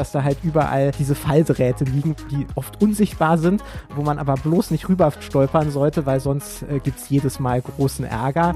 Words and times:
dass 0.00 0.12
da 0.12 0.24
halt 0.24 0.38
überall 0.42 0.92
diese 0.98 1.14
Falldrähte 1.14 1.84
liegen, 1.84 2.16
die 2.30 2.46
oft 2.54 2.82
unsichtbar 2.82 3.36
sind, 3.36 3.62
wo 3.94 4.02
man 4.02 4.18
aber 4.18 4.34
bloß 4.34 4.70
nicht 4.70 4.88
rüber 4.88 5.12
stolpern 5.20 5.70
sollte, 5.70 6.06
weil 6.06 6.20
sonst 6.20 6.62
äh, 6.62 6.78
gibt 6.78 6.98
es 6.98 7.10
jedes 7.10 7.38
Mal 7.38 7.60
großen 7.60 8.06
Ärger. 8.06 8.54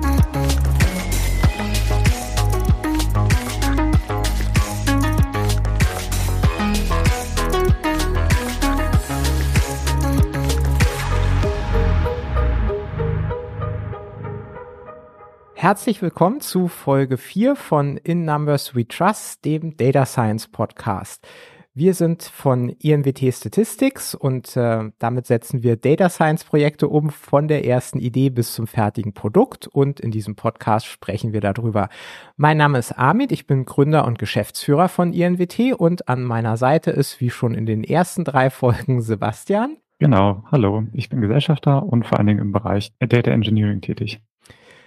Herzlich 15.65 16.03
willkommen 16.03 16.43
zu 16.43 16.69
Folge 16.69 17.17
4 17.17 17.57
von 17.57 17.97
In 17.97 18.27
Numbers 18.27 18.75
We 18.75 18.87
Trust, 18.87 19.47
dem 19.47 19.79
Data 19.79 20.05
Science 20.05 20.47
Podcast. 20.49 21.27
Wir 21.73 21.95
sind 21.95 22.23
von 22.23 22.69
INWT 22.69 23.33
Statistics 23.33 24.15
und 24.15 24.59
äh, 24.59 24.91
damit 24.99 25.25
setzen 25.25 25.63
wir 25.63 25.77
Data 25.77 26.11
Science 26.11 26.45
Projekte 26.45 26.87
um 26.89 27.09
von 27.09 27.49
der 27.49 27.65
ersten 27.65 27.99
Idee 27.99 28.29
bis 28.29 28.53
zum 28.53 28.67
fertigen 28.67 29.15
Produkt 29.15 29.67
und 29.67 30.01
in 30.01 30.11
diesem 30.11 30.37
Podcast 30.37 30.85
sprechen 30.85 31.33
wir 31.33 31.41
darüber. 31.41 31.89
Mein 32.37 32.59
Name 32.59 32.77
ist 32.77 32.93
Amit, 32.99 33.33
ich 33.33 33.47
bin 33.47 33.65
Gründer 33.65 34.05
und 34.05 34.19
Geschäftsführer 34.19 34.91
von 34.91 35.15
INWT 35.15 35.73
und 35.79 36.11
an 36.11 36.25
meiner 36.25 36.59
Seite 36.59 36.91
ist 36.91 37.23
wie 37.23 37.31
schon 37.31 37.55
in 37.55 37.65
den 37.65 37.85
ersten 37.85 38.25
drei 38.25 38.51
Folgen 38.51 39.01
Sebastian. 39.01 39.79
Genau, 39.99 40.45
hallo, 40.53 40.85
ich 40.93 41.09
bin 41.09 41.23
Gesellschafter 41.23 41.83
und 41.85 42.05
vor 42.05 42.19
allen 42.19 42.27
Dingen 42.27 42.41
im 42.41 42.53
Bereich 42.53 42.93
Data 42.99 43.31
Engineering 43.31 43.81
tätig. 43.81 44.21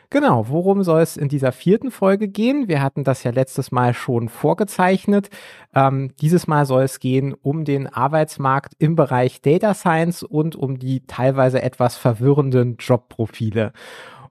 Genau, 0.09 0.47
worum 0.47 0.83
soll 0.83 1.01
es 1.01 1.17
in 1.17 1.27
dieser 1.27 1.51
vierten 1.51 1.91
Folge 1.91 2.29
gehen? 2.29 2.69
Wir 2.69 2.81
hatten 2.81 3.03
das 3.03 3.23
ja 3.23 3.31
letztes 3.31 3.71
Mal 3.73 3.93
schon 3.93 4.29
vorgezeichnet. 4.29 5.29
Ähm, 5.75 6.13
dieses 6.21 6.47
Mal 6.47 6.65
soll 6.65 6.83
es 6.83 6.99
gehen 6.99 7.33
um 7.33 7.65
den 7.65 7.87
Arbeitsmarkt 7.87 8.73
im 8.79 8.95
Bereich 8.95 9.41
Data 9.41 9.73
Science 9.73 10.23
und 10.23 10.55
um 10.55 10.79
die 10.79 11.05
teilweise 11.07 11.61
etwas 11.61 11.97
verwirrenden 11.97 12.77
Jobprofile. 12.77 13.73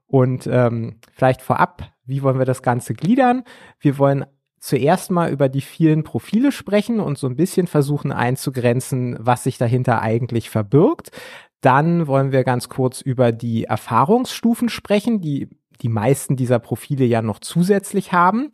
Und 0.07 0.47
ähm, 0.47 0.95
vielleicht 1.13 1.43
vorab, 1.43 1.83
wie 2.05 2.23
wollen 2.23 2.39
wir 2.39 2.45
das 2.45 2.63
Ganze 2.63 2.95
gliedern? 2.95 3.43
Wir 3.79 3.99
wollen 3.99 4.25
zuerst 4.59 5.11
mal 5.11 5.29
über 5.31 5.47
die 5.47 5.61
vielen 5.61 6.03
Profile 6.03 6.51
sprechen 6.51 6.99
und 6.99 7.19
so 7.19 7.27
ein 7.27 7.35
bisschen 7.35 7.67
versuchen 7.67 8.11
einzugrenzen, 8.11 9.15
was 9.19 9.43
sich 9.43 9.59
dahinter 9.59 10.01
eigentlich 10.01 10.49
verbirgt. 10.49 11.11
Dann 11.61 12.07
wollen 12.07 12.31
wir 12.31 12.43
ganz 12.43 12.69
kurz 12.69 13.01
über 13.01 13.31
die 13.31 13.65
Erfahrungsstufen 13.65 14.69
sprechen, 14.69 15.21
die 15.21 15.49
die 15.81 15.89
meisten 15.89 16.35
dieser 16.35 16.59
Profile 16.59 17.05
ja 17.05 17.21
noch 17.21 17.39
zusätzlich 17.39 18.11
haben. 18.11 18.51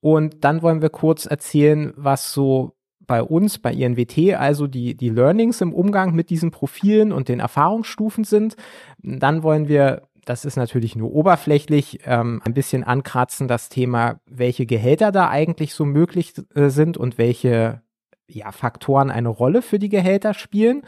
Und 0.00 0.44
dann 0.44 0.62
wollen 0.62 0.82
wir 0.82 0.90
kurz 0.90 1.26
erzählen, 1.26 1.92
was 1.96 2.32
so 2.32 2.74
bei 3.06 3.22
uns, 3.22 3.58
bei 3.58 3.72
INWT, 3.72 4.34
also 4.34 4.66
die, 4.66 4.96
die 4.96 5.08
Learnings 5.08 5.60
im 5.60 5.72
Umgang 5.72 6.14
mit 6.14 6.30
diesen 6.30 6.50
Profilen 6.50 7.12
und 7.12 7.28
den 7.28 7.40
Erfahrungsstufen 7.40 8.24
sind. 8.24 8.56
Dann 9.02 9.42
wollen 9.42 9.68
wir, 9.68 10.02
das 10.24 10.44
ist 10.44 10.56
natürlich 10.56 10.96
nur 10.96 11.12
oberflächlich, 11.12 12.00
ähm, 12.04 12.40
ein 12.44 12.54
bisschen 12.54 12.84
ankratzen 12.84 13.48
das 13.48 13.68
Thema, 13.68 14.20
welche 14.26 14.66
Gehälter 14.66 15.12
da 15.12 15.28
eigentlich 15.28 15.74
so 15.74 15.84
möglich 15.84 16.34
äh, 16.54 16.68
sind 16.68 16.96
und 16.96 17.18
welche 17.18 17.82
ja, 18.28 18.52
Faktoren 18.52 19.10
eine 19.10 19.28
Rolle 19.28 19.62
für 19.62 19.78
die 19.78 19.90
Gehälter 19.90 20.34
spielen. 20.34 20.82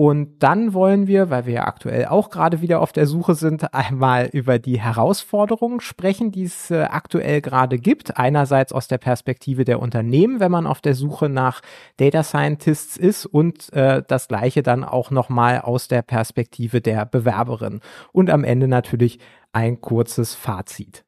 Und 0.00 0.44
dann 0.44 0.74
wollen 0.74 1.08
wir, 1.08 1.28
weil 1.28 1.46
wir 1.46 1.54
ja 1.54 1.66
aktuell 1.66 2.06
auch 2.06 2.30
gerade 2.30 2.60
wieder 2.60 2.80
auf 2.80 2.92
der 2.92 3.08
Suche 3.08 3.34
sind, 3.34 3.74
einmal 3.74 4.26
über 4.32 4.60
die 4.60 4.80
Herausforderungen 4.80 5.80
sprechen, 5.80 6.30
die 6.30 6.44
es 6.44 6.70
äh, 6.70 6.82
aktuell 6.82 7.40
gerade 7.40 7.80
gibt. 7.80 8.16
Einerseits 8.16 8.72
aus 8.72 8.86
der 8.86 8.98
Perspektive 8.98 9.64
der 9.64 9.80
Unternehmen, 9.80 10.38
wenn 10.38 10.52
man 10.52 10.68
auf 10.68 10.80
der 10.80 10.94
Suche 10.94 11.28
nach 11.28 11.62
Data 11.96 12.22
Scientists 12.22 12.96
ist 12.96 13.26
und 13.26 13.72
äh, 13.72 14.04
das 14.06 14.28
gleiche 14.28 14.62
dann 14.62 14.84
auch 14.84 15.10
nochmal 15.10 15.62
aus 15.62 15.88
der 15.88 16.02
Perspektive 16.02 16.80
der 16.80 17.04
Bewerberin. 17.04 17.80
Und 18.12 18.30
am 18.30 18.44
Ende 18.44 18.68
natürlich 18.68 19.18
ein 19.50 19.80
kurzes 19.80 20.36
Fazit. 20.36 21.04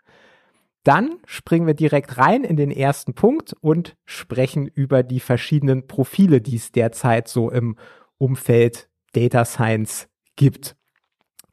Dann 0.82 1.18
springen 1.26 1.68
wir 1.68 1.74
direkt 1.74 2.18
rein 2.18 2.42
in 2.42 2.56
den 2.56 2.72
ersten 2.72 3.14
Punkt 3.14 3.54
und 3.60 3.94
sprechen 4.04 4.66
über 4.66 5.04
die 5.04 5.20
verschiedenen 5.20 5.86
Profile, 5.86 6.40
die 6.40 6.56
es 6.56 6.72
derzeit 6.72 7.28
so 7.28 7.52
im 7.52 7.76
Umfeld 8.20 8.88
Data 9.12 9.44
Science 9.44 10.08
gibt. 10.36 10.76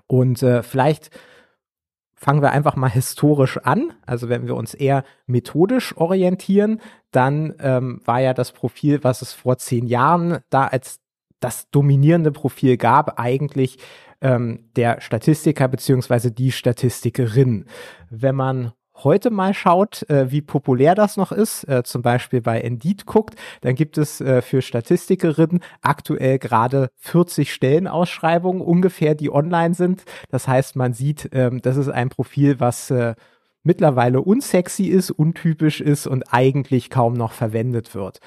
Und 0.07 0.43
äh, 0.43 0.61
vielleicht 0.63 1.09
fangen 2.13 2.41
wir 2.41 2.51
einfach 2.51 2.75
mal 2.75 2.89
historisch 2.89 3.57
an. 3.57 3.93
Also 4.05 4.27
wenn 4.29 4.47
wir 4.47 4.55
uns 4.55 4.73
eher 4.73 5.03
methodisch 5.27 5.95
orientieren, 5.95 6.81
dann 7.11 7.55
ähm, 7.59 8.01
war 8.05 8.19
ja 8.19 8.33
das 8.33 8.51
Profil, 8.51 9.03
was 9.03 9.21
es 9.21 9.33
vor 9.33 9.57
zehn 9.57 9.87
Jahren 9.87 10.39
da 10.49 10.67
als 10.67 10.99
das 11.39 11.69
dominierende 11.69 12.31
Profil 12.31 12.77
gab, 12.77 13.19
eigentlich 13.19 13.77
ähm, 14.21 14.69
der 14.75 14.99
Statistiker 15.01 15.67
beziehungsweise 15.67 16.31
die 16.31 16.51
Statistikerin. 16.51 17.65
Wenn 18.09 18.35
man 18.35 18.73
heute 19.03 19.29
mal 19.29 19.53
schaut, 19.53 20.07
äh, 20.09 20.31
wie 20.31 20.41
populär 20.41 20.95
das 20.95 21.17
noch 21.17 21.31
ist, 21.31 21.63
äh, 21.67 21.83
zum 21.83 22.01
Beispiel 22.01 22.41
bei 22.41 22.59
Indeed 22.59 23.05
guckt, 23.05 23.35
dann 23.61 23.75
gibt 23.75 23.97
es 23.97 24.21
äh, 24.21 24.41
für 24.41 24.61
Statistikerinnen 24.61 25.61
aktuell 25.81 26.39
gerade 26.39 26.89
40 26.97 27.53
Stellenausschreibungen 27.53 28.61
ungefähr, 28.61 29.15
die 29.15 29.31
online 29.31 29.73
sind. 29.73 30.03
Das 30.29 30.47
heißt, 30.47 30.75
man 30.75 30.93
sieht, 30.93 31.29
ähm, 31.31 31.61
das 31.61 31.77
ist 31.77 31.89
ein 31.89 32.09
Profil, 32.09 32.59
was 32.59 32.91
äh, 32.91 33.15
mittlerweile 33.63 34.21
unsexy 34.21 34.85
ist, 34.85 35.11
untypisch 35.11 35.81
ist 35.81 36.07
und 36.07 36.33
eigentlich 36.33 36.89
kaum 36.89 37.13
noch 37.13 37.33
verwendet 37.33 37.93
wird. 37.93 38.19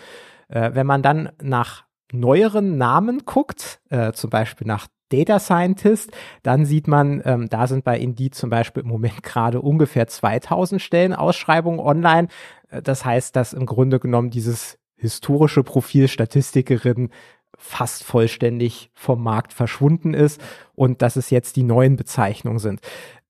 Äh, 0.49 0.71
wenn 0.75 0.87
man 0.87 1.03
dann 1.03 1.31
nach 1.43 1.85
neueren 2.13 2.77
Namen 2.77 3.25
guckt, 3.25 3.81
äh, 3.91 4.13
zum 4.13 4.31
Beispiel 4.31 4.67
nach 4.67 4.87
Data 5.11 5.39
Scientist, 5.39 6.11
dann 6.43 6.65
sieht 6.65 6.89
man, 6.89 7.21
ähm, 7.25 7.49
da 7.49 7.67
sind 7.67 7.85
bei 7.85 7.99
Indeed 7.99 8.35
zum 8.35 8.49
Beispiel 8.49 8.83
im 8.83 8.89
Moment 8.89 9.23
gerade 9.23 9.61
ungefähr 9.61 10.07
2000 10.07 10.81
Stellen 10.81 11.13
Ausschreibungen 11.13 11.81
online. 11.81 12.29
Äh, 12.71 12.83
das 12.83 13.05
heißt, 13.05 13.37
dass 13.37 13.53
im 13.53 13.67
Grunde 13.67 14.01
genommen 14.01 14.31
dieses 14.31 14.79
historische 14.97 15.63
Profil 15.63 16.09
Statistikerin 16.09 17.11
fast 17.57 18.05
vollständig 18.05 18.91
vom 18.95 19.23
Markt 19.23 19.53
verschwunden 19.53 20.15
ist 20.15 20.41
und 20.75 21.03
dass 21.03 21.17
es 21.17 21.31
jetzt 21.31 21.57
die 21.57 21.63
neuen 21.63 21.97
Bezeichnungen 21.97 22.59
sind 22.59 22.81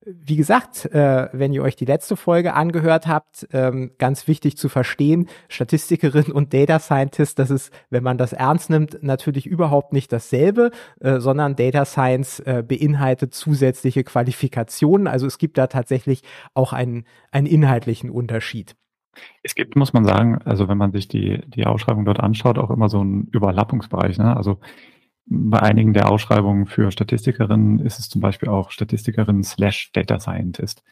wie 0.07 0.37
gesagt, 0.37 0.87
äh, 0.87 1.29
wenn 1.33 1.53
ihr 1.53 1.63
euch 1.63 1.77
die 1.77 1.85
letzte 1.85 2.17
Folge 2.17 2.55
angehört 2.55 3.07
habt, 3.07 3.47
ähm, 3.53 3.91
ganz 3.99 4.27
wichtig 4.29 4.57
zu 4.57 4.71
verstehen, 4.71 5.29
Statistikerin 5.49 6.33
und 6.33 6.55
Data 6.55 6.79
Scientist, 6.79 7.39
das 7.39 7.51
ist, 7.51 7.73
wenn 7.91 8.03
man 8.03 8.17
das 8.17 8.33
ernst 8.33 8.71
nimmt, 8.71 9.03
natürlich 9.03 9.47
überhaupt 9.47 9.93
nicht 9.93 10.11
dasselbe, 10.11 10.71
äh, 11.01 11.21
sondern 11.21 11.55
Data 11.55 11.85
Science 11.85 12.41
äh, 12.41 12.65
beinhaltet 12.67 13.35
zusätzliche 13.35 14.03
Qualifikationen. 14.03 15.07
Also 15.07 15.27
es 15.27 15.37
gibt 15.37 15.59
da 15.59 15.67
tatsächlich 15.67 16.23
auch 16.55 16.73
einen, 16.73 17.05
einen 17.31 17.47
inhaltlichen 17.47 18.09
Unterschied. 18.09 18.77
Es 19.43 19.55
gibt, 19.55 19.77
muss 19.77 19.93
man 19.93 20.05
sagen, 20.05 20.39
also 20.45 20.69
wenn 20.69 20.79
man 20.79 20.93
sich 20.93 21.09
die, 21.09 21.43
die 21.47 21.67
Ausschreibung 21.67 22.07
dort 22.07 22.21
anschaut, 22.21 22.59
auch 22.59 22.71
immer 22.71 22.89
so 22.89 23.01
einen 23.01 23.29
Überlappungsbereich. 23.33 24.17
Ne? 24.17 24.35
Also 24.35 24.61
bei 25.31 25.61
einigen 25.63 25.95
der 25.95 26.11
Ausschreibungen 26.11 26.67
für 26.67 26.91
Statistikerinnen 26.91 27.79
ist 27.79 28.01
es 28.01 28.09
zum 28.09 28.21
Beispiel 28.21 28.49
auch 28.49 28.73
Statistikerin 28.73 29.45
slash 29.45 29.93
Data 29.93 30.19
Scientist. 30.19 30.83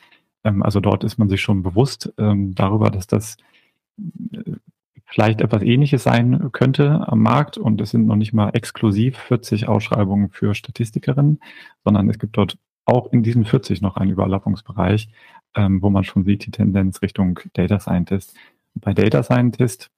Ähm, 0.44 0.62
also 0.62 0.80
dort 0.80 1.04
ist 1.04 1.18
man 1.18 1.28
sich 1.28 1.40
schon 1.40 1.62
bewusst 1.62 2.12
ähm, 2.18 2.54
darüber, 2.54 2.90
dass 2.90 3.08
das 3.08 3.36
äh, 3.98 4.52
vielleicht 5.06 5.40
etwas 5.40 5.62
ähnliches 5.62 6.04
sein 6.04 6.50
könnte 6.52 7.08
am 7.08 7.20
Markt 7.20 7.58
und 7.58 7.80
es 7.80 7.90
sind 7.90 8.06
noch 8.06 8.14
nicht 8.16 8.32
mal 8.32 8.50
exklusiv 8.50 9.18
40 9.18 9.66
Ausschreibungen 9.66 10.30
für 10.30 10.54
Statistikerinnen, 10.54 11.40
sondern 11.84 12.08
es 12.08 12.18
gibt 12.18 12.36
dort 12.36 12.58
auch 12.84 13.12
in 13.12 13.22
diesen 13.24 13.44
40 13.44 13.82
noch 13.82 13.96
einen 13.96 14.12
Überlappungsbereich, 14.12 15.08
ähm, 15.56 15.82
wo 15.82 15.90
man 15.90 16.04
schon 16.04 16.24
sieht, 16.24 16.46
die 16.46 16.52
Tendenz 16.52 17.02
Richtung 17.02 17.40
Data 17.54 17.80
Scientist. 17.80 18.36
Bei 18.74 18.94
Data 18.94 19.24
Scientist 19.24 19.90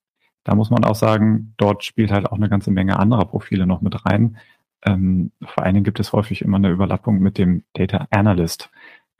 da 0.43 0.55
muss 0.55 0.69
man 0.69 0.83
auch 0.83 0.95
sagen, 0.95 1.53
dort 1.57 1.83
spielt 1.83 2.11
halt 2.11 2.25
auch 2.25 2.37
eine 2.37 2.49
ganze 2.49 2.71
Menge 2.71 2.97
anderer 2.99 3.25
Profile 3.25 3.65
noch 3.67 3.81
mit 3.81 4.05
rein. 4.05 4.37
Ähm, 4.83 5.31
vor 5.43 5.63
allen 5.63 5.75
Dingen 5.75 5.83
gibt 5.83 5.99
es 5.99 6.13
häufig 6.13 6.41
immer 6.41 6.57
eine 6.57 6.69
Überlappung 6.69 7.19
mit 7.19 7.37
dem 7.37 7.63
Data 7.73 8.07
Analyst. 8.09 8.69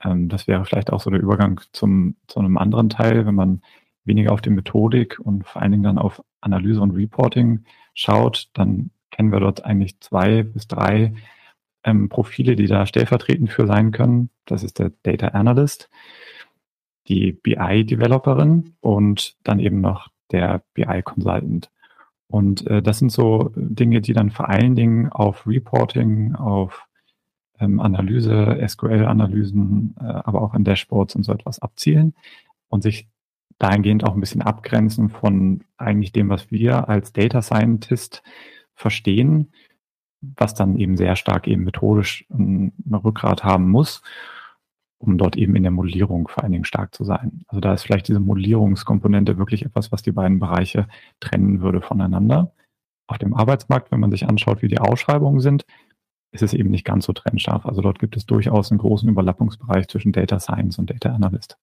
Ähm, 0.02 0.28
das 0.28 0.48
wäre 0.48 0.64
vielleicht 0.64 0.92
auch 0.92 1.00
so 1.00 1.10
der 1.10 1.20
Übergang 1.20 1.60
zum, 1.72 2.16
zu 2.26 2.40
einem 2.40 2.58
anderen 2.58 2.88
Teil, 2.88 3.26
wenn 3.26 3.34
man 3.34 3.62
weniger 4.04 4.32
auf 4.32 4.40
die 4.40 4.50
Methodik 4.50 5.20
und 5.20 5.46
vor 5.46 5.62
allen 5.62 5.72
Dingen 5.72 5.84
dann 5.84 5.98
auf 5.98 6.22
Analyse 6.40 6.80
und 6.80 6.92
Reporting 6.92 7.64
schaut, 7.94 8.48
dann 8.54 8.90
kennen 9.10 9.30
wir 9.30 9.40
dort 9.40 9.64
eigentlich 9.64 10.00
zwei 10.00 10.42
bis 10.42 10.66
drei 10.66 11.14
ähm, 11.84 12.08
Profile, 12.08 12.56
die 12.56 12.66
da 12.66 12.86
stellvertretend 12.86 13.50
für 13.50 13.66
sein 13.66 13.92
können. 13.92 14.30
Das 14.46 14.64
ist 14.64 14.78
der 14.78 14.92
Data 15.02 15.28
Analyst, 15.28 15.88
die 17.08 17.32
BI-Developerin 17.32 18.74
und 18.80 19.36
dann 19.44 19.60
eben 19.60 19.80
noch 19.80 20.08
der 20.32 20.62
BI 20.74 21.02
Consultant. 21.02 21.70
Und 22.28 22.66
äh, 22.66 22.82
das 22.82 22.98
sind 22.98 23.12
so 23.12 23.52
Dinge, 23.54 24.00
die 24.00 24.14
dann 24.14 24.30
vor 24.30 24.48
allen 24.48 24.74
Dingen 24.74 25.10
auf 25.10 25.46
Reporting, 25.46 26.34
auf 26.34 26.86
ähm, 27.60 27.78
Analyse, 27.78 28.58
SQL-Analysen, 28.66 29.94
äh, 30.00 30.04
aber 30.04 30.42
auch 30.42 30.54
in 30.54 30.64
Dashboards 30.64 31.14
und 31.14 31.24
so 31.24 31.32
etwas 31.32 31.60
abzielen 31.60 32.14
und 32.68 32.82
sich 32.82 33.08
dahingehend 33.58 34.04
auch 34.04 34.14
ein 34.14 34.20
bisschen 34.20 34.42
abgrenzen 34.42 35.08
von 35.10 35.62
eigentlich 35.76 36.12
dem, 36.12 36.28
was 36.28 36.50
wir 36.50 36.88
als 36.88 37.12
Data 37.12 37.42
Scientist 37.42 38.22
verstehen, 38.74 39.52
was 40.20 40.54
dann 40.54 40.76
eben 40.76 40.96
sehr 40.96 41.16
stark 41.16 41.46
eben 41.46 41.64
methodisch 41.64 42.24
ein 42.30 42.72
Rückgrat 42.92 43.44
haben 43.44 43.70
muss, 43.70 44.02
um 45.02 45.18
dort 45.18 45.36
eben 45.36 45.56
in 45.56 45.64
der 45.64 45.72
Modellierung 45.72 46.28
vor 46.28 46.44
allen 46.44 46.52
Dingen 46.52 46.64
stark 46.64 46.94
zu 46.94 47.02
sein. 47.02 47.42
Also 47.48 47.60
da 47.60 47.74
ist 47.74 47.82
vielleicht 47.82 48.06
diese 48.06 48.20
Modellierungskomponente 48.20 49.36
wirklich 49.36 49.64
etwas, 49.64 49.90
was 49.90 50.02
die 50.02 50.12
beiden 50.12 50.38
Bereiche 50.38 50.86
trennen 51.18 51.60
würde 51.60 51.80
voneinander. 51.80 52.52
Auf 53.08 53.18
dem 53.18 53.34
Arbeitsmarkt, 53.34 53.90
wenn 53.90 53.98
man 53.98 54.12
sich 54.12 54.28
anschaut, 54.28 54.62
wie 54.62 54.68
die 54.68 54.78
Ausschreibungen 54.78 55.40
sind, 55.40 55.66
ist 56.30 56.42
es 56.42 56.54
eben 56.54 56.70
nicht 56.70 56.84
ganz 56.84 57.04
so 57.06 57.12
trennscharf. 57.12 57.66
Also 57.66 57.82
dort 57.82 57.98
gibt 57.98 58.16
es 58.16 58.26
durchaus 58.26 58.70
einen 58.70 58.78
großen 58.78 59.08
Überlappungsbereich 59.08 59.88
zwischen 59.88 60.12
Data 60.12 60.38
Science 60.38 60.78
und 60.78 60.88
Data 60.88 61.12
Analyst. 61.12 61.58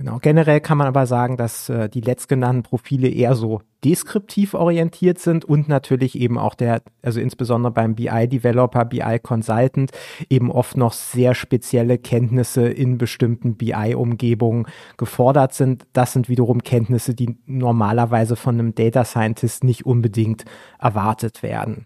Genau, 0.00 0.16
generell 0.18 0.62
kann 0.62 0.78
man 0.78 0.86
aber 0.86 1.04
sagen, 1.04 1.36
dass 1.36 1.68
äh, 1.68 1.90
die 1.90 2.00
letztgenannten 2.00 2.62
Profile 2.62 3.06
eher 3.10 3.34
so 3.34 3.60
deskriptiv 3.84 4.54
orientiert 4.54 5.18
sind 5.18 5.44
und 5.44 5.68
natürlich 5.68 6.18
eben 6.18 6.38
auch 6.38 6.54
der, 6.54 6.80
also 7.02 7.20
insbesondere 7.20 7.70
beim 7.70 7.96
BI-Developer, 7.96 8.86
BI-Consultant 8.86 9.90
eben 10.30 10.50
oft 10.50 10.78
noch 10.78 10.94
sehr 10.94 11.34
spezielle 11.34 11.98
Kenntnisse 11.98 12.66
in 12.66 12.96
bestimmten 12.96 13.56
BI-Umgebungen 13.56 14.64
gefordert 14.96 15.52
sind. 15.52 15.86
Das 15.92 16.14
sind 16.14 16.30
wiederum 16.30 16.62
Kenntnisse, 16.62 17.14
die 17.14 17.36
normalerweise 17.44 18.36
von 18.36 18.54
einem 18.54 18.74
Data 18.74 19.04
Scientist 19.04 19.64
nicht 19.64 19.84
unbedingt 19.84 20.46
erwartet 20.78 21.42
werden. 21.42 21.84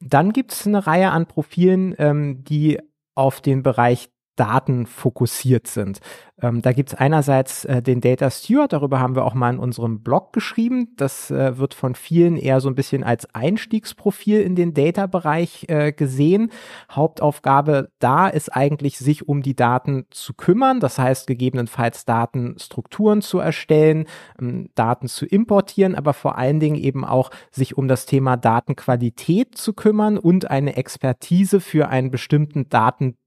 Dann 0.00 0.32
gibt 0.32 0.50
es 0.50 0.66
eine 0.66 0.88
Reihe 0.88 1.12
an 1.12 1.26
Profilen, 1.26 1.94
ähm, 1.98 2.42
die 2.42 2.80
auf 3.14 3.40
den 3.40 3.62
Bereich 3.62 4.10
Daten 4.40 4.86
fokussiert 4.86 5.66
sind. 5.66 6.00
Ähm, 6.40 6.62
da 6.62 6.72
gibt 6.72 6.88
es 6.88 6.94
einerseits 6.94 7.66
äh, 7.66 7.82
den 7.82 8.00
Data 8.00 8.30
Steward, 8.30 8.72
darüber 8.72 8.98
haben 8.98 9.14
wir 9.14 9.26
auch 9.26 9.34
mal 9.34 9.52
in 9.52 9.58
unserem 9.58 10.02
Blog 10.02 10.32
geschrieben. 10.32 10.94
Das 10.96 11.30
äh, 11.30 11.58
wird 11.58 11.74
von 11.74 11.94
vielen 11.94 12.38
eher 12.38 12.62
so 12.62 12.70
ein 12.70 12.74
bisschen 12.74 13.04
als 13.04 13.34
Einstiegsprofil 13.34 14.40
in 14.40 14.56
den 14.56 14.72
Data-Bereich 14.72 15.66
äh, 15.68 15.92
gesehen. 15.92 16.50
Hauptaufgabe 16.90 17.90
da 17.98 18.28
ist 18.28 18.48
eigentlich, 18.48 18.96
sich 18.96 19.28
um 19.28 19.42
die 19.42 19.54
Daten 19.54 20.06
zu 20.08 20.32
kümmern, 20.32 20.80
das 20.80 20.98
heißt 20.98 21.26
gegebenenfalls 21.26 22.06
Datenstrukturen 22.06 23.20
zu 23.20 23.40
erstellen, 23.40 24.06
ähm, 24.40 24.70
Daten 24.74 25.06
zu 25.06 25.26
importieren, 25.26 25.94
aber 25.94 26.14
vor 26.14 26.38
allen 26.38 26.60
Dingen 26.60 26.76
eben 26.76 27.04
auch 27.04 27.30
sich 27.50 27.76
um 27.76 27.88
das 27.88 28.06
Thema 28.06 28.38
Datenqualität 28.38 29.58
zu 29.58 29.74
kümmern 29.74 30.16
und 30.16 30.50
eine 30.50 30.76
Expertise 30.76 31.60
für 31.60 31.88
einen 31.88 32.10
bestimmten 32.10 32.70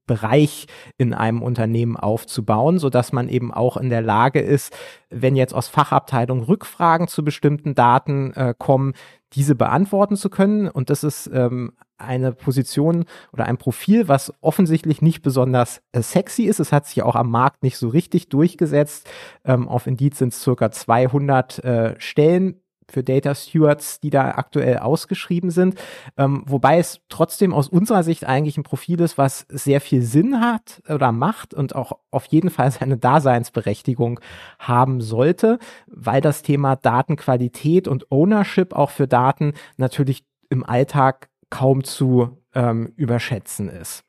Datenbereich 0.06 0.66
in 0.98 1.14
einem 1.14 1.42
Unternehmen 1.42 1.96
aufzubauen, 1.96 2.78
sodass 2.78 3.04
dass 3.04 3.12
man 3.12 3.28
eben 3.28 3.52
auch 3.52 3.76
in 3.76 3.90
der 3.90 4.00
Lage 4.00 4.40
ist, 4.40 4.74
wenn 5.10 5.36
jetzt 5.36 5.52
aus 5.52 5.68
Fachabteilung 5.68 6.42
Rückfragen 6.42 7.06
zu 7.06 7.22
bestimmten 7.22 7.74
Daten 7.74 8.32
äh, 8.32 8.54
kommen, 8.56 8.94
diese 9.34 9.54
beantworten 9.54 10.16
zu 10.16 10.30
können. 10.30 10.68
Und 10.68 10.88
das 10.88 11.04
ist 11.04 11.28
ähm, 11.34 11.72
eine 11.98 12.32
Position 12.32 13.04
oder 13.32 13.44
ein 13.44 13.58
Profil, 13.58 14.08
was 14.08 14.32
offensichtlich 14.40 15.02
nicht 15.02 15.20
besonders 15.20 15.82
äh, 15.92 16.00
sexy 16.00 16.44
ist. 16.44 16.60
Es 16.60 16.72
hat 16.72 16.86
sich 16.86 17.02
auch 17.02 17.14
am 17.14 17.30
Markt 17.30 17.62
nicht 17.62 17.76
so 17.76 17.88
richtig 17.88 18.30
durchgesetzt. 18.30 19.06
Ähm, 19.44 19.68
auf 19.68 19.86
Indeed 19.86 20.14
sind 20.14 20.32
es 20.32 20.40
circa 20.40 20.70
200 20.70 21.58
äh, 21.58 21.94
Stellen 21.98 22.62
für 22.90 23.02
Data 23.02 23.34
Stewards, 23.34 24.00
die 24.00 24.10
da 24.10 24.32
aktuell 24.32 24.78
ausgeschrieben 24.78 25.50
sind. 25.50 25.80
Ähm, 26.16 26.42
wobei 26.46 26.78
es 26.78 27.00
trotzdem 27.08 27.52
aus 27.52 27.68
unserer 27.68 28.02
Sicht 28.02 28.24
eigentlich 28.24 28.56
ein 28.56 28.62
Profil 28.62 29.00
ist, 29.00 29.18
was 29.18 29.46
sehr 29.48 29.80
viel 29.80 30.02
Sinn 30.02 30.40
hat 30.40 30.82
oder 30.88 31.12
macht 31.12 31.54
und 31.54 31.74
auch 31.74 31.98
auf 32.10 32.26
jeden 32.26 32.50
Fall 32.50 32.70
seine 32.70 32.96
Daseinsberechtigung 32.96 34.20
haben 34.58 35.00
sollte, 35.00 35.58
weil 35.86 36.20
das 36.20 36.42
Thema 36.42 36.76
Datenqualität 36.76 37.88
und 37.88 38.10
Ownership 38.10 38.72
auch 38.72 38.90
für 38.90 39.08
Daten 39.08 39.54
natürlich 39.76 40.24
im 40.50 40.64
Alltag 40.64 41.28
kaum 41.50 41.84
zu 41.84 42.38
ähm, 42.54 42.92
überschätzen 42.96 43.68
ist. 43.68 44.04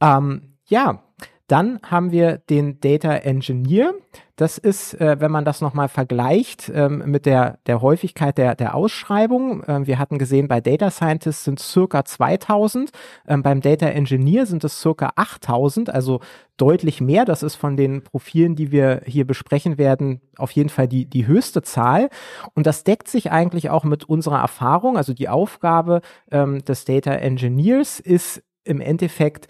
Ähm, 0.00 0.56
ja, 0.66 1.02
dann 1.46 1.80
haben 1.82 2.12
wir 2.12 2.38
den 2.38 2.80
Data 2.80 3.14
Engineer. 3.14 3.94
Das 4.42 4.58
ist, 4.58 5.00
äh, 5.00 5.20
wenn 5.20 5.30
man 5.30 5.44
das 5.44 5.60
nochmal 5.60 5.86
vergleicht 5.86 6.68
ähm, 6.74 7.04
mit 7.06 7.26
der, 7.26 7.60
der 7.66 7.80
Häufigkeit 7.80 8.36
der, 8.38 8.56
der 8.56 8.74
Ausschreibung. 8.74 9.62
Ähm, 9.68 9.86
wir 9.86 10.00
hatten 10.00 10.18
gesehen, 10.18 10.48
bei 10.48 10.60
Data 10.60 10.90
Scientist 10.90 11.44
sind 11.44 11.60
es 11.60 11.70
circa 11.70 12.04
2000, 12.04 12.90
ähm, 13.28 13.44
beim 13.44 13.60
Data 13.60 13.86
Engineer 13.86 14.46
sind 14.46 14.64
es 14.64 14.80
circa 14.80 15.12
8000, 15.14 15.90
also 15.90 16.18
deutlich 16.56 17.00
mehr. 17.00 17.24
Das 17.24 17.44
ist 17.44 17.54
von 17.54 17.76
den 17.76 18.02
Profilen, 18.02 18.56
die 18.56 18.72
wir 18.72 19.02
hier 19.06 19.28
besprechen 19.28 19.78
werden, 19.78 20.20
auf 20.36 20.50
jeden 20.50 20.70
Fall 20.70 20.88
die, 20.88 21.06
die 21.06 21.28
höchste 21.28 21.62
Zahl. 21.62 22.08
Und 22.54 22.66
das 22.66 22.82
deckt 22.82 23.06
sich 23.06 23.30
eigentlich 23.30 23.70
auch 23.70 23.84
mit 23.84 24.08
unserer 24.08 24.40
Erfahrung. 24.40 24.96
Also 24.96 25.14
die 25.14 25.28
Aufgabe 25.28 26.00
ähm, 26.32 26.64
des 26.64 26.84
Data 26.84 27.12
Engineers 27.12 28.00
ist 28.00 28.42
im 28.64 28.80
Endeffekt, 28.80 29.46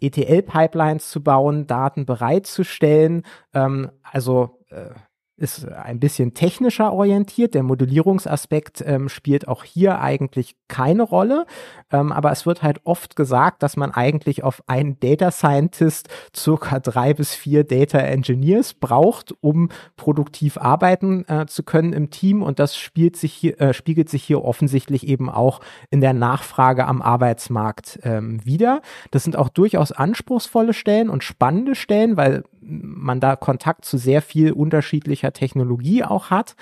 ETL-Pipelines 0.00 1.10
zu 1.10 1.22
bauen, 1.22 1.66
Daten 1.66 2.06
bereitzustellen. 2.06 3.24
Ähm, 3.54 3.90
also 4.02 4.58
äh, 4.70 4.90
ist 5.38 5.68
ein 5.68 6.00
bisschen 6.00 6.34
technischer 6.34 6.92
orientiert. 6.92 7.54
Der 7.54 7.62
Modellierungsaspekt 7.62 8.82
ähm, 8.84 9.08
spielt 9.08 9.46
auch 9.46 9.64
hier 9.64 10.00
eigentlich 10.00 10.56
keine 10.66 11.02
Rolle. 11.02 11.46
Ähm, 11.90 12.12
aber 12.12 12.32
es 12.32 12.44
wird 12.44 12.62
halt 12.62 12.80
oft 12.84 13.16
gesagt, 13.16 13.62
dass 13.62 13.76
man 13.76 13.92
eigentlich 13.92 14.42
auf 14.42 14.62
einen 14.66 14.98
Data 15.00 15.30
Scientist 15.30 16.08
circa 16.36 16.80
drei 16.80 17.14
bis 17.14 17.34
vier 17.34 17.64
Data 17.64 17.98
Engineers 17.98 18.74
braucht, 18.74 19.32
um 19.40 19.70
produktiv 19.96 20.58
arbeiten 20.58 21.24
äh, 21.28 21.46
zu 21.46 21.62
können 21.62 21.92
im 21.92 22.10
Team. 22.10 22.42
Und 22.42 22.58
das 22.58 22.76
spielt 22.76 23.16
sich 23.16 23.32
hier, 23.32 23.60
äh, 23.60 23.72
spiegelt 23.72 24.08
sich 24.08 24.24
hier 24.24 24.44
offensichtlich 24.44 25.06
eben 25.06 25.30
auch 25.30 25.60
in 25.90 26.00
der 26.00 26.12
Nachfrage 26.12 26.86
am 26.86 27.00
Arbeitsmarkt 27.00 28.00
ähm, 28.02 28.44
wieder. 28.44 28.82
Das 29.12 29.24
sind 29.24 29.36
auch 29.36 29.48
durchaus 29.48 29.92
anspruchsvolle 29.92 30.74
Stellen 30.74 31.08
und 31.08 31.24
spannende 31.24 31.74
Stellen, 31.74 32.16
weil 32.16 32.42
man 32.60 33.20
da 33.20 33.36
Kontakt 33.36 33.84
zu 33.84 33.96
sehr 33.96 34.20
viel 34.20 34.52
unterschiedlicher 34.52 35.27
Technologie 35.32 36.04
auch 36.04 36.30
hat. 36.30 36.56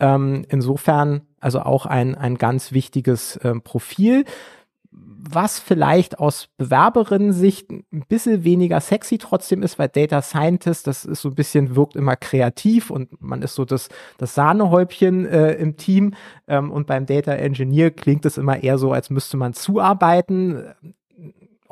Ähm, 0.00 0.44
insofern 0.48 1.22
also 1.40 1.60
auch 1.60 1.86
ein, 1.86 2.14
ein 2.14 2.36
ganz 2.36 2.72
wichtiges 2.72 3.36
äh, 3.36 3.54
Profil 3.60 4.24
was 4.94 5.58
vielleicht 5.58 6.18
aus 6.18 6.48
Bewerberinnen-Sicht 6.58 7.70
ein 7.70 8.04
bisschen 8.08 8.44
weniger 8.44 8.80
sexy 8.80 9.18
trotzdem 9.18 9.62
ist, 9.62 9.78
weil 9.78 9.88
Data 9.88 10.20
Scientist, 10.20 10.86
das 10.86 11.04
ist 11.04 11.22
so 11.22 11.28
ein 11.28 11.34
bisschen, 11.34 11.76
wirkt 11.76 11.96
immer 11.96 12.16
kreativ 12.16 12.90
und 12.90 13.22
man 13.22 13.42
ist 13.42 13.54
so 13.54 13.64
das, 13.64 13.88
das 14.18 14.34
Sahnehäubchen 14.34 15.26
äh, 15.26 15.52
im 15.54 15.76
Team. 15.76 16.14
Ähm, 16.48 16.70
und 16.70 16.86
beim 16.86 17.06
Data 17.06 17.32
Engineer 17.32 17.90
klingt 17.92 18.26
es 18.26 18.36
immer 18.36 18.62
eher 18.62 18.78
so, 18.78 18.92
als 18.92 19.10
müsste 19.10 19.36
man 19.36 19.54
zuarbeiten. 19.54 20.64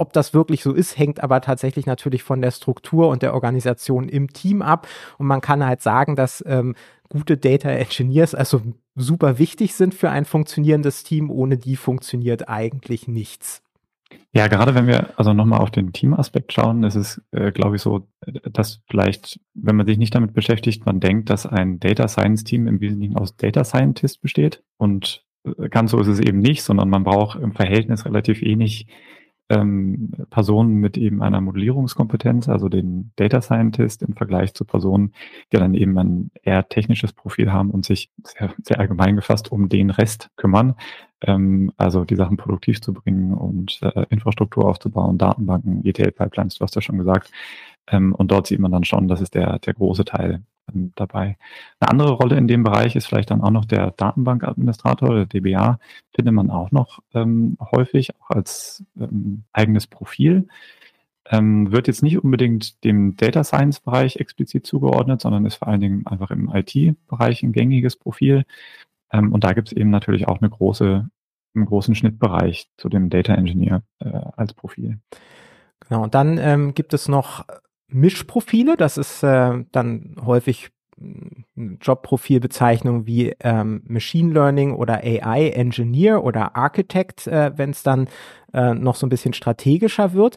Ob 0.01 0.15
das 0.15 0.33
wirklich 0.33 0.63
so 0.63 0.73
ist, 0.73 0.97
hängt 0.97 1.23
aber 1.23 1.43
tatsächlich 1.43 1.85
natürlich 1.85 2.23
von 2.23 2.41
der 2.41 2.53
Struktur 2.53 3.09
und 3.09 3.21
der 3.21 3.35
Organisation 3.35 4.09
im 4.09 4.33
Team 4.33 4.63
ab. 4.63 4.89
Und 5.19 5.27
man 5.27 5.43
kann 5.43 5.65
halt 5.65 5.83
sagen, 5.83 6.17
dass 6.17 6.43
ähm, 6.47 6.75
gute 7.11 7.37
Data 7.37 7.69
Engineers 7.69 8.35
also 8.35 8.63
super 8.95 9.39
wichtig 9.39 9.75
sind 9.75 9.95
für 9.95 10.09
ein 10.09 10.25
funktionierendes 10.25 11.05
Team. 11.05 11.31
Ohne 11.31 11.59
die 11.59 11.77
funktioniert 11.77 12.49
eigentlich 12.49 13.09
nichts. 13.09 13.63
Ja, 14.33 14.49
gerade 14.49 14.75
wenn 14.75 14.87
wir 14.87 15.19
also 15.19 15.35
nochmal 15.35 15.61
auf 15.61 15.71
den 15.71 15.93
Teamaspekt 15.93 16.55
schauen, 16.55 16.83
ist 16.83 16.95
es, 16.95 17.21
äh, 17.33 17.53
glaube 17.53 17.77
ich, 17.77 17.83
so, 17.83 18.09
dass 18.51 18.81
vielleicht, 18.89 19.39
wenn 19.53 19.77
man 19.77 19.87
sich 19.87 19.99
nicht 19.99 20.15
damit 20.15 20.33
beschäftigt, 20.33 20.87
man 20.87 21.01
denkt, 21.01 21.29
dass 21.29 21.45
ein 21.45 21.79
Data 21.79 22.09
Science 22.09 22.45
Team 22.45 22.67
im 22.67 22.81
Wesentlichen 22.81 23.17
aus 23.17 23.37
Data 23.37 23.65
Scientist 23.65 24.23
besteht. 24.23 24.63
Und 24.79 25.27
äh, 25.45 25.69
ganz 25.69 25.91
so 25.91 26.01
ist 26.01 26.09
es 26.09 26.21
eben 26.21 26.39
nicht, 26.39 26.63
sondern 26.63 26.89
man 26.89 27.05
braucht 27.05 27.39
im 27.39 27.53
Verhältnis 27.53 28.07
relativ 28.07 28.41
wenig 28.41 28.87
ähm, 29.51 30.13
Personen 30.31 30.77
mit 30.77 30.97
eben 30.97 31.23
einer 31.23 31.41
Modellierungskompetenz, 31.41 32.49
also 32.49 32.69
den 32.69 33.11
Data 33.17 33.43
Scientist 33.43 34.03
im 34.03 34.15
Vergleich 34.15 34.55
zu 34.55 34.65
Personen, 34.65 35.13
die 35.53 35.59
dann 35.59 35.75
eben 35.75 35.99
ein 35.99 36.31
eher 36.43 36.69
technisches 36.69 37.13
Profil 37.13 37.53
haben 37.53 37.71
und 37.71 37.85
sich 37.85 38.11
sehr, 38.23 38.55
sehr 38.63 38.79
allgemein 38.79 39.17
gefasst 39.17 39.51
um 39.53 39.69
den 39.69 39.91
Rest 39.91 40.31
kümmern, 40.37 40.77
ähm, 41.23 41.73
also 41.77 42.05
die 42.05 42.17
Sachen 42.17 42.37
produktiv 42.37 42.81
zu 42.81 42.95
bringen 42.95 43.35
und 43.35 43.81
äh, 43.83 44.07
Infrastruktur 44.09 44.67
aufzubauen, 44.67 45.19
Datenbanken, 45.19 45.85
ETL-Pipelines, 45.85 46.55
du 46.55 46.65
hast 46.65 46.77
ja 46.77 46.81
schon 46.81 46.99
gesagt. 46.99 47.31
Ähm, 47.89 48.15
und 48.15 48.31
dort 48.31 48.47
sieht 48.47 48.61
man 48.61 48.73
dann 48.73 48.85
schon, 48.85 49.09
das 49.09 49.21
ist 49.21 49.35
der, 49.35 49.59
der 49.59 49.75
große 49.75 50.05
Teil 50.05 50.43
ähm, 50.75 50.93
dabei. 50.95 51.37
Eine 51.79 51.91
andere 51.91 52.13
Rolle 52.13 52.37
in 52.37 52.49
dem 52.49 52.63
Bereich 52.63 52.97
ist 52.97 53.07
vielleicht 53.07 53.31
dann 53.31 53.41
auch 53.41 53.51
noch 53.51 53.65
der 53.65 53.91
Datenbankadministrator, 53.93 55.15
der 55.15 55.27
DBA, 55.27 55.79
findet 56.15 56.35
man 56.35 56.51
auch 56.51 56.71
noch 56.71 57.01
ähm, 57.15 57.57
häufig, 57.61 58.11
auch 58.21 58.31
als 58.31 58.85
ähm, 58.99 59.45
eigenes 59.53 59.87
Profil. 59.87 60.49
Ähm, 61.27 61.71
wird 61.71 61.87
jetzt 61.87 62.03
nicht 62.03 62.23
unbedingt 62.23 62.83
dem 62.83 63.17
Data 63.17 63.45
Science 63.45 63.81
Bereich 63.81 64.17
explizit 64.17 64.67
zugeordnet, 64.67 65.21
sondern 65.21 65.47
ist 65.47 65.57
vor 65.57 65.69
allen 65.69 65.81
Dingen 65.81 66.07
einfach 66.07 66.31
im 66.31 66.51
IT-Bereich 66.53 67.43
ein 67.43 67.53
gängiges 67.53 67.97
Profil. 67.97 68.45
Ähm, 69.13 69.33
und 69.33 69.45
da 69.45 69.53
gibt 69.53 69.69
es 69.69 69.77
eben 69.77 69.91
natürlich 69.91 70.27
auch 70.29 70.41
eine 70.41 70.51
große, 70.51 71.09
einen 71.55 71.67
großen 71.67 71.95
Schnittbereich 71.95 72.69
zu 72.77 72.89
dem 72.89 73.11
Data 73.11 73.35
Engineer 73.35 73.83
äh, 74.01 74.09
als 74.09 74.55
Profil. 74.55 74.99
Genau, 75.89 76.03
und 76.03 76.15
dann 76.15 76.39
ähm, 76.39 76.75
gibt 76.75 76.95
es 76.95 77.09
noch 77.09 77.45
Mischprofile. 77.93 78.77
Das 78.77 78.97
ist 78.99 79.23
äh, 79.23 79.65
dann 79.73 80.17
häufig 80.25 80.71
Jobprofilbezeichnung 81.81 83.07
wie 83.07 83.35
ähm, 83.41 83.83
Machine 83.87 84.33
Learning 84.33 84.75
oder 84.75 85.03
AI 85.05 85.51
Engineer 85.51 86.25
oder 86.25 86.57
Architect, 86.57 87.27
äh, 87.27 87.53
wenn 87.57 87.71
es 87.71 87.83
dann 87.83 88.09
äh, 88.53 88.75
noch 88.75 88.97
so 88.97 89.07
ein 89.07 89.11
bisschen 89.11 89.33
strategischer 89.33 90.13
wird. 90.13 90.37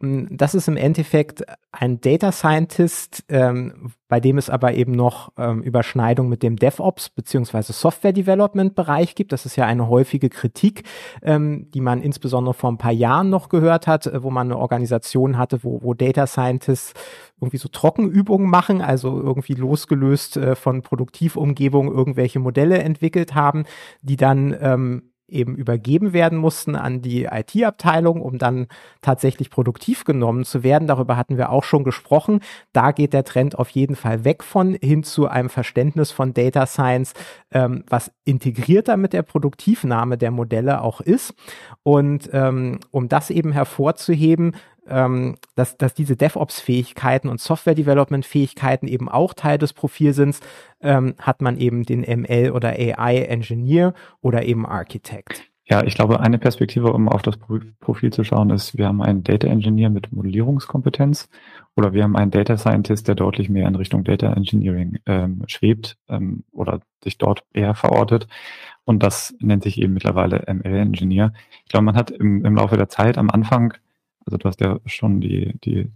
Mm, 0.00 0.24
das 0.30 0.54
ist 0.54 0.68
im 0.68 0.76
Endeffekt 0.76 1.44
ein 1.70 2.00
Data 2.00 2.32
Scientist, 2.32 3.24
ähm, 3.28 3.92
bei 4.08 4.20
dem 4.20 4.36
es 4.36 4.50
aber 4.50 4.74
eben 4.74 4.92
noch 4.92 5.32
ähm, 5.38 5.62
Überschneidung 5.62 6.28
mit 6.28 6.42
dem 6.42 6.56
DevOps 6.56 7.08
beziehungsweise 7.08 7.72
Software 7.72 8.12
Development 8.12 8.74
Bereich 8.74 9.14
gibt. 9.14 9.32
Das 9.32 9.46
ist 9.46 9.56
ja 9.56 9.64
eine 9.64 9.88
häufige 9.88 10.28
Kritik, 10.28 10.82
ähm, 11.22 11.70
die 11.72 11.80
man 11.80 12.02
insbesondere 12.02 12.54
vor 12.54 12.70
ein 12.70 12.78
paar 12.78 12.92
Jahren 12.92 13.30
noch 13.30 13.48
gehört 13.48 13.86
hat, 13.86 14.06
äh, 14.06 14.22
wo 14.22 14.30
man 14.30 14.48
eine 14.48 14.58
Organisation 14.58 15.38
hatte, 15.38 15.62
wo, 15.62 15.82
wo 15.82 15.94
Data 15.94 16.26
Scientists 16.26 16.94
irgendwie 17.40 17.58
so 17.58 17.68
Trockenübungen 17.68 18.48
machen, 18.48 18.82
also 18.82 19.20
irgendwie 19.20 19.54
losgelöst 19.54 20.36
äh, 20.36 20.54
von 20.62 20.82
Produktivumgebungen 20.82 21.92
irgendwelche 21.92 22.38
Modelle 22.38 22.78
entwickelt 22.78 23.34
haben, 23.34 23.64
die 24.02 24.16
dann 24.16 24.56
ähm, 24.60 25.12
eben 25.32 25.56
übergeben 25.56 26.12
werden 26.12 26.38
mussten 26.38 26.76
an 26.76 27.02
die 27.02 27.24
IT-Abteilung, 27.24 28.20
um 28.20 28.38
dann 28.38 28.66
tatsächlich 29.00 29.50
produktiv 29.50 30.04
genommen 30.04 30.44
zu 30.44 30.62
werden. 30.62 30.86
Darüber 30.86 31.16
hatten 31.16 31.36
wir 31.36 31.50
auch 31.50 31.64
schon 31.64 31.84
gesprochen. 31.84 32.40
Da 32.72 32.92
geht 32.92 33.12
der 33.12 33.24
Trend 33.24 33.58
auf 33.58 33.70
jeden 33.70 33.96
Fall 33.96 34.24
weg 34.24 34.44
von 34.44 34.74
hin 34.80 35.02
zu 35.02 35.26
einem 35.26 35.48
Verständnis 35.48 36.10
von 36.10 36.34
Data 36.34 36.66
Science, 36.66 37.14
ähm, 37.50 37.84
was 37.88 38.12
integrierter 38.24 38.96
mit 38.96 39.12
der 39.12 39.22
Produktivnahme 39.22 40.18
der 40.18 40.30
Modelle 40.30 40.82
auch 40.82 41.00
ist. 41.00 41.34
Und 41.82 42.30
ähm, 42.32 42.80
um 42.90 43.08
das 43.08 43.30
eben 43.30 43.52
hervorzuheben, 43.52 44.54
ähm, 44.88 45.36
dass, 45.54 45.76
dass 45.76 45.94
diese 45.94 46.16
DevOps-Fähigkeiten 46.16 47.28
und 47.28 47.40
Software-Development-Fähigkeiten 47.40 48.88
eben 48.88 49.08
auch 49.08 49.34
Teil 49.34 49.58
des 49.58 49.72
Profils 49.72 50.16
sind, 50.16 50.40
ähm, 50.80 51.14
hat 51.18 51.40
man 51.42 51.56
eben 51.56 51.84
den 51.84 52.04
ML- 52.04 52.52
oder 52.52 52.70
AI-Engineer 52.70 53.94
oder 54.20 54.44
eben 54.44 54.66
Architect. 54.66 55.52
Ja, 55.64 55.84
ich 55.84 55.94
glaube, 55.94 56.20
eine 56.20 56.38
Perspektive, 56.38 56.92
um 56.92 57.08
auf 57.08 57.22
das 57.22 57.38
Profil 57.38 58.12
zu 58.12 58.24
schauen, 58.24 58.50
ist, 58.50 58.76
wir 58.76 58.88
haben 58.88 59.00
einen 59.00 59.22
Data 59.22 59.46
Engineer 59.46 59.90
mit 59.90 60.12
Modellierungskompetenz 60.12 61.28
oder 61.76 61.92
wir 61.92 62.02
haben 62.02 62.16
einen 62.16 62.32
Data 62.32 62.58
Scientist, 62.58 63.06
der 63.06 63.14
deutlich 63.14 63.48
mehr 63.48 63.68
in 63.68 63.76
Richtung 63.76 64.02
Data 64.02 64.32
Engineering 64.32 64.98
ähm, 65.06 65.44
schwebt 65.46 65.96
ähm, 66.08 66.42
oder 66.50 66.80
sich 67.02 67.16
dort 67.16 67.44
eher 67.54 67.74
verortet. 67.74 68.26
Und 68.84 69.04
das 69.04 69.34
nennt 69.38 69.62
sich 69.62 69.80
eben 69.80 69.94
mittlerweile 69.94 70.44
ML 70.52 70.74
Engineer. 70.74 71.32
Ich 71.64 71.70
glaube, 71.70 71.84
man 71.84 71.96
hat 71.96 72.10
im, 72.10 72.44
im 72.44 72.56
Laufe 72.56 72.76
der 72.76 72.88
Zeit 72.88 73.16
am 73.16 73.30
Anfang 73.30 73.72
also 74.24 74.36
du 74.38 74.48
hast 74.48 74.60
ja 74.60 74.78
schon 74.86 75.20
die, 75.20 75.58
die, 75.64 75.90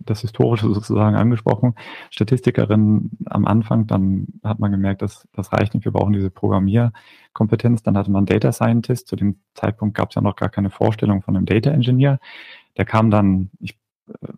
das 0.00 0.22
Historische 0.22 0.72
sozusagen 0.72 1.16
angesprochen. 1.16 1.74
Statistikerin 2.10 3.10
am 3.26 3.46
Anfang, 3.46 3.86
dann 3.86 4.28
hat 4.42 4.58
man 4.58 4.72
gemerkt, 4.72 5.02
dass 5.02 5.28
das 5.32 5.52
reicht 5.52 5.74
nicht, 5.74 5.84
wir 5.84 5.92
brauchen 5.92 6.12
diese 6.12 6.30
Programmierkompetenz. 6.30 7.82
Dann 7.82 7.96
hatte 7.96 8.10
man 8.10 8.26
Data 8.26 8.52
Scientist. 8.52 9.08
Zu 9.08 9.16
dem 9.16 9.36
Zeitpunkt 9.54 9.96
gab 9.96 10.10
es 10.10 10.16
ja 10.16 10.22
noch 10.22 10.36
gar 10.36 10.48
keine 10.48 10.70
Vorstellung 10.70 11.22
von 11.22 11.36
einem 11.36 11.46
Data 11.46 11.70
Engineer. 11.70 12.18
Der 12.76 12.84
kam 12.84 13.10
dann, 13.10 13.50
ich 13.60 13.78
äh, 14.08 14.28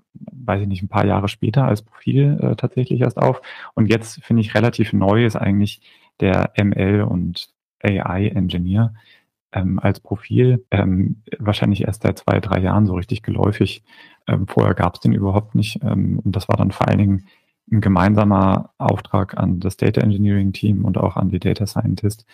weiß 0.46 0.62
ich 0.62 0.68
nicht, 0.68 0.82
ein 0.82 0.88
paar 0.88 1.06
Jahre 1.06 1.28
später 1.28 1.64
als 1.64 1.82
Profil 1.82 2.38
äh, 2.40 2.56
tatsächlich 2.56 3.00
erst 3.00 3.16
auf. 3.16 3.40
Und 3.74 3.86
jetzt 3.86 4.22
finde 4.22 4.42
ich 4.42 4.54
relativ 4.54 4.92
neu 4.92 5.24
ist 5.24 5.36
eigentlich 5.36 5.80
der 6.20 6.52
ML 6.56 7.02
und 7.02 7.48
AI 7.82 8.28
Engineer, 8.28 8.94
ähm, 9.54 9.78
als 9.78 10.00
Profil 10.00 10.64
ähm, 10.70 11.22
wahrscheinlich 11.38 11.84
erst 11.84 12.02
seit 12.02 12.18
zwei, 12.18 12.40
drei 12.40 12.60
Jahren 12.60 12.86
so 12.86 12.94
richtig 12.94 13.22
geläufig. 13.22 13.82
Ähm, 14.26 14.46
vorher 14.46 14.74
gab 14.74 14.94
es 14.94 15.00
den 15.00 15.12
überhaupt 15.12 15.54
nicht. 15.54 15.82
Ähm, 15.82 16.20
und 16.22 16.36
das 16.36 16.48
war 16.48 16.56
dann 16.56 16.72
vor 16.72 16.88
allen 16.88 16.98
Dingen 16.98 17.26
ein 17.70 17.80
gemeinsamer 17.80 18.70
Auftrag 18.78 19.38
an 19.38 19.60
das 19.60 19.76
Data 19.76 20.00
Engineering 20.00 20.52
Team 20.52 20.84
und 20.84 20.98
auch 20.98 21.16
an 21.16 21.30
die 21.30 21.40
Data 21.40 21.66
Scientist, 21.66 22.26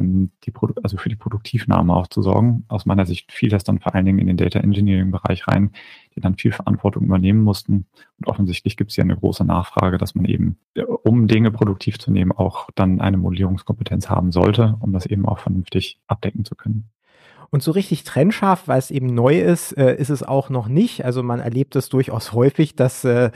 die 0.00 0.52
also 0.82 0.96
für 0.96 1.08
die 1.08 1.16
Produktivnahme 1.16 1.94
auch 1.94 2.06
zu 2.06 2.22
sorgen. 2.22 2.64
Aus 2.68 2.86
meiner 2.86 3.06
Sicht 3.06 3.30
fiel 3.32 3.50
das 3.50 3.64
dann 3.64 3.78
vor 3.78 3.94
allen 3.94 4.06
Dingen 4.06 4.18
in 4.18 4.26
den 4.26 4.36
Data 4.36 4.58
Engineering 4.58 5.10
Bereich 5.10 5.46
rein, 5.48 5.72
die 6.16 6.20
dann 6.20 6.36
viel 6.36 6.52
Verantwortung 6.52 7.04
übernehmen 7.04 7.42
mussten. 7.42 7.86
Und 8.18 8.26
offensichtlich 8.26 8.76
gibt 8.76 8.90
es 8.90 8.96
ja 8.96 9.04
eine 9.04 9.16
große 9.16 9.44
Nachfrage, 9.44 9.98
dass 9.98 10.14
man 10.14 10.24
eben, 10.24 10.56
äh, 10.74 10.82
um 10.82 11.28
Dinge 11.28 11.50
produktiv 11.50 11.98
zu 11.98 12.10
nehmen, 12.10 12.32
auch 12.32 12.68
dann 12.74 13.00
eine 13.00 13.18
Modellierungskompetenz 13.18 14.08
haben 14.08 14.32
sollte, 14.32 14.76
um 14.80 14.92
das 14.92 15.06
eben 15.06 15.26
auch 15.26 15.38
vernünftig 15.38 15.98
abdecken 16.06 16.44
zu 16.44 16.54
können. 16.54 16.88
Und 17.50 17.62
so 17.62 17.70
richtig 17.72 18.04
trennscharf, 18.04 18.66
weil 18.66 18.78
es 18.78 18.90
eben 18.90 19.14
neu 19.14 19.38
ist, 19.38 19.76
äh, 19.76 19.94
ist 19.96 20.08
es 20.08 20.22
auch 20.22 20.48
noch 20.48 20.68
nicht. 20.68 21.04
Also 21.04 21.22
man 21.22 21.38
erlebt 21.38 21.76
es 21.76 21.90
durchaus 21.90 22.32
häufig, 22.32 22.76
dass 22.76 23.04
äh, 23.04 23.30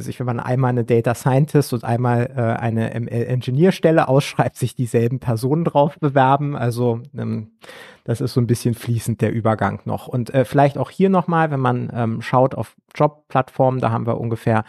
sich, 0.00 0.18
wenn 0.18 0.26
man 0.26 0.40
einmal 0.40 0.70
eine 0.70 0.84
Data 0.84 1.14
Scientist 1.14 1.72
und 1.72 1.84
einmal 1.84 2.30
äh, 2.36 2.40
eine 2.60 2.98
ML-Engineer-Stelle 2.98 4.06
ausschreibt, 4.06 4.56
sich 4.56 4.74
dieselben 4.74 5.18
Personen 5.18 5.64
drauf 5.64 5.98
bewerben. 5.98 6.56
Also 6.56 7.00
ähm, 7.16 7.52
das 8.04 8.20
ist 8.20 8.34
so 8.34 8.40
ein 8.40 8.46
bisschen 8.46 8.74
fließend 8.74 9.20
der 9.20 9.32
Übergang 9.32 9.80
noch. 9.84 10.08
Und 10.08 10.34
äh, 10.34 10.44
vielleicht 10.44 10.76
auch 10.76 10.90
hier 10.90 11.08
nochmal, 11.08 11.50
wenn 11.50 11.60
man 11.60 11.90
ähm, 11.94 12.20
schaut 12.20 12.54
auf 12.54 12.76
Jobplattformen, 12.94 13.80
da 13.80 13.90
haben 13.90 14.06
wir 14.06 14.20
ungefähr 14.20 14.64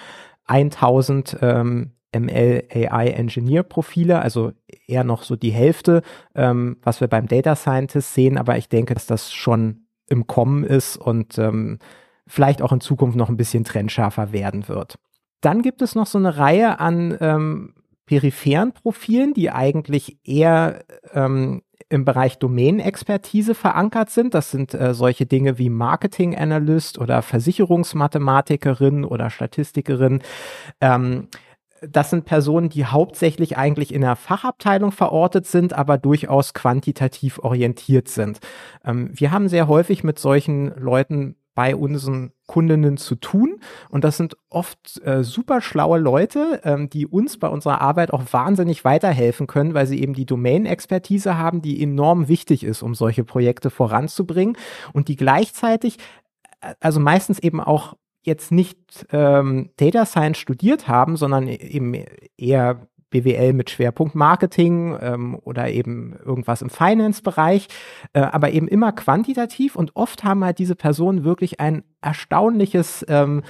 1000 0.45 1.37
ähm, 1.41 1.91
ML 2.15 2.63
AI 2.71 3.07
Engineer 3.09 3.63
Profile, 3.63 4.21
also 4.21 4.51
eher 4.87 5.03
noch 5.03 5.23
so 5.23 5.35
die 5.35 5.51
Hälfte, 5.51 6.01
ähm, 6.35 6.77
was 6.83 7.01
wir 7.01 7.07
beim 7.07 7.27
Data 7.27 7.55
Scientist 7.55 8.13
sehen, 8.13 8.37
aber 8.37 8.57
ich 8.57 8.69
denke, 8.69 8.93
dass 8.93 9.07
das 9.07 9.33
schon 9.33 9.87
im 10.07 10.27
Kommen 10.27 10.63
ist 10.63 10.95
und 10.97 11.37
ähm, 11.37 11.79
vielleicht 12.27 12.61
auch 12.61 12.71
in 12.71 12.81
Zukunft 12.81 13.17
noch 13.17 13.29
ein 13.29 13.37
bisschen 13.37 13.63
trennschärfer 13.63 14.31
werden 14.31 14.67
wird. 14.67 14.97
Dann 15.41 15.61
gibt 15.61 15.81
es 15.81 15.95
noch 15.95 16.07
so 16.07 16.17
eine 16.17 16.37
Reihe 16.37 16.79
an 16.79 17.17
ähm, 17.19 17.73
peripheren 18.05 18.73
Profilen, 18.73 19.33
die 19.33 19.51
eigentlich 19.51 20.17
eher 20.23 20.83
ähm, 21.13 21.63
im 21.89 22.05
Bereich 22.05 22.39
Domänenexpertise 22.39 23.55
verankert 23.55 24.09
sind. 24.09 24.33
Das 24.33 24.51
sind 24.51 24.73
äh, 24.73 24.93
solche 24.93 25.25
Dinge 25.25 25.57
wie 25.57 25.69
Marketing 25.69 26.35
Analyst 26.35 26.97
oder 26.97 27.21
Versicherungsmathematikerin 27.21 29.05
oder 29.05 29.29
Statistikerin. 29.29 30.21
Ähm, 30.81 31.27
das 31.81 32.09
sind 32.09 32.25
Personen, 32.25 32.69
die 32.69 32.85
hauptsächlich 32.85 33.57
eigentlich 33.57 33.93
in 33.93 34.01
der 34.01 34.15
Fachabteilung 34.15 34.91
verortet 34.91 35.45
sind, 35.45 35.73
aber 35.73 35.97
durchaus 35.97 36.53
quantitativ 36.53 37.39
orientiert 37.39 38.07
sind. 38.07 38.39
Ähm, 38.85 39.09
wir 39.13 39.31
haben 39.31 39.49
sehr 39.49 39.67
häufig 39.67 40.03
mit 40.03 40.19
solchen 40.19 40.73
Leuten 40.77 41.35
bei 41.55 41.75
unseren 41.75 42.31
Kundinnen 42.47 42.97
zu 42.97 43.15
tun. 43.15 43.59
Und 43.89 44.03
das 44.03 44.17
sind 44.17 44.35
oft 44.49 45.01
äh, 45.03 45.23
super 45.23 45.61
schlaue 45.61 45.99
Leute, 45.99 46.61
ähm, 46.63 46.89
die 46.89 47.05
uns 47.05 47.37
bei 47.37 47.47
unserer 47.47 47.81
Arbeit 47.81 48.11
auch 48.11 48.23
wahnsinnig 48.31 48.83
weiterhelfen 48.83 49.47
können, 49.47 49.73
weil 49.73 49.87
sie 49.87 50.01
eben 50.01 50.13
die 50.13 50.25
Domain-Expertise 50.25 51.37
haben, 51.37 51.61
die 51.61 51.81
enorm 51.81 52.27
wichtig 52.27 52.63
ist, 52.63 52.81
um 52.81 52.95
solche 52.95 53.23
Projekte 53.23 53.69
voranzubringen 53.69 54.57
und 54.93 55.07
die 55.07 55.15
gleichzeitig, 55.15 55.97
äh, 56.61 56.73
also 56.79 56.99
meistens 56.99 57.39
eben 57.39 57.61
auch 57.61 57.95
jetzt 58.23 58.51
nicht 58.51 59.05
ähm, 59.11 59.71
Data 59.77 60.05
Science 60.05 60.37
studiert 60.37 60.87
haben, 60.87 61.17
sondern 61.17 61.47
e-, 61.47 61.55
eben 61.55 61.93
eher 62.37 62.87
BWL 63.13 63.53
mit 63.53 63.69
Schwerpunkt 63.69 64.15
Marketing 64.15 64.97
ähm, 64.99 65.39
oder 65.43 65.69
eben 65.69 66.15
irgendwas 66.25 66.61
im 66.61 66.69
Finance-Bereich, 66.69 67.67
äh, 68.13 68.21
aber 68.21 68.51
eben 68.51 68.67
immer 68.67 68.91
quantitativ 68.91 69.75
und 69.75 69.95
oft 69.95 70.23
haben 70.23 70.43
halt 70.43 70.57
diese 70.57 70.75
Personen 70.75 71.23
wirklich 71.23 71.59
ein 71.59 71.83
erstaunliches 72.01 73.05
ähm, 73.07 73.43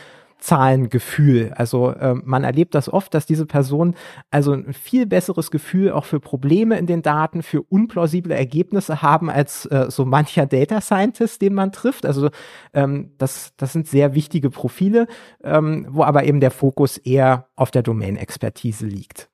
Zahlengefühl. 0.44 1.54
Also 1.56 1.96
ähm, 1.98 2.22
man 2.26 2.44
erlebt 2.44 2.76
das 2.76 2.92
oft, 2.92 3.14
dass 3.14 3.26
diese 3.26 3.46
Personen 3.46 3.96
also 4.30 4.52
ein 4.52 4.74
viel 4.74 5.06
besseres 5.06 5.52
Gefühl 5.52 5.94
auch 5.94 6.04
für 6.04 6.20
Probleme 6.20 6.78
in 6.78 6.86
den 6.86 7.02
Daten, 7.02 7.44
für 7.44 7.62
unplausible 7.62 8.36
Ergebnisse 8.36 9.02
haben 9.02 9.30
als 9.30 9.66
äh, 9.68 9.86
so 9.90 10.04
mancher 10.04 10.46
Data 10.46 10.82
Scientist, 10.82 11.42
den 11.42 11.54
man 11.54 11.72
trifft. 11.72 12.06
Also 12.06 12.30
ähm, 12.74 13.12
das, 13.18 13.54
das 13.56 13.72
sind 13.72 13.88
sehr 13.88 14.16
wichtige 14.16 14.50
Profile, 14.50 15.08
ähm, 15.46 15.88
wo 15.90 16.04
aber 16.04 16.26
eben 16.26 16.42
der 16.42 16.52
Fokus 16.52 16.98
eher 16.98 17.48
auf 17.56 17.72
der 17.72 17.84
Domain-Expertise 17.84 18.86
liegt. 18.86 19.30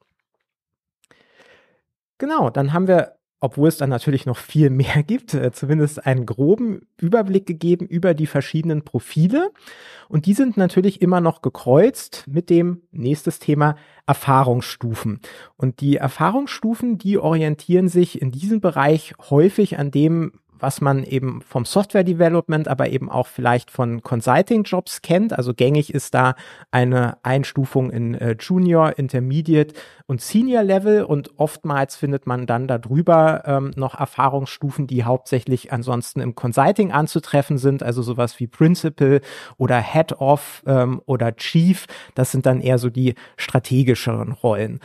Genau, 2.20 2.50
dann 2.50 2.74
haben 2.74 2.88
wir, 2.88 3.16
obwohl 3.40 3.70
es 3.70 3.78
dann 3.78 3.90
natürlich 3.90 4.28
noch 4.28 4.38
viel 4.38 4.70
mehr 4.70 5.02
gibt, 5.02 5.34
äh, 5.34 5.52
zumindest 5.52 6.06
einen 6.06 6.28
groben 6.28 6.82
Überblick 6.98 7.48
gegeben 7.48 7.88
über 7.88 8.14
die 8.14 8.28
verschiedenen 8.28 8.84
Profile. 8.84 9.52
Und 10.08 10.28
die 10.28 10.34
sind 10.34 10.58
natürlich 10.58 11.02
immer 11.02 11.22
noch 11.22 11.42
gekreuzt 11.42 12.26
mit 12.28 12.52
dem 12.52 12.84
nächstes 12.92 13.40
Thema 13.40 13.76
Erfahrungsstufen. 14.06 15.22
Und 15.56 15.82
die 15.82 15.96
Erfahrungsstufen, 15.96 16.98
die 17.00 17.18
orientieren 17.18 17.88
sich 17.88 18.22
in 18.22 18.32
diesem 18.32 18.62
Bereich 18.62 19.14
häufig 19.30 19.80
an 19.80 19.90
dem, 19.90 20.34
was 20.60 20.82
man 20.82 21.04
eben 21.04 21.42
vom 21.42 21.66
Software 21.66 22.04
Development, 22.04 22.68
aber 22.68 22.89
eben 22.89 23.10
auch 23.10 23.28
vielleicht 23.28 23.72
von 23.72 24.01
Consulting 24.01 24.63
Jobs 24.63 25.01
kennt. 25.01 25.34
Also 25.34 25.54
gängig 25.54 25.94
ist 25.94 26.13
da 26.13 26.36
eine 26.72 27.18
Einstufung 27.24 27.89
in 27.89 28.16
äh, 28.16 28.36
Junior, 28.39 28.98
Intermediate 28.98 29.74
und 30.08 30.22
Senior 30.22 30.63
Level 30.63 31.04
und 31.04 31.39
oftmals 31.39 31.96
findet 31.96 32.28
man 32.28 32.46
dann 32.46 32.68
darüber 32.68 33.44
ähm, 33.46 33.72
noch 33.75 34.00
Erfahrungsstufen, 34.00 34.88
die 34.88 35.04
hauptsächlich 35.04 35.72
ansonsten 35.72 36.20
im 36.22 36.36
Consulting 36.36 36.92
anzutreffen 36.92 37.58
sind, 37.58 37.84
also 37.84 38.01
sowas 38.01 38.39
wie 38.39 38.48
Principal 38.48 39.22
oder 39.58 39.80
Head 39.80 40.13
of 40.20 40.63
ähm, 40.66 41.01
oder 41.06 41.36
Chief. 41.36 41.86
Das 42.16 42.32
sind 42.32 42.46
dann 42.46 42.62
eher 42.62 42.78
so 42.78 42.89
die 42.89 43.16
strategischeren 43.38 44.32
Rollen. 44.32 44.80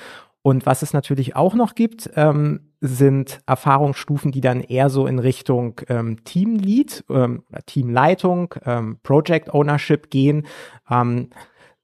Und 0.46 0.66
was 0.66 0.82
es 0.82 0.92
natürlich 0.92 1.36
auch 1.36 1.54
noch 1.54 1.74
gibt, 1.74 2.10
ähm, 2.16 2.73
sind 2.86 3.40
Erfahrungsstufen, 3.46 4.30
die 4.30 4.42
dann 4.42 4.60
eher 4.60 4.90
so 4.90 5.06
in 5.06 5.18
Richtung 5.18 5.80
ähm, 5.88 6.22
Teamlead, 6.24 7.04
ähm, 7.08 7.42
Teamleitung, 7.64 8.54
ähm, 8.66 8.98
Project 9.02 9.54
Ownership 9.54 10.10
gehen. 10.10 10.46
Ähm, 10.90 11.30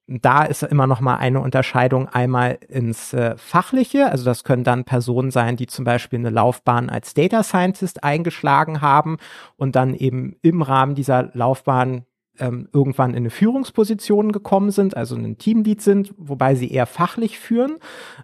da 0.07 0.45
ist 0.45 0.63
immer 0.65 0.87
noch 0.87 1.01
mal 1.01 1.17
eine 1.17 1.41
Unterscheidung 1.41 2.09
einmal 2.09 2.59
ins 2.69 3.15
äh, 3.15 3.37
Fachliche. 3.39 4.11
Also 4.11 4.25
das 4.25 4.45
können 4.45 4.65
dann 4.65 4.85
Personen 4.85 5.31
sein, 5.31 5.57
die 5.57 5.69
zum 5.69 5.87
Beispiel 5.87 6.19
eine 6.19 6.31
Laufbahn 6.31 6.91
als 6.91 7.15
Data 7.15 7.43
Scientist 7.45 8.05
eingeschlagen 8.05 8.83
haben 8.83 9.17
und 9.57 9.77
dann 9.77 9.95
eben 9.95 10.37
im 10.43 10.61
Rahmen 10.61 10.97
dieser 10.97 11.31
Laufbahn 11.33 12.05
ähm, 12.39 12.69
irgendwann 12.73 13.11
in 13.11 13.19
eine 13.19 13.31
Führungsposition 13.31 14.33
gekommen 14.33 14.71
sind, 14.71 14.97
also 14.97 15.17
ein 15.17 15.39
Teamlead 15.39 15.81
sind, 15.81 16.15
wobei 16.17 16.55
sie 16.55 16.71
eher 16.71 16.87
fachlich 16.87 17.39
führen. 17.39 17.79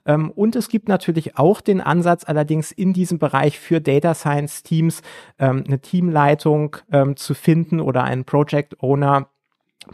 Ähm, 0.06 0.30
und 0.30 0.56
es 0.56 0.68
gibt 0.68 0.88
natürlich 0.88 1.36
auch 1.36 1.60
den 1.60 1.80
Ansatz, 1.80 2.24
allerdings 2.24 2.72
in 2.72 2.92
diesem 2.92 3.18
Bereich 3.18 3.58
für 3.58 3.80
Data 3.80 4.14
Science 4.14 4.62
Teams 4.62 5.02
ähm, 5.38 5.64
eine 5.66 5.80
Teamleitung 5.80 6.76
ähm, 6.90 7.16
zu 7.16 7.34
finden 7.34 7.80
oder 7.80 8.04
einen 8.04 8.24
Project 8.24 8.82
Owner, 8.82 9.28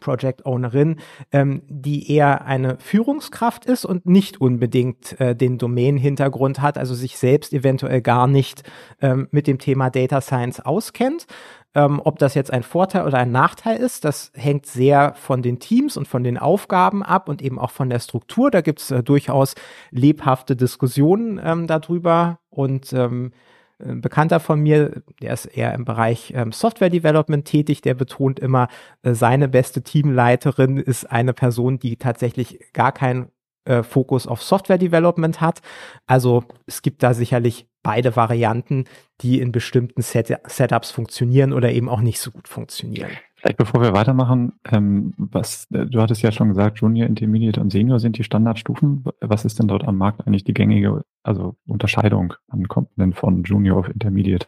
Project 0.01 0.47
Ownerin, 0.47 0.97
ähm, 1.33 1.63
die 1.69 2.11
eher 2.11 2.47
eine 2.47 2.79
Führungskraft 2.79 3.67
ist 3.67 3.85
und 3.85 4.07
nicht 4.07 4.41
unbedingt 4.41 5.21
äh, 5.21 5.37
den 5.37 5.59
Domain-Hintergrund 5.59 6.61
hat, 6.61 6.79
also 6.79 6.95
sich 6.95 7.19
selbst 7.19 7.53
eventuell 7.53 8.01
gar 8.01 8.27
nicht 8.27 8.63
ähm, 9.01 9.29
mit 9.31 9.47
dem 9.47 9.59
Thema 9.59 9.91
Data 9.91 10.21
Science 10.21 10.61
auskennt. 10.61 11.27
Ähm, 11.75 12.01
ob 12.05 12.19
das 12.19 12.35
jetzt 12.35 12.53
ein 12.53 12.63
Vorteil 12.63 13.07
oder 13.07 13.19
ein 13.19 13.33
Nachteil 13.33 13.79
ist, 13.79 14.05
das 14.05 14.31
hängt 14.35 14.67
sehr 14.67 15.15
von 15.15 15.43
den 15.43 15.59
Teams 15.59 15.97
und 15.97 16.07
von 16.07 16.23
den 16.23 16.37
Aufgaben 16.37 17.03
ab 17.03 17.29
und 17.29 17.41
eben 17.41 17.59
auch 17.59 17.71
von 17.71 17.89
der 17.89 18.01
Struktur. 18.01 18.51
Da 18.51 18.61
gibt 18.61 18.81
es 18.81 18.91
äh, 18.91 19.03
durchaus 19.03 19.55
lebhafte 19.91 20.55
Diskussionen 20.55 21.41
ähm, 21.43 21.67
darüber 21.67 22.39
und 22.51 22.93
ähm, 22.93 23.33
ein 23.85 24.01
Bekannter 24.01 24.41
von 24.41 24.61
mir, 24.61 25.03
der 25.21 25.33
ist 25.33 25.47
eher 25.47 25.75
im 25.75 25.85
Bereich 25.85 26.33
ähm, 26.37 26.53
Software 26.53 26.91
Development 26.91 27.45
tätig, 27.45 27.81
der 27.81 27.95
betont 27.95 28.39
immer, 28.39 28.69
äh, 29.03 29.15
seine 29.15 29.49
beste 29.49 29.83
Teamleiterin 29.83 30.77
ist 30.77 31.11
eine 31.11 31.33
Person, 31.33 31.79
die 31.79 31.97
tatsächlich 31.97 32.61
gar 32.73 32.93
keinen 32.93 33.31
äh, 33.65 33.83
Fokus 33.83 34.27
auf 34.27 34.43
Software 34.43 34.79
Development 34.79 35.41
hat. 35.41 35.63
Also 36.07 36.45
es 36.67 36.83
gibt 36.83 37.03
da 37.03 37.15
sicherlich 37.15 37.67
beide 37.83 38.17
Varianten, 38.17 38.85
die 39.21 39.41
in 39.41 39.53
bestimmten 39.53 40.03
Set 40.03 40.37
Setups 40.47 40.91
funktionieren 40.91 41.53
oder 41.53 41.73
eben 41.73 41.89
auch 41.89 42.01
nicht 42.01 42.21
so 42.21 42.31
gut 42.31 42.49
funktionieren. 42.49 43.11
Vielleicht 43.37 43.57
bevor 43.57 43.83
wir 43.83 43.93
weitermachen, 43.93 44.53
ähm, 44.71 45.15
was 45.17 45.67
äh, 45.73 45.87
du 45.87 46.01
hattest 46.01 46.23
ja 46.23 46.31
schon 46.31 46.49
gesagt, 46.49 46.79
Junior, 46.79 47.09
Intermediate 47.09 47.61
und 47.61 47.71
Senior 47.71 47.99
sind 47.99 48.17
die 48.17 48.25
Standardstufen. 48.25 49.05
Was 49.21 49.45
ist 49.45 49.59
denn 49.59 49.67
dort 49.67 49.85
am 49.85 49.97
Markt 49.97 50.27
eigentlich 50.27 50.45
die 50.45 50.55
gängige, 50.55 51.03
also 51.25 51.57
Unterscheidung? 51.67 52.35
Kommt 52.69 52.91
denn 52.97 53.13
von 53.13 53.43
Junior 53.43 53.79
auf 53.79 53.89
Intermediate? 53.89 54.47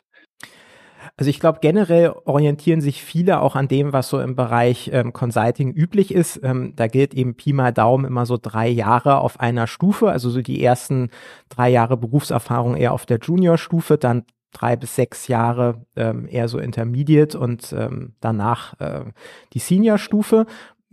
Also 1.17 1.31
ich 1.31 1.39
glaube, 1.39 1.61
generell 1.61 2.13
orientieren 2.25 2.81
sich 2.81 3.05
viele 3.05 3.41
auch 3.41 3.55
an 3.55 3.69
dem, 3.69 3.93
was 3.93 4.09
so 4.09 4.21
im 4.21 4.35
Bereich 4.35 4.91
ähm, 4.93 5.13
Consulting 5.13 5.73
üblich 5.73 6.13
ist. 6.13 6.41
Ähm, 6.43 6.73
da 6.75 6.89
gilt 6.89 7.15
eben 7.15 7.37
Pi 7.37 7.53
mal 7.53 7.73
Daumen 7.73 8.05
immer 8.05 8.27
so 8.27 8.37
drei 8.37 8.69
Jahre 8.69 9.19
auf 9.19 9.39
einer 9.39 9.69
Stufe, 9.69 10.11
also 10.11 10.29
so 10.31 10.43
die 10.43 10.63
ersten 10.63 11.11
drei 11.49 11.71
Jahre 11.71 11.97
Berufserfahrung 11.97 12.75
eher 12.75 12.93
auf 12.93 13.07
der 13.07 13.19
Junior-Stufe, 13.19 13.97
dann 13.97 14.25
drei 14.53 14.75
bis 14.75 14.97
sechs 14.97 15.29
Jahre 15.29 15.85
ähm, 15.95 16.27
eher 16.29 16.49
so 16.49 16.59
Intermediate 16.59 17.39
und 17.39 17.73
ähm, 17.73 18.15
danach 18.21 18.81
äh, 18.81 19.05
die 19.53 19.61
Senior-Stufe 19.61 20.47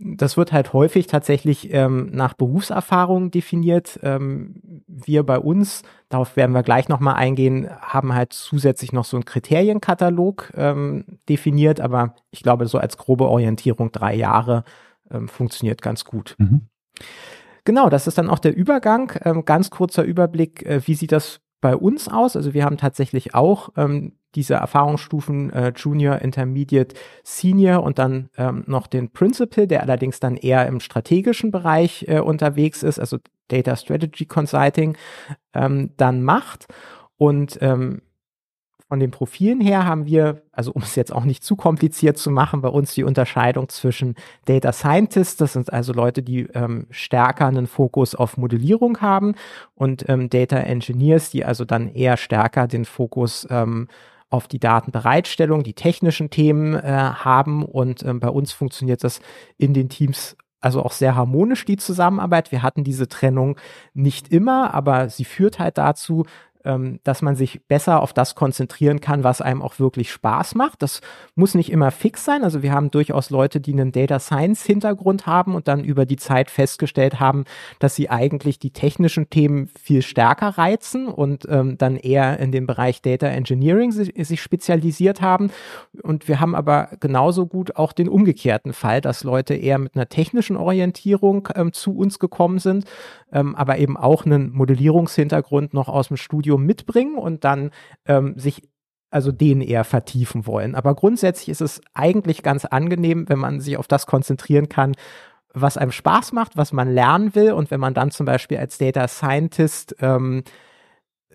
das 0.04 0.36
wird 0.36 0.52
halt 0.52 0.72
häufig 0.72 1.06
tatsächlich 1.06 1.72
ähm, 1.72 2.10
nach 2.12 2.34
Berufserfahrung 2.34 3.30
definiert. 3.30 4.00
Ähm, 4.02 4.71
wir 4.92 5.22
bei 5.24 5.38
uns, 5.38 5.82
darauf 6.08 6.36
werden 6.36 6.52
wir 6.52 6.62
gleich 6.62 6.88
nochmal 6.88 7.14
eingehen, 7.14 7.68
haben 7.80 8.14
halt 8.14 8.32
zusätzlich 8.32 8.92
noch 8.92 9.04
so 9.04 9.16
einen 9.16 9.24
Kriterienkatalog 9.24 10.52
ähm, 10.54 11.04
definiert, 11.28 11.80
aber 11.80 12.14
ich 12.30 12.42
glaube, 12.42 12.66
so 12.66 12.78
als 12.78 12.98
grobe 12.98 13.28
Orientierung 13.28 13.90
drei 13.92 14.14
Jahre 14.14 14.64
ähm, 15.10 15.28
funktioniert 15.28 15.82
ganz 15.82 16.04
gut. 16.04 16.34
Mhm. 16.38 16.68
Genau, 17.64 17.88
das 17.88 18.06
ist 18.06 18.18
dann 18.18 18.28
auch 18.28 18.40
der 18.40 18.56
Übergang. 18.56 19.12
Ähm, 19.24 19.44
ganz 19.44 19.70
kurzer 19.70 20.02
Überblick, 20.02 20.66
äh, 20.66 20.86
wie 20.86 20.94
sieht 20.94 21.12
das 21.12 21.40
bei 21.60 21.76
uns 21.76 22.08
aus? 22.08 22.36
Also 22.36 22.54
wir 22.54 22.64
haben 22.64 22.76
tatsächlich 22.76 23.34
auch 23.34 23.70
ähm, 23.76 24.12
diese 24.34 24.54
Erfahrungsstufen 24.54 25.50
äh, 25.50 25.72
Junior, 25.76 26.18
Intermediate, 26.18 26.94
Senior 27.22 27.82
und 27.82 27.98
dann 27.98 28.30
ähm, 28.36 28.64
noch 28.66 28.86
den 28.86 29.10
Principal, 29.10 29.66
der 29.66 29.82
allerdings 29.82 30.20
dann 30.20 30.36
eher 30.36 30.66
im 30.66 30.80
strategischen 30.80 31.50
Bereich 31.50 32.06
äh, 32.08 32.20
unterwegs 32.20 32.82
ist, 32.82 32.98
also 32.98 33.18
Data 33.48 33.76
Strategy 33.76 34.26
Consulting, 34.26 34.96
ähm, 35.54 35.90
dann 35.96 36.22
macht. 36.22 36.66
Und 37.16 37.58
ähm, 37.60 38.02
von 38.92 39.00
den 39.00 39.10
Profilen 39.10 39.62
her 39.62 39.86
haben 39.86 40.04
wir, 40.04 40.42
also 40.52 40.70
um 40.70 40.82
es 40.82 40.96
jetzt 40.96 41.14
auch 41.14 41.24
nicht 41.24 41.42
zu 41.42 41.56
kompliziert 41.56 42.18
zu 42.18 42.30
machen, 42.30 42.60
bei 42.60 42.68
uns 42.68 42.92
die 42.92 43.04
Unterscheidung 43.04 43.70
zwischen 43.70 44.16
Data 44.44 44.70
Scientists, 44.70 45.38
das 45.38 45.54
sind 45.54 45.72
also 45.72 45.94
Leute, 45.94 46.22
die 46.22 46.40
ähm, 46.52 46.88
stärker 46.90 47.46
einen 47.46 47.66
Fokus 47.66 48.14
auf 48.14 48.36
Modellierung 48.36 49.00
haben, 49.00 49.34
und 49.74 50.06
ähm, 50.10 50.28
Data 50.28 50.58
Engineers, 50.58 51.30
die 51.30 51.42
also 51.42 51.64
dann 51.64 51.88
eher 51.88 52.18
stärker 52.18 52.68
den 52.68 52.84
Fokus 52.84 53.46
ähm, 53.48 53.88
auf 54.32 54.48
die 54.48 54.58
Datenbereitstellung, 54.58 55.62
die 55.62 55.74
technischen 55.74 56.30
Themen 56.30 56.74
äh, 56.74 56.80
haben. 56.80 57.64
Und 57.64 58.02
ähm, 58.04 58.20
bei 58.20 58.28
uns 58.28 58.52
funktioniert 58.52 59.04
das 59.04 59.20
in 59.58 59.74
den 59.74 59.88
Teams 59.88 60.36
also 60.60 60.82
auch 60.82 60.92
sehr 60.92 61.16
harmonisch, 61.16 61.64
die 61.64 61.76
Zusammenarbeit. 61.76 62.52
Wir 62.52 62.62
hatten 62.62 62.84
diese 62.84 63.08
Trennung 63.08 63.58
nicht 63.94 64.28
immer, 64.28 64.72
aber 64.72 65.08
sie 65.10 65.24
führt 65.24 65.58
halt 65.58 65.76
dazu, 65.76 66.24
ähm, 66.64 67.00
dass 67.04 67.22
man 67.22 67.36
sich 67.36 67.66
besser 67.66 68.02
auf 68.02 68.12
das 68.12 68.34
konzentrieren 68.34 69.00
kann, 69.00 69.24
was 69.24 69.40
einem 69.40 69.62
auch 69.62 69.78
wirklich 69.78 70.10
Spaß 70.12 70.54
macht. 70.54 70.82
Das 70.82 71.00
muss 71.34 71.54
nicht 71.54 71.70
immer 71.70 71.90
fix 71.90 72.24
sein. 72.24 72.44
Also 72.44 72.62
wir 72.62 72.72
haben 72.72 72.90
durchaus 72.90 73.30
Leute, 73.30 73.60
die 73.60 73.72
einen 73.72 73.92
Data 73.92 74.18
Science 74.18 74.64
Hintergrund 74.64 75.26
haben 75.26 75.54
und 75.54 75.68
dann 75.68 75.84
über 75.84 76.06
die 76.06 76.16
Zeit 76.16 76.50
festgestellt 76.50 77.20
haben, 77.20 77.44
dass 77.78 77.94
sie 77.94 78.10
eigentlich 78.10 78.58
die 78.58 78.70
technischen 78.70 79.30
Themen 79.30 79.68
viel 79.80 80.02
stärker 80.02 80.58
reizen 80.58 81.08
und 81.08 81.46
ähm, 81.48 81.78
dann 81.78 81.96
eher 81.96 82.38
in 82.38 82.52
den 82.52 82.66
Bereich 82.66 83.02
Data 83.02 83.26
Engineering 83.26 83.92
sich, 83.92 84.12
sich 84.16 84.42
spezialisiert 84.42 85.20
haben. 85.20 85.50
Und 86.02 86.28
wir 86.28 86.40
haben 86.40 86.54
aber 86.54 86.90
genauso 87.00 87.46
gut 87.46 87.76
auch 87.76 87.92
den 87.92 88.08
umgekehrten 88.08 88.72
Fall, 88.72 89.00
dass 89.00 89.24
Leute 89.24 89.54
eher 89.54 89.78
mit 89.78 89.96
einer 89.96 90.08
technischen 90.08 90.56
Orientierung 90.56 91.48
ähm, 91.54 91.72
zu 91.72 91.96
uns 91.96 92.18
gekommen 92.18 92.58
sind, 92.58 92.84
ähm, 93.32 93.54
aber 93.54 93.78
eben 93.78 93.96
auch 93.96 94.24
einen 94.24 94.52
Modellierungshintergrund 94.52 95.74
noch 95.74 95.88
aus 95.88 96.08
dem 96.08 96.16
Studium 96.16 96.51
Studium 96.52 96.64
mitbringen 96.64 97.16
und 97.16 97.44
dann 97.44 97.70
ähm, 98.06 98.38
sich 98.38 98.68
also 99.10 99.30
den 99.30 99.60
eher 99.60 99.84
vertiefen 99.84 100.46
wollen. 100.46 100.74
Aber 100.74 100.94
grundsätzlich 100.94 101.50
ist 101.50 101.60
es 101.60 101.80
eigentlich 101.92 102.42
ganz 102.42 102.64
angenehm, 102.64 103.28
wenn 103.28 103.38
man 103.38 103.60
sich 103.60 103.76
auf 103.76 103.86
das 103.86 104.06
konzentrieren 104.06 104.68
kann, 104.68 104.94
was 105.52 105.76
einem 105.76 105.92
Spaß 105.92 106.32
macht, 106.32 106.56
was 106.56 106.72
man 106.72 106.88
lernen 106.88 107.34
will 107.34 107.52
und 107.52 107.70
wenn 107.70 107.80
man 107.80 107.92
dann 107.92 108.10
zum 108.10 108.24
Beispiel 108.24 108.56
als 108.56 108.78
Data 108.78 109.06
Scientist 109.08 109.96
ähm, 110.00 110.44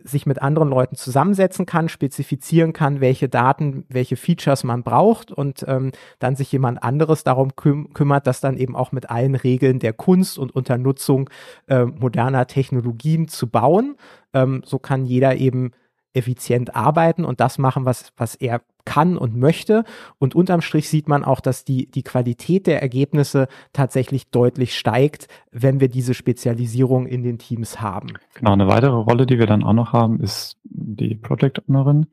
sich 0.04 0.26
mit 0.26 0.42
anderen 0.42 0.70
Leuten 0.70 0.96
zusammensetzen 0.96 1.66
kann, 1.66 1.90
spezifizieren 1.90 2.74
kann, 2.74 3.02
welche 3.02 3.30
Daten, 3.30 3.86
welche 3.90 4.16
Features 4.16 4.64
man 4.64 4.84
braucht 4.84 5.32
und 5.32 5.66
ähm, 5.68 5.92
dann 6.20 6.36
sich 6.36 6.52
jemand 6.52 6.84
anderes 6.84 7.24
darum 7.24 7.56
küm 7.56 7.94
kümmert, 7.94 8.28
das 8.28 8.42
dann 8.42 8.58
eben 8.58 8.76
auch 8.76 8.92
mit 8.92 9.10
allen 9.10 9.36
Regeln 9.36 9.80
der 9.80 9.94
Kunst 9.94 10.38
und 10.38 10.56
unter 10.56 10.78
Nutzung 10.78 11.30
äh, 11.68 11.86
moderner 11.86 12.48
Technologien 12.48 13.28
zu 13.28 13.48
bauen. 13.48 13.96
Ähm, 14.34 14.62
so 14.66 14.80
kann 14.80 15.06
jeder 15.06 15.36
eben 15.36 15.72
effizient 16.18 16.76
arbeiten 16.76 17.24
und 17.24 17.40
das 17.40 17.58
machen, 17.58 17.86
was, 17.86 18.12
was 18.18 18.36
er 18.36 18.62
kann 18.86 19.18
und 19.18 19.36
möchte. 19.36 19.84
Und 20.18 20.34
unterm 20.34 20.62
Strich 20.62 20.90
sieht 20.90 21.08
man 21.08 21.24
auch, 21.24 21.42
dass 21.42 21.66
die, 21.66 21.92
die 21.92 22.04
Qualität 22.04 22.68
der 22.68 22.82
Ergebnisse 22.82 23.48
tatsächlich 23.74 24.30
deutlich 24.30 24.78
steigt, 24.78 25.28
wenn 25.52 25.80
wir 25.80 25.90
diese 25.90 26.14
Spezialisierung 26.14 27.06
in 27.06 27.22
den 27.22 27.38
Teams 27.38 27.82
haben. 27.82 28.14
Genau, 28.34 28.54
eine 28.54 28.68
weitere 28.68 28.96
Rolle, 28.96 29.26
die 29.26 29.40
wir 29.40 29.46
dann 29.46 29.64
auch 29.64 29.74
noch 29.74 29.94
haben, 29.94 30.22
ist 30.22 30.58
die 30.64 31.16
Project 31.16 31.68
Ownerin. 31.68 32.08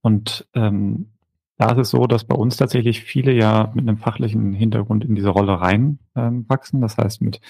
Und 0.00 0.46
ähm, 0.54 1.08
da 1.58 1.72
ist 1.72 1.78
es 1.78 1.90
so, 1.90 2.06
dass 2.06 2.24
bei 2.24 2.36
uns 2.36 2.56
tatsächlich 2.56 3.02
viele 3.02 3.32
ja 3.32 3.70
mit 3.74 3.86
einem 3.86 3.98
fachlichen 3.98 4.52
Hintergrund 4.52 5.04
in 5.04 5.14
diese 5.14 5.28
Rolle 5.28 5.60
reinwachsen. 5.60 6.76
Ähm, 6.76 6.82
das 6.82 6.98
heißt, 6.98 7.20
mit 7.20 7.40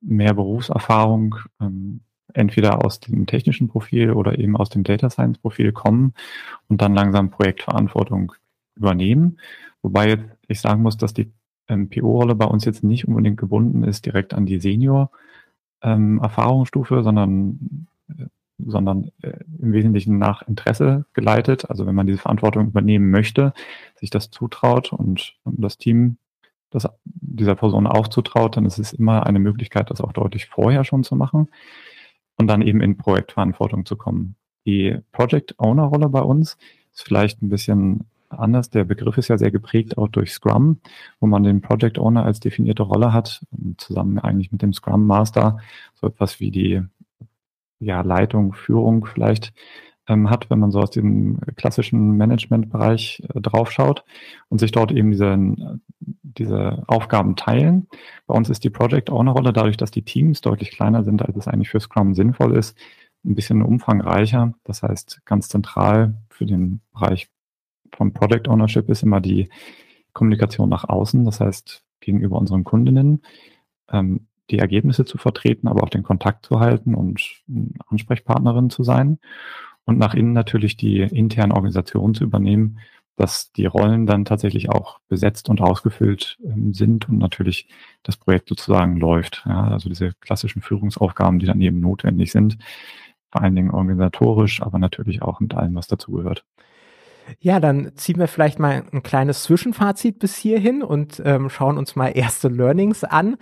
mehr 0.00 0.34
Berufserfahrung 0.34 1.36
ähm, 1.60 2.00
entweder 2.34 2.84
aus 2.84 3.00
dem 3.00 3.26
technischen 3.26 3.68
Profil 3.68 4.12
oder 4.12 4.38
eben 4.38 4.56
aus 4.56 4.68
dem 4.68 4.84
Data 4.84 5.08
Science 5.08 5.38
Profil 5.38 5.72
kommen 5.72 6.12
und 6.68 6.82
dann 6.82 6.94
langsam 6.94 7.30
Projektverantwortung 7.30 8.32
übernehmen. 8.76 9.38
Wobei 9.82 10.18
ich 10.48 10.60
sagen 10.60 10.82
muss, 10.82 10.96
dass 10.96 11.14
die 11.14 11.30
ähm, 11.68 11.88
PO-Rolle 11.88 12.34
bei 12.34 12.46
uns 12.46 12.64
jetzt 12.64 12.82
nicht 12.84 13.08
unbedingt 13.08 13.38
gebunden 13.38 13.84
ist 13.84 14.04
direkt 14.04 14.34
an 14.34 14.46
die 14.46 14.58
Senior-Erfahrungsstufe, 14.58 16.96
ähm, 16.96 17.02
sondern, 17.02 17.86
äh, 18.08 18.26
sondern 18.58 19.10
äh, 19.22 19.38
im 19.60 19.72
Wesentlichen 19.72 20.18
nach 20.18 20.42
Interesse 20.42 21.06
geleitet. 21.12 21.70
Also 21.70 21.86
wenn 21.86 21.94
man 21.94 22.06
diese 22.06 22.18
Verantwortung 22.18 22.66
übernehmen 22.66 23.10
möchte, 23.10 23.54
sich 23.94 24.10
das 24.10 24.30
zutraut 24.30 24.92
und, 24.92 25.36
und 25.44 25.62
das 25.62 25.78
Team 25.78 26.16
das 26.70 26.88
dieser 27.04 27.54
Person 27.54 27.86
auch 27.86 28.08
zutraut, 28.08 28.56
dann 28.56 28.66
ist 28.66 28.78
es 28.78 28.92
immer 28.92 29.26
eine 29.26 29.38
Möglichkeit, 29.38 29.90
das 29.90 30.00
auch 30.00 30.12
deutlich 30.12 30.46
vorher 30.46 30.82
schon 30.82 31.04
zu 31.04 31.14
machen 31.14 31.48
und 32.36 32.46
dann 32.46 32.62
eben 32.62 32.80
in 32.80 32.96
Projektverantwortung 32.96 33.86
zu 33.86 33.96
kommen. 33.96 34.36
Die 34.66 34.98
Project 35.12 35.58
Owner 35.58 35.84
Rolle 35.84 36.08
bei 36.08 36.20
uns 36.20 36.56
ist 36.92 37.02
vielleicht 37.04 37.42
ein 37.42 37.48
bisschen 37.48 38.06
anders. 38.28 38.70
Der 38.70 38.84
Begriff 38.84 39.18
ist 39.18 39.28
ja 39.28 39.38
sehr 39.38 39.50
geprägt 39.50 39.98
auch 39.98 40.08
durch 40.08 40.32
Scrum, 40.32 40.80
wo 41.20 41.26
man 41.26 41.42
den 41.42 41.60
Project 41.60 41.98
Owner 41.98 42.24
als 42.24 42.40
definierte 42.40 42.82
Rolle 42.82 43.12
hat, 43.12 43.44
zusammen 43.76 44.18
eigentlich 44.18 44.52
mit 44.52 44.62
dem 44.62 44.72
Scrum 44.72 45.06
Master, 45.06 45.58
so 45.94 46.06
etwas 46.06 46.40
wie 46.40 46.50
die 46.50 46.82
ja, 47.80 48.00
Leitung, 48.00 48.54
Führung 48.54 49.04
vielleicht 49.06 49.52
ähm, 50.08 50.30
hat, 50.30 50.50
wenn 50.50 50.58
man 50.58 50.70
so 50.70 50.80
aus 50.80 50.90
dem 50.90 51.38
klassischen 51.56 52.16
Managementbereich 52.16 53.22
äh, 53.34 53.40
draufschaut 53.40 54.04
und 54.48 54.58
sich 54.58 54.72
dort 54.72 54.92
eben 54.92 55.10
diese, 55.10 55.80
diese 56.00 56.84
Aufgaben 56.86 57.36
teilen. 57.36 57.88
Bei 58.26 58.34
uns 58.34 58.50
ist 58.50 58.64
die 58.64 58.70
Project 58.70 59.10
Owner 59.10 59.32
Rolle 59.32 59.52
dadurch, 59.52 59.76
dass 59.76 59.90
die 59.90 60.04
Teams 60.04 60.40
deutlich 60.40 60.70
kleiner 60.70 61.04
sind, 61.04 61.22
als 61.22 61.36
es 61.36 61.48
eigentlich 61.48 61.70
für 61.70 61.80
Scrum 61.80 62.14
sinnvoll 62.14 62.56
ist, 62.56 62.76
ein 63.24 63.34
bisschen 63.34 63.62
umfangreicher. 63.62 64.54
Das 64.64 64.82
heißt, 64.82 65.22
ganz 65.24 65.48
zentral 65.48 66.14
für 66.28 66.44
den 66.44 66.80
Bereich 66.92 67.28
von 67.94 68.12
Product 68.12 68.48
Ownership 68.48 68.88
ist 68.90 69.02
immer 69.02 69.20
die 69.20 69.48
Kommunikation 70.12 70.68
nach 70.68 70.88
außen, 70.88 71.24
das 71.24 71.40
heißt 71.40 71.82
gegenüber 72.00 72.38
unseren 72.38 72.64
Kundinnen, 72.64 73.22
ähm, 73.88 74.26
die 74.50 74.58
Ergebnisse 74.58 75.06
zu 75.06 75.16
vertreten, 75.16 75.68
aber 75.68 75.82
auch 75.82 75.88
den 75.88 76.02
Kontakt 76.02 76.44
zu 76.44 76.60
halten 76.60 76.94
und 76.94 77.42
Ansprechpartnerin 77.88 78.68
zu 78.68 78.84
sein 78.84 79.18
und 79.84 79.98
nach 79.98 80.14
innen 80.14 80.32
natürlich 80.32 80.76
die 80.76 81.00
interne 81.00 81.54
Organisation 81.54 82.14
zu 82.14 82.24
übernehmen, 82.24 82.78
dass 83.16 83.52
die 83.52 83.66
Rollen 83.66 84.06
dann 84.06 84.24
tatsächlich 84.24 84.70
auch 84.70 84.98
besetzt 85.08 85.48
und 85.48 85.60
ausgefüllt 85.60 86.38
ähm, 86.44 86.74
sind 86.74 87.08
und 87.08 87.18
natürlich 87.18 87.68
das 88.02 88.16
Projekt 88.16 88.48
sozusagen 88.48 88.96
läuft. 88.96 89.44
Ja, 89.46 89.68
also 89.68 89.88
diese 89.88 90.12
klassischen 90.20 90.62
Führungsaufgaben, 90.62 91.38
die 91.38 91.46
dann 91.46 91.60
eben 91.60 91.80
notwendig 91.80 92.32
sind, 92.32 92.58
vor 93.30 93.42
allen 93.42 93.54
Dingen 93.54 93.70
organisatorisch, 93.70 94.62
aber 94.62 94.78
natürlich 94.78 95.22
auch 95.22 95.40
mit 95.40 95.54
allem, 95.54 95.74
was 95.74 95.86
dazugehört. 95.86 96.44
Ja, 97.40 97.58
dann 97.58 97.92
ziehen 97.96 98.18
wir 98.18 98.28
vielleicht 98.28 98.58
mal 98.58 98.84
ein 98.92 99.02
kleines 99.02 99.44
Zwischenfazit 99.44 100.18
bis 100.18 100.36
hierhin 100.36 100.82
und 100.82 101.22
ähm, 101.24 101.48
schauen 101.48 101.78
uns 101.78 101.96
mal 101.96 102.08
erste 102.08 102.48
Learnings 102.48 103.02
an. 103.02 103.36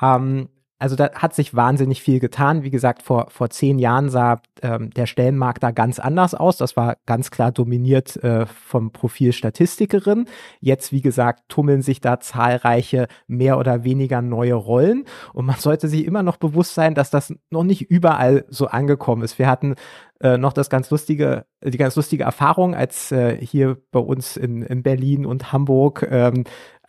Ähm, 0.00 0.48
also 0.82 0.96
da 0.96 1.12
hat 1.14 1.32
sich 1.32 1.54
wahnsinnig 1.54 2.02
viel 2.02 2.18
getan. 2.18 2.64
Wie 2.64 2.70
gesagt, 2.70 3.02
vor, 3.02 3.30
vor 3.30 3.50
zehn 3.50 3.78
Jahren 3.78 4.10
sah 4.10 4.42
ähm, 4.62 4.90
der 4.90 5.06
Stellenmarkt 5.06 5.62
da 5.62 5.70
ganz 5.70 6.00
anders 6.00 6.34
aus. 6.34 6.56
Das 6.56 6.76
war 6.76 6.96
ganz 7.06 7.30
klar 7.30 7.52
dominiert 7.52 8.16
äh, 8.24 8.46
vom 8.46 8.90
Profil 8.90 9.32
Statistikerin. 9.32 10.26
Jetzt, 10.58 10.90
wie 10.90 11.00
gesagt, 11.00 11.44
tummeln 11.46 11.82
sich 11.82 12.00
da 12.00 12.18
zahlreiche 12.18 13.06
mehr 13.28 13.58
oder 13.58 13.84
weniger 13.84 14.22
neue 14.22 14.54
Rollen. 14.54 15.04
Und 15.32 15.46
man 15.46 15.54
sollte 15.56 15.86
sich 15.86 16.04
immer 16.04 16.24
noch 16.24 16.36
bewusst 16.36 16.74
sein, 16.74 16.96
dass 16.96 17.10
das 17.10 17.32
noch 17.50 17.62
nicht 17.62 17.82
überall 17.82 18.44
so 18.48 18.66
angekommen 18.66 19.22
ist. 19.22 19.38
Wir 19.38 19.46
hatten 19.46 19.76
äh, 20.20 20.36
noch 20.36 20.52
das 20.52 20.68
ganz 20.68 20.90
lustige, 20.90 21.46
die 21.62 21.78
ganz 21.78 21.94
lustige 21.94 22.24
Erfahrung, 22.24 22.74
als 22.74 23.12
äh, 23.12 23.36
hier 23.36 23.76
bei 23.92 24.00
uns 24.00 24.36
in, 24.36 24.62
in 24.62 24.82
Berlin 24.82 25.26
und 25.26 25.52
Hamburg 25.52 26.04
ähm, 26.10 26.42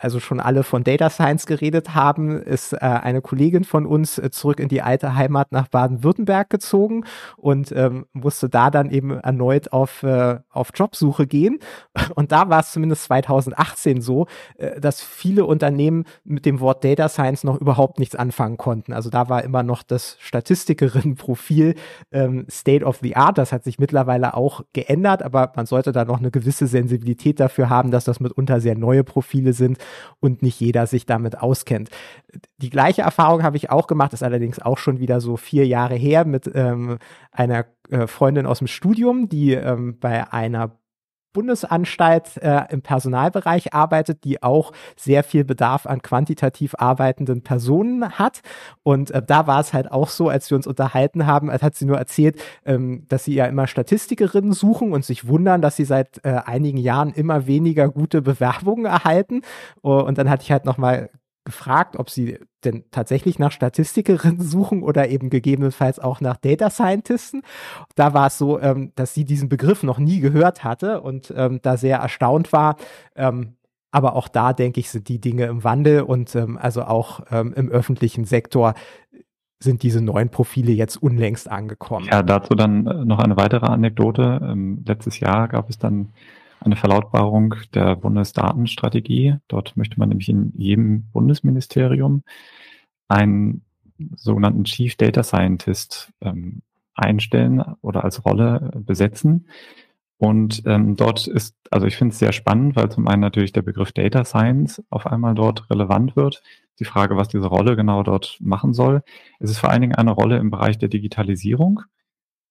also 0.03 0.19
schon 0.19 0.41
alle 0.41 0.63
von 0.63 0.83
Data 0.83 1.09
Science 1.09 1.45
geredet 1.45 1.95
haben, 1.95 2.41
ist 2.41 2.73
äh, 2.73 2.77
eine 2.79 3.21
Kollegin 3.21 3.63
von 3.63 3.85
uns 3.85 4.17
äh, 4.17 4.31
zurück 4.31 4.59
in 4.59 4.67
die 4.67 4.81
alte 4.81 5.15
Heimat 5.15 5.53
nach 5.53 5.69
Baden-Württemberg 5.69 6.49
gezogen 6.49 7.05
und 7.37 7.71
ähm, 7.71 8.05
musste 8.11 8.49
da 8.49 8.69
dann 8.69 8.89
eben 8.91 9.11
erneut 9.11 9.71
auf, 9.71 10.03
äh, 10.03 10.39
auf 10.51 10.71
Jobsuche 10.75 11.25
gehen. 11.25 11.59
Und 12.15 12.31
da 12.31 12.49
war 12.49 12.59
es 12.59 12.71
zumindest 12.71 13.05
2018 13.05 14.01
so, 14.01 14.27
äh, 14.57 14.79
dass 14.79 15.01
viele 15.01 15.45
Unternehmen 15.45 16.03
mit 16.25 16.45
dem 16.45 16.59
Wort 16.59 16.83
Data 16.83 17.07
Science 17.07 17.43
noch 17.43 17.61
überhaupt 17.61 17.99
nichts 17.99 18.15
anfangen 18.15 18.57
konnten. 18.57 18.93
Also 18.93 19.09
da 19.09 19.29
war 19.29 19.43
immer 19.43 19.63
noch 19.63 19.83
das 19.83 20.17
Statistikerin-Profil 20.19 21.75
ähm, 22.11 22.45
State 22.49 22.83
of 22.83 22.99
the 23.01 23.15
Art. 23.15 23.37
Das 23.37 23.53
hat 23.53 23.63
sich 23.63 23.79
mittlerweile 23.79 24.35
auch 24.35 24.63
geändert, 24.73 25.23
aber 25.23 25.53
man 25.55 25.65
sollte 25.65 25.91
da 25.91 26.03
noch 26.03 26.19
eine 26.19 26.31
gewisse 26.31 26.67
Sensibilität 26.67 27.39
dafür 27.39 27.69
haben, 27.69 27.91
dass 27.91 28.03
das 28.03 28.19
mitunter 28.19 28.59
sehr 28.59 28.75
neue 28.75 29.03
Profile 29.03 29.53
sind 29.53 29.77
und 30.19 30.41
nicht 30.41 30.59
jeder 30.59 30.87
sich 30.87 31.05
damit 31.05 31.39
auskennt. 31.39 31.89
Die 32.57 32.69
gleiche 32.69 33.01
Erfahrung 33.01 33.43
habe 33.43 33.57
ich 33.57 33.69
auch 33.69 33.87
gemacht, 33.87 34.13
ist 34.13 34.23
allerdings 34.23 34.59
auch 34.59 34.77
schon 34.77 34.99
wieder 34.99 35.21
so 35.21 35.37
vier 35.37 35.67
Jahre 35.67 35.95
her 35.95 36.25
mit 36.25 36.49
ähm, 36.53 36.97
einer 37.31 37.65
äh, 37.89 38.07
Freundin 38.07 38.45
aus 38.45 38.59
dem 38.59 38.67
Studium, 38.67 39.29
die 39.29 39.53
ähm, 39.53 39.99
bei 39.99 40.31
einer 40.31 40.71
Bundesanstalt 41.33 42.37
äh, 42.37 42.65
im 42.69 42.81
Personalbereich 42.81 43.73
arbeitet, 43.73 44.23
die 44.23 44.41
auch 44.41 44.71
sehr 44.95 45.23
viel 45.23 45.43
Bedarf 45.43 45.85
an 45.85 46.01
quantitativ 46.01 46.75
arbeitenden 46.77 47.41
Personen 47.41 48.17
hat. 48.17 48.41
Und 48.83 49.11
äh, 49.11 49.21
da 49.21 49.47
war 49.47 49.59
es 49.59 49.73
halt 49.73 49.91
auch 49.91 50.09
so, 50.09 50.29
als 50.29 50.49
wir 50.49 50.55
uns 50.55 50.67
unterhalten 50.67 51.25
haben, 51.25 51.49
als 51.49 51.63
hat 51.63 51.75
sie 51.75 51.85
nur 51.85 51.97
erzählt, 51.97 52.41
ähm, 52.65 53.05
dass 53.09 53.25
sie 53.25 53.33
ja 53.33 53.45
immer 53.45 53.67
Statistikerinnen 53.67 54.53
suchen 54.53 54.93
und 54.93 55.03
sich 55.03 55.27
wundern, 55.27 55.61
dass 55.61 55.75
sie 55.75 55.85
seit 55.85 56.23
äh, 56.23 56.41
einigen 56.45 56.77
Jahren 56.77 57.11
immer 57.11 57.47
weniger 57.47 57.89
gute 57.89 58.21
Bewerbungen 58.21 58.85
erhalten. 58.85 59.41
und 59.81 60.17
dann 60.17 60.29
hatte 60.29 60.43
ich 60.43 60.51
halt 60.51 60.65
nochmal 60.65 61.09
gefragt, 61.45 61.97
ob 61.97 62.09
sie 62.09 62.39
denn 62.63 62.85
tatsächlich 62.91 63.39
nach 63.39 63.51
Statistikerinnen 63.51 64.41
suchen 64.41 64.83
oder 64.83 65.09
eben 65.09 65.29
gegebenenfalls 65.29 65.99
auch 65.99 66.21
nach 66.21 66.37
Data 66.37 66.69
Scientisten. 66.69 67.43
Da 67.95 68.13
war 68.13 68.27
es 68.27 68.37
so, 68.37 68.59
ähm, 68.59 68.91
dass 68.95 69.13
sie 69.13 69.25
diesen 69.25 69.49
Begriff 69.49 69.83
noch 69.83 69.99
nie 69.99 70.19
gehört 70.19 70.63
hatte 70.63 71.01
und 71.01 71.33
ähm, 71.35 71.59
da 71.61 71.77
sehr 71.77 71.97
erstaunt 71.97 72.53
war. 72.53 72.77
Ähm, 73.15 73.55
aber 73.91 74.15
auch 74.15 74.27
da, 74.27 74.53
denke 74.53 74.79
ich, 74.79 74.89
sind 74.89 75.07
die 75.07 75.21
Dinge 75.21 75.45
im 75.45 75.63
Wandel 75.63 76.01
und 76.01 76.35
ähm, 76.35 76.57
also 76.57 76.83
auch 76.83 77.21
ähm, 77.29 77.53
im 77.55 77.69
öffentlichen 77.69 78.25
Sektor 78.25 78.73
sind 79.59 79.83
diese 79.83 80.01
neuen 80.01 80.29
Profile 80.29 80.71
jetzt 80.71 80.97
unlängst 80.97 81.49
angekommen. 81.49 82.07
Ja, 82.11 82.21
dazu 82.21 82.55
dann 82.55 82.85
äh, 82.85 83.05
noch 83.05 83.19
eine 83.19 83.37
weitere 83.37 83.67
Anekdote. 83.67 84.39
Ähm, 84.43 84.83
letztes 84.85 85.19
Jahr 85.19 85.47
gab 85.47 85.69
es 85.69 85.77
dann 85.77 86.09
eine 86.63 86.75
Verlautbarung 86.75 87.55
der 87.73 87.95
Bundesdatenstrategie. 87.95 89.37
Dort 89.47 89.75
möchte 89.77 89.99
man 89.99 90.09
nämlich 90.09 90.29
in 90.29 90.53
jedem 90.55 91.09
Bundesministerium 91.11 92.23
einen 93.07 93.63
sogenannten 94.15 94.63
Chief 94.63 94.95
Data 94.95 95.23
Scientist 95.23 96.11
ähm, 96.21 96.61
einstellen 96.95 97.61
oder 97.81 98.03
als 98.03 98.25
Rolle 98.25 98.71
besetzen. 98.75 99.47
Und 100.17 100.63
ähm, 100.65 100.95
dort 100.95 101.27
ist, 101.27 101.55
also 101.69 101.85
ich 101.85 101.97
finde 101.97 102.13
es 102.13 102.19
sehr 102.19 102.31
spannend, 102.31 102.75
weil 102.75 102.89
zum 102.89 103.07
einen 103.07 103.21
natürlich 103.21 103.51
der 103.51 103.61
Begriff 103.61 103.91
Data 103.91 104.23
Science 104.23 104.81
auf 104.89 105.05
einmal 105.05 105.35
dort 105.35 105.69
relevant 105.69 106.15
wird. 106.15 106.43
Die 106.79 106.85
Frage, 106.85 107.17
was 107.17 107.27
diese 107.27 107.47
Rolle 107.47 107.75
genau 107.75 108.03
dort 108.03 108.37
machen 108.39 108.73
soll. 108.73 109.03
Es 109.39 109.51
ist 109.51 109.57
vor 109.57 109.69
allen 109.69 109.81
Dingen 109.81 109.95
eine 109.95 110.11
Rolle 110.11 110.37
im 110.37 110.49
Bereich 110.49 110.77
der 110.77 110.89
Digitalisierung 110.89 111.81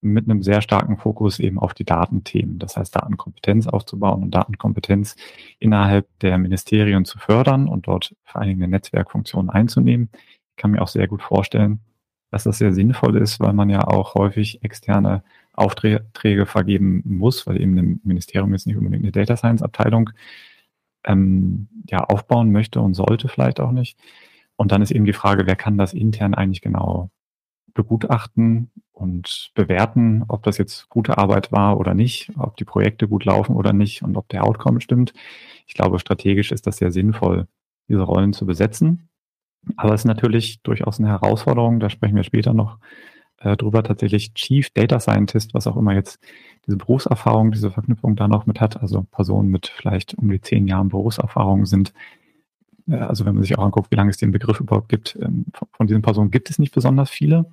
mit 0.02 0.28
einem 0.28 0.42
sehr 0.42 0.60
starken 0.62 0.98
Fokus 0.98 1.38
eben 1.38 1.58
auf 1.58 1.74
die 1.74 1.84
Datenthemen. 1.84 2.58
Das 2.58 2.76
heißt, 2.76 2.94
Datenkompetenz 2.94 3.68
aufzubauen 3.68 4.24
und 4.24 4.32
Datenkompetenz 4.32 5.16
innerhalb 5.60 6.06
der 6.18 6.38
Ministerien 6.38 7.04
zu 7.04 7.18
fördern 7.18 7.68
und 7.68 7.86
dort 7.86 8.14
vor 8.24 8.40
allen 8.40 8.48
Dingen 8.50 8.62
eine 8.64 8.70
Netzwerkfunktion 8.72 9.48
einzunehmen. 9.48 10.10
Ich 10.50 10.56
kann 10.56 10.72
mir 10.72 10.82
auch 10.82 10.88
sehr 10.88 11.06
gut 11.06 11.22
vorstellen, 11.22 11.80
dass 12.30 12.44
das 12.44 12.58
sehr 12.58 12.72
sinnvoll 12.72 13.16
ist, 13.16 13.40
weil 13.40 13.52
man 13.52 13.70
ja 13.70 13.86
auch 13.86 14.14
häufig 14.14 14.64
externe 14.64 15.22
Aufträge 15.52 16.46
vergeben 16.46 17.02
muss, 17.04 17.46
weil 17.46 17.60
eben 17.60 17.78
ein 17.78 18.00
Ministerium 18.02 18.52
jetzt 18.52 18.66
nicht 18.66 18.76
unbedingt 18.76 19.04
eine 19.04 19.12
Data 19.12 19.36
Science 19.36 19.62
Abteilung 19.62 20.10
ähm, 21.04 21.68
ja, 21.88 21.98
aufbauen 22.04 22.50
möchte 22.50 22.80
und 22.80 22.94
sollte 22.94 23.28
vielleicht 23.28 23.60
auch 23.60 23.70
nicht. 23.70 23.98
Und 24.56 24.72
dann 24.72 24.82
ist 24.82 24.90
eben 24.90 25.04
die 25.04 25.12
Frage, 25.12 25.46
wer 25.46 25.56
kann 25.56 25.78
das 25.78 25.92
intern 25.94 26.34
eigentlich 26.34 26.62
genau 26.62 27.10
begutachten 27.74 28.70
und 28.92 29.50
bewerten, 29.54 30.24
ob 30.28 30.42
das 30.42 30.58
jetzt 30.58 30.88
gute 30.88 31.18
Arbeit 31.18 31.52
war 31.52 31.78
oder 31.78 31.94
nicht, 31.94 32.30
ob 32.38 32.56
die 32.56 32.64
Projekte 32.64 33.08
gut 33.08 33.24
laufen 33.24 33.56
oder 33.56 33.72
nicht 33.72 34.02
und 34.02 34.16
ob 34.16 34.28
der 34.28 34.44
Outcome 34.44 34.80
stimmt. 34.80 35.12
Ich 35.66 35.74
glaube, 35.74 35.98
strategisch 35.98 36.52
ist 36.52 36.66
das 36.66 36.76
sehr 36.76 36.92
sinnvoll, 36.92 37.46
diese 37.88 38.02
Rollen 38.02 38.32
zu 38.32 38.46
besetzen. 38.46 39.08
Aber 39.76 39.94
es 39.94 40.02
ist 40.02 40.06
natürlich 40.06 40.62
durchaus 40.62 40.98
eine 40.98 41.08
Herausforderung, 41.08 41.80
da 41.80 41.88
sprechen 41.88 42.16
wir 42.16 42.24
später 42.24 42.52
noch 42.52 42.78
äh, 43.38 43.56
drüber, 43.56 43.82
tatsächlich 43.82 44.34
Chief 44.34 44.70
Data 44.70 45.00
Scientist, 45.00 45.54
was 45.54 45.66
auch 45.66 45.76
immer 45.76 45.94
jetzt 45.94 46.20
diese 46.66 46.76
Berufserfahrung, 46.76 47.52
diese 47.52 47.70
Verknüpfung 47.70 48.16
da 48.16 48.28
noch 48.28 48.46
mit 48.46 48.60
hat, 48.60 48.80
also 48.80 49.02
Personen 49.10 49.48
mit 49.48 49.66
vielleicht 49.68 50.14
um 50.14 50.30
die 50.30 50.40
zehn 50.40 50.66
Jahren 50.66 50.88
Berufserfahrung 50.88 51.66
sind, 51.66 51.92
äh, 52.88 52.96
also 52.96 53.24
wenn 53.24 53.34
man 53.34 53.42
sich 53.42 53.58
auch 53.58 53.64
anguckt, 53.64 53.90
wie 53.90 53.96
lange 53.96 54.10
es 54.10 54.16
den 54.16 54.32
Begriff 54.32 54.60
überhaupt 54.60 54.88
gibt, 54.88 55.16
ähm, 55.20 55.46
von, 55.54 55.68
von 55.72 55.86
diesen 55.86 56.02
Personen 56.02 56.30
gibt 56.30 56.50
es 56.50 56.58
nicht 56.58 56.74
besonders 56.74 57.10
viele. 57.10 57.46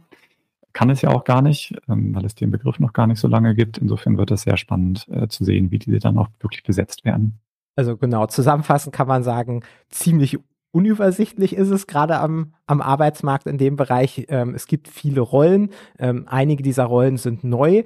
Kann 0.73 0.89
es 0.89 1.01
ja 1.01 1.09
auch 1.09 1.23
gar 1.23 1.41
nicht, 1.41 1.75
ähm, 1.87 2.13
weil 2.15 2.25
es 2.25 2.35
den 2.35 2.51
Begriff 2.51 2.79
noch 2.79 2.93
gar 2.93 3.07
nicht 3.07 3.19
so 3.19 3.27
lange 3.27 3.55
gibt. 3.55 3.77
Insofern 3.77 4.17
wird 4.17 4.31
es 4.31 4.43
sehr 4.43 4.57
spannend 4.57 5.07
äh, 5.09 5.27
zu 5.27 5.43
sehen, 5.43 5.71
wie 5.71 5.79
diese 5.79 5.99
dann 5.99 6.17
auch 6.17 6.27
wirklich 6.39 6.63
besetzt 6.63 7.05
werden. 7.05 7.39
Also 7.75 7.97
genau, 7.97 8.25
zusammenfassend 8.27 8.93
kann 8.93 9.07
man 9.07 9.23
sagen, 9.23 9.63
ziemlich 9.89 10.37
unübersichtlich 10.71 11.55
ist 11.55 11.69
es 11.69 11.87
gerade 11.87 12.19
am, 12.19 12.53
am 12.67 12.81
Arbeitsmarkt 12.81 13.47
in 13.47 13.57
dem 13.57 13.75
Bereich. 13.75 14.25
Ähm, 14.29 14.53
es 14.53 14.67
gibt 14.67 14.87
viele 14.87 15.21
Rollen. 15.21 15.71
Ähm, 15.97 16.25
einige 16.27 16.61
dieser 16.61 16.85
Rollen 16.85 17.17
sind 17.17 17.43
neu. 17.43 17.83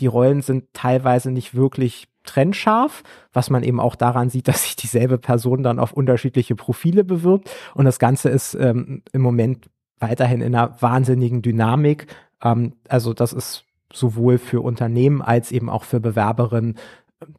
Die 0.00 0.06
Rollen 0.06 0.40
sind 0.40 0.64
teilweise 0.72 1.30
nicht 1.30 1.54
wirklich 1.54 2.08
trennscharf, 2.24 3.02
was 3.34 3.50
man 3.50 3.62
eben 3.62 3.80
auch 3.80 3.96
daran 3.96 4.30
sieht, 4.30 4.48
dass 4.48 4.64
sich 4.64 4.76
dieselbe 4.76 5.18
Person 5.18 5.62
dann 5.62 5.78
auf 5.78 5.92
unterschiedliche 5.92 6.56
Profile 6.56 7.04
bewirbt. 7.04 7.50
Und 7.74 7.84
das 7.84 7.98
Ganze 7.98 8.28
ist 8.28 8.54
im 8.54 9.02
Moment 9.14 9.68
weiterhin 10.00 10.40
in 10.40 10.54
einer 10.54 10.80
wahnsinnigen 10.80 11.42
Dynamik. 11.42 12.06
Ähm, 12.42 12.74
also 12.88 13.14
das 13.14 13.32
ist 13.32 13.64
sowohl 13.92 14.38
für 14.38 14.60
Unternehmen 14.60 15.22
als 15.22 15.52
eben 15.52 15.70
auch 15.70 15.84
für 15.84 16.00
Bewerberinnen 16.00 16.76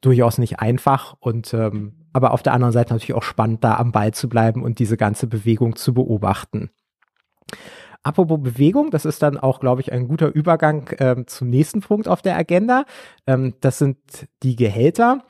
durchaus 0.02 0.38
nicht 0.38 0.60
einfach 0.60 1.16
und 1.20 1.54
ähm, 1.54 1.94
aber 2.12 2.32
auf 2.32 2.44
der 2.44 2.54
anderen 2.54 2.74
Seite 2.74 2.94
natürlich 2.94 3.14
auch 3.14 3.24
spannend, 3.24 3.64
da 3.64 3.78
am 3.78 3.92
Ball 3.92 4.14
zu 4.14 4.28
bleiben 4.30 4.64
und 4.64 4.80
diese 4.80 4.98
ganze 4.98 5.28
Bewegung 5.28 5.76
zu 5.76 5.94
beobachten. 5.94 6.72
Apropos 8.02 8.42
Bewegung, 8.42 8.92
das 8.92 9.06
ist 9.06 9.22
dann 9.22 9.38
auch, 9.38 9.60
glaube 9.60 9.82
ich, 9.82 9.92
ein 9.92 10.08
guter 10.08 10.34
Übergang 10.34 10.90
ähm, 11.00 11.28
zum 11.28 11.50
nächsten 11.50 11.82
Punkt 11.82 12.08
auf 12.08 12.22
der 12.22 12.38
Agenda. 12.38 12.86
Ähm, 13.28 13.56
das 13.60 13.78
sind 13.78 13.98
die 14.42 14.56
Gehälter. 14.56 15.24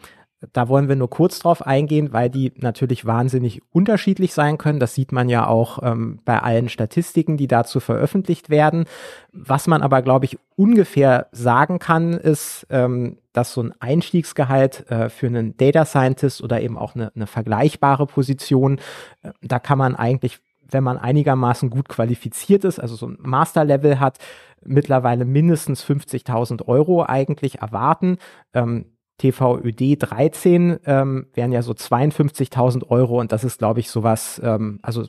Da 0.54 0.70
wollen 0.70 0.88
wir 0.88 0.96
nur 0.96 1.10
kurz 1.10 1.40
drauf 1.40 1.66
eingehen, 1.66 2.14
weil 2.14 2.30
die 2.30 2.54
natürlich 2.56 3.06
wahnsinnig 3.06 3.62
unterschiedlich 3.72 4.34
sein 4.34 4.58
können. 4.58 4.80
Das 4.80 4.96
sieht 4.96 5.12
man 5.12 5.28
ja 5.28 5.46
auch 5.46 5.84
ähm, 5.84 6.20
bei 6.24 6.40
allen 6.40 6.70
Statistiken, 6.70 7.36
die 7.36 7.48
dazu 7.48 7.82
veröffentlicht 7.82 8.50
werden. 8.50 8.86
Was 9.34 9.68
man 9.68 9.82
aber, 9.82 10.02
glaube 10.02 10.24
ich, 10.26 10.40
ungefähr 10.56 11.28
sagen 11.34 11.80
kann, 11.80 12.14
ist, 12.14 12.66
ähm, 12.70 13.18
dass 13.34 13.54
so 13.54 13.64
ein 13.64 13.74
Einstiegsgehalt 13.82 14.90
äh, 14.90 15.10
für 15.10 15.28
einen 15.28 15.58
Data 15.58 15.84
Scientist 15.84 16.42
oder 16.42 16.62
eben 16.62 16.78
auch 16.78 16.96
eine, 16.96 17.12
eine 17.16 17.28
vergleichbare 17.28 18.06
Position, 18.06 18.80
äh, 19.24 19.32
da 19.42 19.60
kann 19.60 19.78
man 19.78 19.98
eigentlich, 19.98 20.40
wenn 20.72 20.86
man 20.86 20.98
einigermaßen 20.98 21.70
gut 21.70 21.90
qualifiziert 21.90 22.64
ist, 22.64 22.80
also 22.80 22.96
so 22.96 23.08
ein 23.08 23.18
Master-Level 23.20 24.00
hat, 24.00 24.20
mittlerweile 24.64 25.26
mindestens 25.26 25.84
50.000 25.84 26.66
Euro 26.68 27.04
eigentlich 27.04 27.60
erwarten. 27.60 28.18
Ähm, 28.54 28.86
TVÖD 29.20 29.98
13 30.00 30.80
ähm, 30.86 31.28
wären 31.34 31.52
ja 31.52 31.62
so 31.62 31.74
52.000 31.74 32.90
Euro 32.90 33.20
und 33.20 33.32
das 33.32 33.44
ist, 33.44 33.60
glaube 33.60 33.80
ich, 33.80 33.90
sowas, 33.90 34.42
ähm, 34.44 34.80
also 34.82 35.06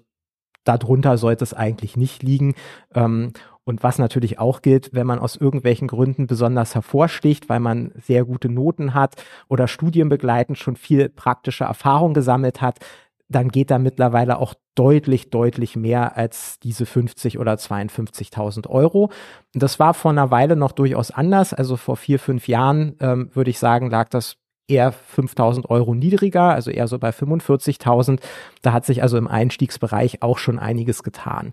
darunter 0.65 1.17
sollte 1.17 1.45
es 1.45 1.55
eigentlich 1.55 1.97
nicht 1.97 2.23
liegen. 2.23 2.55
Ähm, 2.95 3.33
und 3.65 3.83
was 3.83 3.99
natürlich 3.99 4.39
auch 4.39 4.63
gilt, 4.63 4.91
wenn 4.93 5.07
man 5.07 5.19
aus 5.19 5.37
irgendwelchen 5.37 5.87
Gründen 5.87 6.27
besonders 6.27 6.75
hervorsticht, 6.75 7.49
weil 7.49 7.61
man 7.61 7.93
sehr 7.97 8.25
gute 8.25 8.49
Noten 8.49 8.95
hat 8.95 9.23
oder 9.49 9.69
studienbegleitend 9.69 10.59
schon 10.59 10.77
viel 10.77 11.09
praktische 11.09 11.65
Erfahrung 11.65 12.13
gesammelt 12.15 12.61
hat, 12.61 12.81
dann 13.31 13.49
geht 13.49 13.71
da 13.71 13.79
mittlerweile 13.79 14.39
auch 14.39 14.55
deutlich, 14.75 15.31
deutlich 15.31 15.77
mehr 15.77 16.17
als 16.17 16.59
diese 16.59 16.85
50 16.85 17.39
oder 17.39 17.55
52.000 17.55 18.69
Euro. 18.69 19.11
Das 19.55 19.79
war 19.79 19.95
vor 19.95 20.11
einer 20.11 20.31
Weile 20.31 20.57
noch 20.57 20.73
durchaus 20.73 21.13
anders. 21.13 21.55
Also 21.55 21.77
vor 21.77 21.97
vier, 21.97 22.19
fünf 22.19 22.49
Jahren 22.49 22.97
ähm, 23.01 23.31
würde 23.33 23.51
ich 23.51 23.59
sagen, 23.59 23.89
lag 23.89 24.09
das 24.09 24.37
eher 24.67 24.93
5.000 24.93 25.67
Euro 25.69 25.95
niedriger, 25.95 26.55
also 26.55 26.71
eher 26.71 26.89
so 26.89 26.99
bei 26.99 27.11
45.000. 27.11 28.21
Da 28.63 28.73
hat 28.73 28.85
sich 28.85 29.03
also 29.03 29.17
im 29.17 29.29
Einstiegsbereich 29.29 30.23
auch 30.23 30.39
schon 30.39 30.59
einiges 30.59 31.03
getan. 31.03 31.53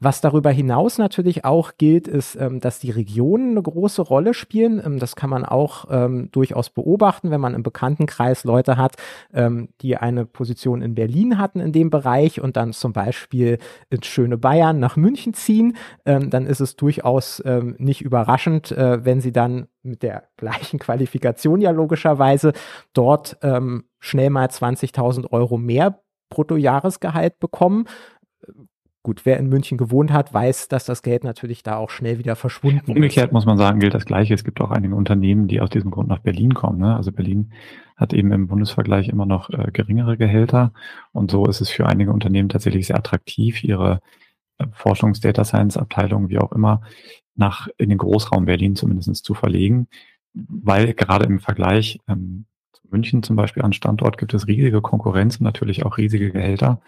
Was 0.00 0.20
darüber 0.20 0.50
hinaus 0.50 0.98
natürlich 0.98 1.44
auch 1.44 1.72
gilt, 1.78 2.08
ist, 2.08 2.34
ähm, 2.36 2.60
dass 2.60 2.80
die 2.80 2.90
Regionen 2.90 3.52
eine 3.52 3.62
große 3.62 4.02
Rolle 4.02 4.34
spielen. 4.34 4.82
Ähm, 4.84 4.98
das 4.98 5.14
kann 5.16 5.30
man 5.30 5.44
auch 5.44 5.86
ähm, 5.90 6.28
durchaus 6.32 6.70
beobachten, 6.70 7.30
wenn 7.30 7.40
man 7.40 7.54
im 7.54 7.62
Bekanntenkreis 7.62 8.44
Leute 8.44 8.76
hat, 8.76 8.96
die 9.80 9.96
eine 9.96 10.26
Position 10.26 10.82
in 10.82 10.94
Berlin 10.94 11.38
hatten 11.38 11.60
in 11.60 11.72
dem 11.72 11.90
Bereich 11.90 12.40
und 12.40 12.56
dann 12.56 12.72
zum 12.72 12.92
Beispiel 12.92 13.58
ins 13.90 14.06
schöne 14.06 14.36
Bayern 14.36 14.78
nach 14.78 14.96
München 14.96 15.34
ziehen. 15.34 15.76
Dann 16.04 16.46
ist 16.46 16.60
es 16.60 16.76
durchaus 16.76 17.42
nicht 17.78 18.02
überraschend, 18.02 18.72
äh, 18.72 19.04
wenn 19.04 19.20
sie 19.20 19.32
dann 19.32 19.68
mit 19.82 20.02
der 20.02 20.24
gleichen 20.36 20.78
Qualifikation 20.78 21.60
ja 21.60 21.70
logischerweise 21.70 22.52
dort 22.92 23.38
schnell 23.98 24.30
mal 24.30 24.46
20.000 24.46 25.32
Euro 25.32 25.58
mehr 25.58 26.00
Bruttojahresgehalt 26.30 27.38
bekommen 27.38 27.86
Gut, 29.04 29.26
wer 29.26 29.36
in 29.38 29.48
München 29.48 29.78
gewohnt 29.78 30.12
hat, 30.12 30.32
weiß, 30.32 30.68
dass 30.68 30.84
das 30.84 31.02
Geld 31.02 31.24
natürlich 31.24 31.64
da 31.64 31.76
auch 31.76 31.90
schnell 31.90 32.18
wieder 32.20 32.36
verschwunden 32.36 32.78
Umgekehrt 32.78 32.96
ist. 32.96 32.96
Umgekehrt 32.96 33.32
muss 33.32 33.46
man 33.46 33.58
sagen, 33.58 33.80
gilt 33.80 33.94
das 33.94 34.04
Gleiche. 34.04 34.32
Es 34.32 34.44
gibt 34.44 34.60
auch 34.60 34.70
einige 34.70 34.94
Unternehmen, 34.94 35.48
die 35.48 35.60
aus 35.60 35.70
diesem 35.70 35.90
Grund 35.90 36.08
nach 36.08 36.20
Berlin 36.20 36.54
kommen. 36.54 36.78
Ne? 36.78 36.94
Also 36.94 37.10
Berlin 37.10 37.52
hat 37.96 38.12
eben 38.12 38.30
im 38.30 38.46
Bundesvergleich 38.46 39.08
immer 39.08 39.26
noch 39.26 39.50
äh, 39.50 39.72
geringere 39.72 40.16
Gehälter. 40.16 40.72
Und 41.10 41.32
so 41.32 41.46
ist 41.46 41.60
es 41.60 41.68
für 41.68 41.86
einige 41.86 42.12
Unternehmen 42.12 42.48
tatsächlich 42.48 42.86
sehr 42.86 42.96
attraktiv, 42.96 43.64
ihre 43.64 44.00
äh, 44.58 44.66
Forschungs-, 44.66 45.20
Data 45.20 45.44
Science-Abteilung, 45.44 46.28
wie 46.28 46.38
auch 46.38 46.52
immer, 46.52 46.82
nach 47.34 47.66
in 47.78 47.88
den 47.88 47.98
Großraum 47.98 48.44
Berlin 48.44 48.76
zumindest 48.76 49.24
zu 49.24 49.34
verlegen. 49.34 49.88
Weil 50.32 50.94
gerade 50.94 51.24
im 51.24 51.40
Vergleich 51.40 51.98
ähm, 52.06 52.44
zu 52.72 52.82
München 52.88 53.24
zum 53.24 53.34
Beispiel 53.34 53.64
an 53.64 53.72
Standort 53.72 54.16
gibt 54.16 54.32
es 54.32 54.46
riesige 54.46 54.80
Konkurrenz 54.80 55.38
und 55.38 55.44
natürlich 55.44 55.84
auch 55.84 55.98
riesige 55.98 56.30
Gehälter. 56.30 56.80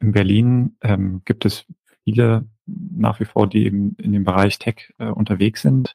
In 0.00 0.12
Berlin 0.12 0.76
ähm, 0.80 1.22
gibt 1.24 1.44
es 1.44 1.66
viele 2.04 2.46
nach 2.66 3.20
wie 3.20 3.24
vor, 3.24 3.46
die 3.46 3.66
eben 3.66 3.96
in 3.98 4.12
dem 4.12 4.24
Bereich 4.24 4.58
Tech 4.58 4.92
äh, 4.98 5.06
unterwegs 5.06 5.62
sind, 5.62 5.94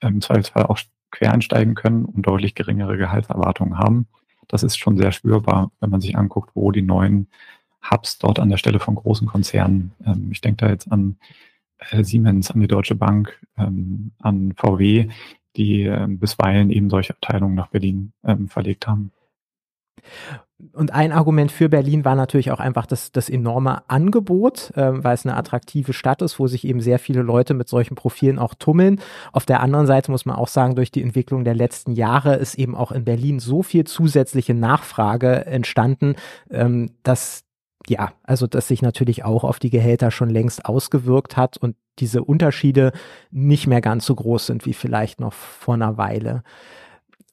im 0.00 0.20
Zweifelsfall 0.20 0.64
auch 0.64 0.78
quer 1.10 1.32
einsteigen 1.32 1.74
können 1.74 2.04
und 2.04 2.26
deutlich 2.26 2.54
geringere 2.54 2.96
Gehaltserwartungen 2.96 3.78
haben. 3.78 4.06
Das 4.48 4.62
ist 4.62 4.78
schon 4.78 4.96
sehr 4.96 5.12
spürbar, 5.12 5.70
wenn 5.80 5.90
man 5.90 6.00
sich 6.00 6.16
anguckt, 6.16 6.50
wo 6.54 6.72
die 6.72 6.82
neuen 6.82 7.28
Hubs 7.90 8.18
dort 8.18 8.38
an 8.38 8.48
der 8.48 8.56
Stelle 8.56 8.80
von 8.80 8.94
großen 8.94 9.26
Konzernen, 9.26 9.92
ähm, 10.06 10.28
ich 10.32 10.40
denke 10.40 10.64
da 10.64 10.70
jetzt 10.70 10.90
an 10.90 11.16
äh, 11.90 12.04
Siemens, 12.04 12.50
an 12.50 12.60
die 12.60 12.68
Deutsche 12.68 12.94
Bank, 12.94 13.40
ähm, 13.58 14.12
an 14.18 14.54
VW, 14.56 15.08
die 15.56 15.82
äh, 15.82 16.06
bisweilen 16.08 16.70
eben 16.70 16.88
solche 16.88 17.12
Abteilungen 17.12 17.54
nach 17.54 17.68
Berlin 17.68 18.12
ähm, 18.24 18.48
verlegt 18.48 18.86
haben 18.86 19.12
und 20.72 20.92
ein 20.92 21.12
Argument 21.12 21.50
für 21.50 21.68
Berlin 21.68 22.04
war 22.04 22.14
natürlich 22.14 22.52
auch 22.52 22.60
einfach 22.60 22.86
das, 22.86 23.10
das 23.10 23.28
enorme 23.28 23.88
Angebot, 23.90 24.72
ähm, 24.76 25.02
weil 25.02 25.14
es 25.14 25.26
eine 25.26 25.36
attraktive 25.36 25.92
Stadt 25.92 26.22
ist, 26.22 26.38
wo 26.38 26.46
sich 26.46 26.64
eben 26.64 26.80
sehr 26.80 26.98
viele 26.98 27.22
Leute 27.22 27.54
mit 27.54 27.68
solchen 27.68 27.96
Profilen 27.96 28.38
auch 28.38 28.54
tummeln. 28.54 29.00
Auf 29.32 29.44
der 29.44 29.60
anderen 29.60 29.86
Seite 29.86 30.10
muss 30.10 30.24
man 30.24 30.36
auch 30.36 30.48
sagen, 30.48 30.76
durch 30.76 30.92
die 30.92 31.02
Entwicklung 31.02 31.44
der 31.44 31.54
letzten 31.54 31.92
Jahre 31.92 32.36
ist 32.36 32.54
eben 32.54 32.76
auch 32.76 32.92
in 32.92 33.04
Berlin 33.04 33.40
so 33.40 33.62
viel 33.62 33.84
zusätzliche 33.84 34.54
Nachfrage 34.54 35.46
entstanden, 35.46 36.14
ähm, 36.50 36.92
dass 37.02 37.44
ja, 37.88 38.12
also 38.22 38.46
dass 38.46 38.68
sich 38.68 38.80
natürlich 38.80 39.24
auch 39.24 39.42
auf 39.42 39.58
die 39.58 39.70
Gehälter 39.70 40.12
schon 40.12 40.30
längst 40.30 40.66
ausgewirkt 40.66 41.36
hat 41.36 41.56
und 41.56 41.74
diese 41.98 42.22
Unterschiede 42.22 42.92
nicht 43.32 43.66
mehr 43.66 43.80
ganz 43.80 44.06
so 44.06 44.14
groß 44.14 44.46
sind 44.46 44.66
wie 44.66 44.72
vielleicht 44.72 45.18
noch 45.18 45.32
vor 45.32 45.74
einer 45.74 45.96
Weile. 45.96 46.44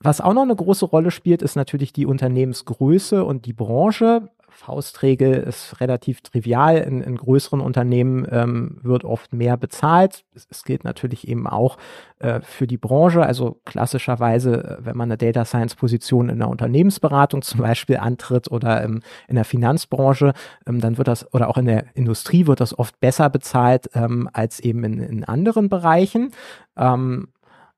Was 0.01 0.21
auch 0.21 0.33
noch 0.33 0.43
eine 0.43 0.55
große 0.55 0.85
Rolle 0.85 1.11
spielt, 1.11 1.41
ist 1.41 1.55
natürlich 1.55 1.91
die 1.91 2.05
Unternehmensgröße 2.05 3.23
und 3.23 3.45
die 3.45 3.53
Branche. 3.53 4.29
Faustregel 4.59 5.35
ist 5.35 5.79
relativ 5.79 6.21
trivial. 6.21 6.77
In, 6.77 7.01
in 7.01 7.15
größeren 7.15 7.61
Unternehmen 7.61 8.27
ähm, 8.29 8.77
wird 8.81 9.05
oft 9.05 9.31
mehr 9.33 9.57
bezahlt. 9.57 10.25
Es, 10.35 10.63
gilt 10.63 10.83
natürlich 10.83 11.27
eben 11.27 11.47
auch 11.47 11.77
äh, 12.19 12.41
für 12.41 12.67
die 12.67 12.77
Branche. 12.77 13.23
Also 13.25 13.61
klassischerweise, 13.65 14.79
äh, 14.79 14.85
wenn 14.85 14.97
man 14.97 15.09
eine 15.09 15.17
Data 15.17 15.45
Science 15.45 15.75
Position 15.75 16.29
in 16.29 16.39
der 16.39 16.49
Unternehmensberatung 16.49 17.41
zum 17.41 17.61
Beispiel 17.61 17.97
antritt 17.97 18.51
oder 18.51 18.83
im, 18.83 19.01
in 19.27 19.35
der 19.35 19.45
Finanzbranche, 19.45 20.33
ähm, 20.67 20.81
dann 20.81 20.97
wird 20.97 21.07
das 21.07 21.33
oder 21.33 21.49
auch 21.49 21.57
in 21.57 21.65
der 21.65 21.85
Industrie 21.95 22.45
wird 22.45 22.59
das 22.59 22.77
oft 22.77 22.99
besser 22.99 23.29
bezahlt 23.29 23.89
ähm, 23.93 24.29
als 24.33 24.59
eben 24.59 24.83
in, 24.83 24.99
in 24.99 25.23
anderen 25.23 25.69
Bereichen. 25.69 26.31
Ähm, 26.77 27.29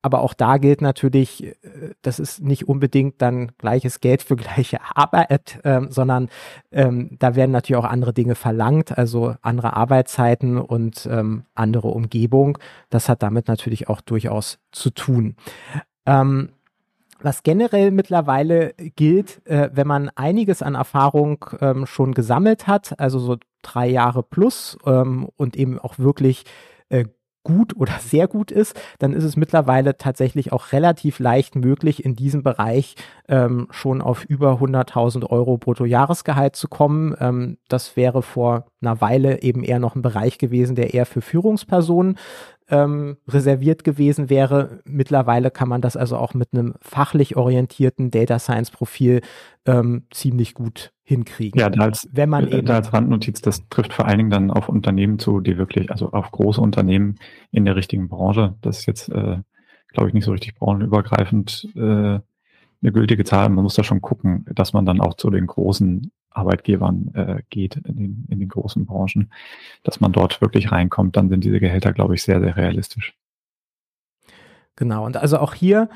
aber 0.02 0.22
auch 0.22 0.34
da 0.34 0.58
gilt 0.58 0.82
natürlich, 0.82 1.44
äh, 1.46 1.54
das 2.02 2.20
ist 2.20 2.42
nicht 2.42 2.68
unbedingt 2.68 3.22
dann 3.22 3.52
gleiches 3.58 4.00
Geld 4.00 4.22
für 4.22 4.36
gleiche 4.36 4.80
Arbeit, 4.96 5.60
äh, 5.64 5.82
sondern 5.90 6.30
ähm, 6.72 7.18
da 7.20 7.36
werden 7.36 7.52
natürlich 7.52 7.82
auch 7.82 7.90
andere 7.90 8.14
Dinge 8.14 8.36
verlangt, 8.36 8.98
also 8.98 9.36
andere 9.42 9.76
Arbeitszeiten 9.76 10.58
und 10.58 11.08
ähm, 11.10 11.44
andere 11.56 11.90
Umgebung. 11.90 12.58
Das 12.90 13.10
hat 13.10 13.24
damit 13.24 13.48
natürlich 13.48 13.90
auch 13.90 14.02
durchaus 14.02 14.60
zu 14.72 14.90
tun. 14.90 15.36
Ähm, 16.06 16.50
was 17.24 17.44
generell 17.44 17.92
mittlerweile 17.92 18.74
gilt, 18.96 19.46
äh, 19.46 19.70
wenn 19.74 19.88
man 19.88 20.10
einiges 20.16 20.64
an 20.64 20.76
Erfahrung 20.76 21.46
ähm, 21.60 21.86
schon 21.86 22.14
gesammelt 22.14 22.68
hat, 22.68 23.00
also 23.00 23.20
so 23.20 23.38
drei 23.62 23.88
Jahre 23.88 24.24
plus 24.24 24.78
ähm, 24.86 25.30
und 25.36 25.56
eben 25.56 25.78
auch 25.78 26.00
wirklich 26.00 26.46
äh, 26.90 27.06
gut 27.44 27.76
oder 27.76 27.94
sehr 28.00 28.28
gut 28.28 28.52
ist, 28.52 28.80
dann 29.00 29.14
ist 29.14 29.24
es 29.24 29.36
mittlerweile 29.36 29.98
tatsächlich 29.98 30.52
auch 30.52 30.72
relativ 30.72 31.20
leicht 31.20 31.56
möglich, 31.56 32.06
in 32.06 32.16
diesem 32.16 32.44
Bereich 32.44 32.96
ähm, 33.28 33.68
schon 33.72 34.02
auf 34.02 34.26
über 34.26 34.54
100.000 34.54 35.26
Euro 35.30 35.58
Bruttojahresgehalt 35.58 36.56
zu 36.56 36.68
kommen. 36.68 37.16
Ähm, 37.20 37.58
das 37.68 37.96
wäre 37.96 38.22
vor 38.22 38.66
einer 38.82 39.02
Weile 39.02 39.42
eben 39.42 39.64
eher 39.64 39.80
noch 39.80 39.96
ein 39.96 40.02
Bereich 40.02 40.38
gewesen, 40.38 40.76
der 40.76 40.94
eher 40.94 41.06
für 41.06 41.22
Führungspersonen 41.22 42.18
ähm, 42.72 43.18
reserviert 43.28 43.84
gewesen 43.84 44.30
wäre. 44.30 44.80
Mittlerweile 44.86 45.52
kann 45.52 45.70
man 45.70 45.82
das 45.82 45.98
also 45.98 46.18
auch 46.18 46.34
mit 46.34 46.54
einem 46.54 46.74
fachlich 46.82 47.36
orientierten 47.36 48.10
Data 48.10 48.40
Science 48.40 48.72
Profil 48.72 49.22
ähm, 49.66 50.08
ziemlich 50.10 50.54
gut 50.54 50.94
hinkriegen. 51.04 51.60
Ja, 51.60 51.70
da 51.70 51.84
als, 51.84 52.08
wenn 52.12 52.30
man 52.30 52.48
äh, 52.48 52.58
eben, 52.58 52.68
da 52.68 52.76
als 52.76 52.94
Randnotiz, 52.94 53.42
das 53.42 53.68
trifft 53.70 53.94
vor 53.94 54.08
allen 54.08 54.18
Dingen 54.18 54.30
dann 54.30 54.52
auf 54.52 54.70
Unternehmen 54.70 55.20
zu, 55.20 55.42
die 55.42 55.58
wirklich, 55.58 55.92
also 55.92 56.12
auf 56.12 56.32
große 56.32 56.62
Unternehmen 56.62 57.18
in 57.52 57.66
der 57.66 57.76
richtigen 57.76 58.08
Branche. 58.08 58.56
Das 58.62 58.80
ist 58.80 58.86
jetzt, 58.86 59.10
äh, 59.10 59.38
glaube 59.90 60.08
ich, 60.08 60.14
nicht 60.14 60.24
so 60.24 60.32
richtig 60.32 60.56
branchenübergreifend 60.56 61.68
äh, 61.76 62.20
eine 62.82 62.92
gültige 62.92 63.24
Zahl. 63.24 63.50
Man 63.50 63.64
muss 63.64 63.76
da 63.76 63.84
schon 63.84 64.02
gucken, 64.02 64.46
dass 64.54 64.74
man 64.74 64.86
dann 64.86 65.02
auch 65.02 65.16
zu 65.16 65.30
den 65.30 65.48
großen 65.48 66.12
Arbeitgebern 66.32 67.12
äh, 67.14 67.42
geht, 67.50 67.76
in 67.76 67.96
den, 67.96 68.28
in 68.30 68.40
den 68.40 68.50
großen 68.50 68.86
Branchen, 68.86 69.32
dass 69.84 70.00
man 70.00 70.12
dort 70.12 70.42
wirklich 70.42 70.72
reinkommt, 70.72 71.18
dann 71.18 71.30
sind 71.30 71.44
diese 71.44 71.60
Gehälter, 71.60 71.92
glaube 71.94 72.16
ich, 72.16 72.24
sehr, 72.24 72.40
sehr 72.40 72.56
realistisch. 72.56 73.14
Genau, 74.76 75.06
und 75.06 75.18
also 75.18 75.38
auch 75.38 75.54
hier 75.54 75.90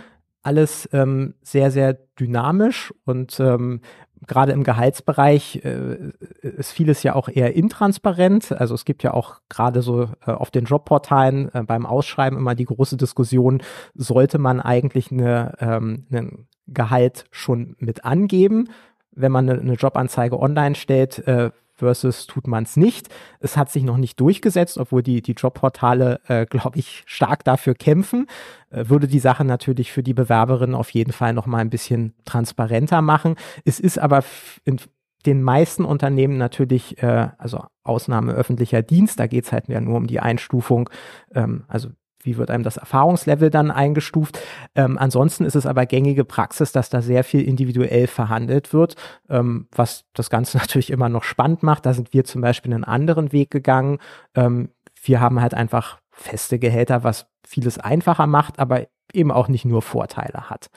alles 0.43 0.88
ähm, 0.93 1.34
sehr, 1.41 1.71
sehr 1.71 1.93
dynamisch 2.19 2.93
und 3.06 3.39
ähm, 3.39 3.82
gerade 4.28 4.52
im 4.52 4.63
Gehaltsbereich 4.63 5.62
äh, 5.63 6.12
ist 6.41 6.71
vieles 6.71 7.02
ja 7.04 7.15
auch 7.15 7.30
eher 7.30 7.56
intransparent. 7.56 8.52
Also 8.52 8.76
es 8.76 8.86
gibt 8.86 9.04
ja 9.04 9.13
auch 9.13 9.41
gerade 9.50 9.82
so 9.82 10.10
äh, 10.26 10.32
auf 10.32 10.52
den 10.52 10.65
Jobportalen 10.65 11.54
äh, 11.54 11.63
beim 11.63 11.86
Ausschreiben 11.86 12.38
immer 12.38 12.56
die 12.56 12.65
große 12.65 12.98
Diskussion, 12.98 13.62
sollte 13.93 14.38
man 14.38 14.60
eigentlich 14.60 15.12
eine, 15.12 15.56
ähm, 15.60 16.06
einen 16.12 16.48
Gehalt 16.67 17.25
schon 17.32 17.75
mit 17.80 18.06
angeben, 18.06 18.69
wenn 19.12 19.32
man 19.32 19.49
eine, 19.49 19.73
Jobanzeige 19.73 20.39
online 20.39 20.75
stellt, 20.75 21.19
äh, 21.28 21.51
versus 21.75 22.25
tut 22.25 22.47
man 22.47 22.63
es 22.63 22.78
nicht. 22.78 23.10
Es 23.39 23.58
hat 23.58 23.69
sich 23.69 23.84
noch 23.84 23.97
nicht 23.97 24.19
durchgesetzt, 24.19 24.78
obwohl 24.78 25.04
die, 25.04 25.21
die 25.21 25.34
Jobportale, 25.34 26.21
äh, 26.28 26.45
glaube 26.49 26.80
ich, 26.80 27.04
stark 27.06 27.43
dafür 27.43 27.75
kämpfen. 27.75 28.28
Äh, 28.69 28.89
würde 28.89 29.08
die 29.08 29.19
Sache 29.19 29.45
natürlich 29.45 29.91
für 29.91 30.04
die 30.04 30.13
Bewerberinnen 30.13 30.75
auf 30.75 30.89
jeden 30.91 31.12
Fall 31.12 31.34
noch 31.34 31.45
mal 31.45 31.60
ein 31.60 31.69
bisschen 31.69 32.13
transparenter 32.25 33.01
machen. 33.01 33.36
Es 33.65 33.80
ist 33.80 33.99
aber 33.99 34.23
in 34.63 34.80
den 35.25 35.41
meisten 35.41 35.86
Unternehmen 35.86 36.38
natürlich, 36.38 37.01
äh, 37.01 37.30
also 37.38 37.65
Ausnahme 37.84 38.34
öffentlicher 38.34 38.82
Dienst, 38.82 39.19
da 39.19 39.28
geht 39.28 39.45
es 39.45 39.51
halt 39.51 39.67
ja 39.67 39.82
nur 39.82 39.97
um 39.97 40.08
die 40.08 40.19
Einstufung, 40.19 40.89
ähm, 41.34 41.65
also 41.67 41.89
wie 42.25 42.38
wird 42.38 42.49
einem 42.49 42.63
das 42.63 42.77
Erfahrungslevel 42.77 43.49
dann 43.49 43.71
eingestuft. 43.71 44.39
Ähm, 44.75 44.97
ansonsten 44.97 45.45
ist 45.45 45.55
es 45.55 45.65
aber 45.65 45.85
gängige 45.85 46.25
Praxis, 46.25 46.71
dass 46.71 46.89
da 46.89 47.01
sehr 47.01 47.23
viel 47.23 47.41
individuell 47.41 48.07
verhandelt 48.07 48.73
wird, 48.73 48.95
ähm, 49.29 49.67
was 49.71 50.05
das 50.13 50.29
Ganze 50.29 50.57
natürlich 50.57 50.89
immer 50.89 51.09
noch 51.09 51.23
spannend 51.23 51.63
macht. 51.63 51.85
Da 51.85 51.93
sind 51.93 52.13
wir 52.13 52.25
zum 52.25 52.41
Beispiel 52.41 52.73
einen 52.73 52.83
anderen 52.83 53.31
Weg 53.31 53.51
gegangen. 53.51 53.99
Ähm, 54.33 54.69
wir 55.03 55.21
haben 55.21 55.39
halt 55.41 55.53
einfach 55.53 55.99
feste 56.11 56.59
Gehälter, 56.59 57.03
was 57.03 57.27
vieles 57.45 57.77
einfacher 57.77 58.27
macht, 58.27 58.59
aber 58.59 58.88
eben 59.13 59.31
auch 59.31 59.47
nicht 59.47 59.65
nur 59.65 59.81
Vorteile 59.81 60.49
hat. 60.49 60.69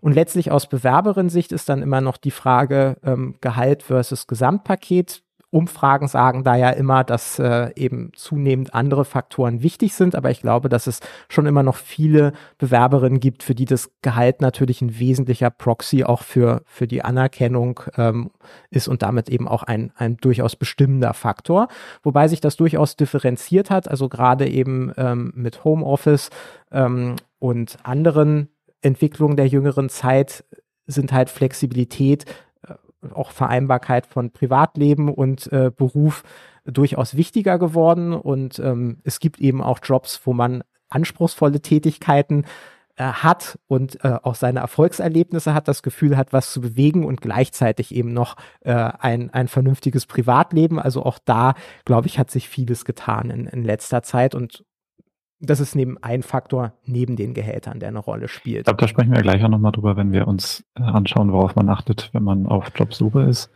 Und 0.00 0.14
letztlich 0.14 0.50
aus 0.50 0.68
Bewerberin-Sicht 0.68 1.52
ist 1.52 1.68
dann 1.68 1.80
immer 1.80 2.00
noch 2.00 2.16
die 2.16 2.32
Frage 2.32 2.96
ähm, 3.04 3.36
Gehalt 3.40 3.84
versus 3.84 4.26
Gesamtpaket. 4.26 5.22
Umfragen 5.52 6.08
sagen 6.08 6.44
da 6.44 6.56
ja 6.56 6.70
immer, 6.70 7.04
dass 7.04 7.38
äh, 7.38 7.70
eben 7.76 8.10
zunehmend 8.14 8.74
andere 8.74 9.04
Faktoren 9.04 9.62
wichtig 9.62 9.92
sind, 9.92 10.14
aber 10.14 10.30
ich 10.30 10.40
glaube, 10.40 10.70
dass 10.70 10.86
es 10.86 11.00
schon 11.28 11.44
immer 11.44 11.62
noch 11.62 11.76
viele 11.76 12.32
Bewerberinnen 12.56 13.20
gibt, 13.20 13.42
für 13.42 13.54
die 13.54 13.66
das 13.66 13.90
Gehalt 14.00 14.40
natürlich 14.40 14.80
ein 14.80 14.98
wesentlicher 14.98 15.50
Proxy 15.50 16.04
auch 16.04 16.22
für, 16.22 16.62
für 16.64 16.86
die 16.86 17.04
Anerkennung 17.04 17.80
ähm, 17.98 18.30
ist 18.70 18.88
und 18.88 19.02
damit 19.02 19.28
eben 19.28 19.46
auch 19.46 19.62
ein, 19.62 19.92
ein 19.94 20.16
durchaus 20.16 20.56
bestimmender 20.56 21.12
Faktor. 21.12 21.68
Wobei 22.02 22.28
sich 22.28 22.40
das 22.40 22.56
durchaus 22.56 22.96
differenziert 22.96 23.68
hat, 23.68 23.88
also 23.88 24.08
gerade 24.08 24.48
eben 24.48 24.90
ähm, 24.96 25.32
mit 25.34 25.64
Homeoffice 25.64 26.30
ähm, 26.70 27.16
und 27.38 27.76
anderen 27.82 28.48
Entwicklungen 28.80 29.36
der 29.36 29.48
jüngeren 29.48 29.90
Zeit 29.90 30.44
sind 30.86 31.12
halt 31.12 31.28
Flexibilität 31.28 32.24
auch 33.14 33.30
Vereinbarkeit 33.30 34.06
von 34.06 34.30
Privatleben 34.30 35.08
und 35.08 35.52
äh, 35.52 35.70
Beruf 35.74 36.22
durchaus 36.64 37.16
wichtiger 37.16 37.58
geworden. 37.58 38.12
Und 38.12 38.58
ähm, 38.58 38.98
es 39.04 39.20
gibt 39.20 39.40
eben 39.40 39.62
auch 39.62 39.80
Jobs, 39.82 40.20
wo 40.24 40.32
man 40.32 40.62
anspruchsvolle 40.88 41.60
Tätigkeiten 41.60 42.44
äh, 42.96 43.04
hat 43.04 43.58
und 43.68 44.04
äh, 44.04 44.18
auch 44.22 44.34
seine 44.34 44.60
Erfolgserlebnisse 44.60 45.54
hat, 45.54 45.66
das 45.66 45.82
Gefühl 45.82 46.16
hat, 46.16 46.32
was 46.32 46.52
zu 46.52 46.60
bewegen 46.60 47.04
und 47.04 47.20
gleichzeitig 47.20 47.94
eben 47.94 48.12
noch 48.12 48.36
äh, 48.60 48.72
ein, 48.72 49.30
ein 49.30 49.48
vernünftiges 49.48 50.06
Privatleben. 50.06 50.78
Also 50.78 51.02
auch 51.04 51.18
da, 51.24 51.54
glaube 51.84 52.06
ich, 52.06 52.18
hat 52.18 52.30
sich 52.30 52.48
vieles 52.48 52.84
getan 52.84 53.30
in, 53.30 53.46
in 53.46 53.64
letzter 53.64 54.02
Zeit 54.02 54.34
und 54.34 54.64
das 55.42 55.58
ist 55.58 55.74
neben 55.74 55.98
ein 56.02 56.22
Faktor 56.22 56.72
neben 56.86 57.16
den 57.16 57.34
Gehältern, 57.34 57.80
der 57.80 57.88
eine 57.88 57.98
Rolle 57.98 58.28
spielt. 58.28 58.60
Ich 58.60 58.64
glaube, 58.64 58.80
da 58.80 58.88
sprechen 58.88 59.12
wir 59.12 59.22
gleich 59.22 59.42
auch 59.42 59.48
nochmal 59.48 59.72
drüber, 59.72 59.96
wenn 59.96 60.12
wir 60.12 60.28
uns 60.28 60.64
äh, 60.76 60.82
anschauen, 60.82 61.32
worauf 61.32 61.56
man 61.56 61.68
achtet, 61.68 62.10
wenn 62.12 62.22
man 62.22 62.46
auf 62.46 62.70
Jobsuche 62.74 63.22
ist. 63.22 63.50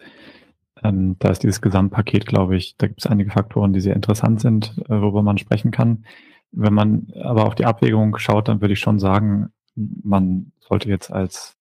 Ähm, 0.82 1.16
da 1.20 1.30
ist 1.30 1.44
dieses 1.44 1.60
Gesamtpaket, 1.60 2.26
glaube 2.26 2.56
ich, 2.56 2.76
da 2.76 2.88
gibt 2.88 3.00
es 3.00 3.06
einige 3.06 3.30
Faktoren, 3.30 3.72
die 3.72 3.80
sehr 3.80 3.94
interessant 3.94 4.40
sind, 4.40 4.76
äh, 4.88 5.00
worüber 5.00 5.22
man 5.22 5.38
sprechen 5.38 5.70
kann. 5.70 6.04
Wenn 6.50 6.74
man 6.74 7.06
aber 7.22 7.46
auf 7.46 7.54
die 7.54 7.66
Abwägung 7.66 8.18
schaut, 8.18 8.48
dann 8.48 8.60
würde 8.60 8.74
ich 8.74 8.80
schon 8.80 8.98
sagen, 8.98 9.50
man 9.76 10.52
sollte 10.58 10.88
jetzt 10.88 11.12
als, 11.12 11.56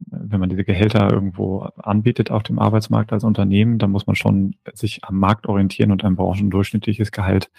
wenn 0.00 0.40
man 0.40 0.48
diese 0.48 0.64
Gehälter 0.64 1.12
irgendwo 1.12 1.60
anbietet 1.76 2.32
auf 2.32 2.42
dem 2.42 2.58
Arbeitsmarkt 2.58 3.12
als 3.12 3.22
Unternehmen, 3.22 3.78
dann 3.78 3.92
muss 3.92 4.06
man 4.06 4.16
schon 4.16 4.56
sich 4.74 5.04
am 5.04 5.18
Markt 5.18 5.46
orientieren 5.46 5.92
und 5.92 6.04
ein 6.04 6.16
branchendurchschnittliches 6.16 7.12
Gehalt 7.12 7.50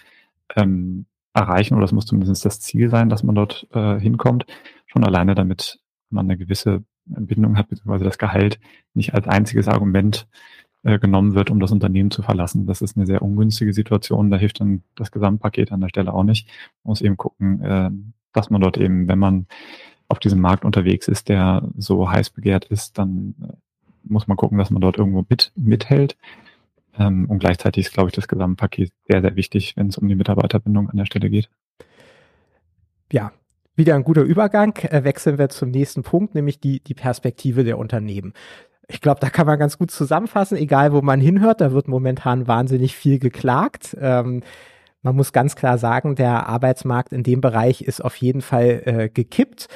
ähm, 0.56 1.06
erreichen 1.32 1.74
oder 1.74 1.82
das 1.82 1.92
muss 1.92 2.06
zumindest 2.06 2.44
das 2.44 2.60
Ziel 2.60 2.90
sein, 2.90 3.08
dass 3.08 3.22
man 3.22 3.34
dort 3.34 3.66
äh, 3.72 3.98
hinkommt. 3.98 4.46
Schon 4.86 5.04
alleine, 5.04 5.34
damit 5.34 5.80
man 6.10 6.26
eine 6.26 6.36
gewisse 6.36 6.84
Bindung 7.04 7.56
hat, 7.56 7.68
beziehungsweise 7.68 8.04
das 8.04 8.18
Gehalt 8.18 8.60
nicht 8.94 9.14
als 9.14 9.26
einziges 9.26 9.68
Argument 9.68 10.28
äh, 10.82 10.98
genommen 10.98 11.34
wird, 11.34 11.50
um 11.50 11.60
das 11.60 11.72
Unternehmen 11.72 12.10
zu 12.10 12.22
verlassen. 12.22 12.66
Das 12.66 12.82
ist 12.82 12.96
eine 12.96 13.06
sehr 13.06 13.22
ungünstige 13.22 13.72
Situation. 13.72 14.30
Da 14.30 14.36
hilft 14.36 14.60
dann 14.60 14.82
das 14.96 15.10
Gesamtpaket 15.10 15.72
an 15.72 15.80
der 15.80 15.88
Stelle 15.88 16.12
auch 16.12 16.24
nicht. 16.24 16.48
Man 16.84 16.92
muss 16.92 17.02
eben 17.02 17.16
gucken, 17.16 17.62
äh, 17.62 17.90
dass 18.32 18.50
man 18.50 18.60
dort 18.60 18.78
eben, 18.78 19.08
wenn 19.08 19.18
man 19.18 19.46
auf 20.08 20.18
diesem 20.18 20.40
Markt 20.40 20.64
unterwegs 20.64 21.06
ist, 21.06 21.28
der 21.28 21.68
so 21.76 22.10
heiß 22.10 22.30
begehrt 22.30 22.64
ist, 22.64 22.98
dann 22.98 23.34
äh, 23.42 23.52
muss 24.02 24.26
man 24.26 24.36
gucken, 24.36 24.58
dass 24.58 24.70
man 24.70 24.80
dort 24.80 24.98
irgendwo 24.98 25.24
mit, 25.28 25.52
mithält. 25.54 26.16
Ähm, 26.98 27.26
und 27.28 27.38
gleichzeitig 27.38 27.86
ist, 27.86 27.92
glaube 27.92 28.08
ich, 28.08 28.14
das 28.14 28.28
Gesamtpaket 28.28 28.92
sehr, 29.08 29.20
sehr 29.20 29.36
wichtig, 29.36 29.74
wenn 29.76 29.88
es 29.88 29.98
um 29.98 30.08
die 30.08 30.16
Mitarbeiterbindung 30.16 30.90
an 30.90 30.96
der 30.96 31.06
Stelle 31.06 31.30
geht. 31.30 31.48
Ja, 33.12 33.32
wieder 33.76 33.94
ein 33.94 34.04
guter 34.04 34.22
Übergang. 34.22 34.76
Äh, 34.76 35.04
wechseln 35.04 35.38
wir 35.38 35.48
zum 35.48 35.70
nächsten 35.70 36.02
Punkt, 36.02 36.34
nämlich 36.34 36.60
die, 36.60 36.80
die 36.80 36.94
Perspektive 36.94 37.64
der 37.64 37.78
Unternehmen. 37.78 38.34
Ich 38.88 39.00
glaube, 39.00 39.20
da 39.20 39.30
kann 39.30 39.46
man 39.46 39.58
ganz 39.58 39.78
gut 39.78 39.90
zusammenfassen, 39.90 40.56
egal 40.56 40.92
wo 40.92 41.00
man 41.00 41.20
hinhört, 41.20 41.60
da 41.60 41.72
wird 41.72 41.86
momentan 41.86 42.48
wahnsinnig 42.48 42.96
viel 42.96 43.18
geklagt. 43.18 43.96
Ähm, 44.00 44.42
man 45.02 45.16
muss 45.16 45.32
ganz 45.32 45.56
klar 45.56 45.78
sagen, 45.78 46.14
der 46.14 46.48
Arbeitsmarkt 46.48 47.12
in 47.12 47.22
dem 47.22 47.40
Bereich 47.40 47.82
ist 47.82 48.04
auf 48.04 48.16
jeden 48.16 48.42
Fall 48.42 48.82
äh, 48.84 49.08
gekippt. 49.08 49.68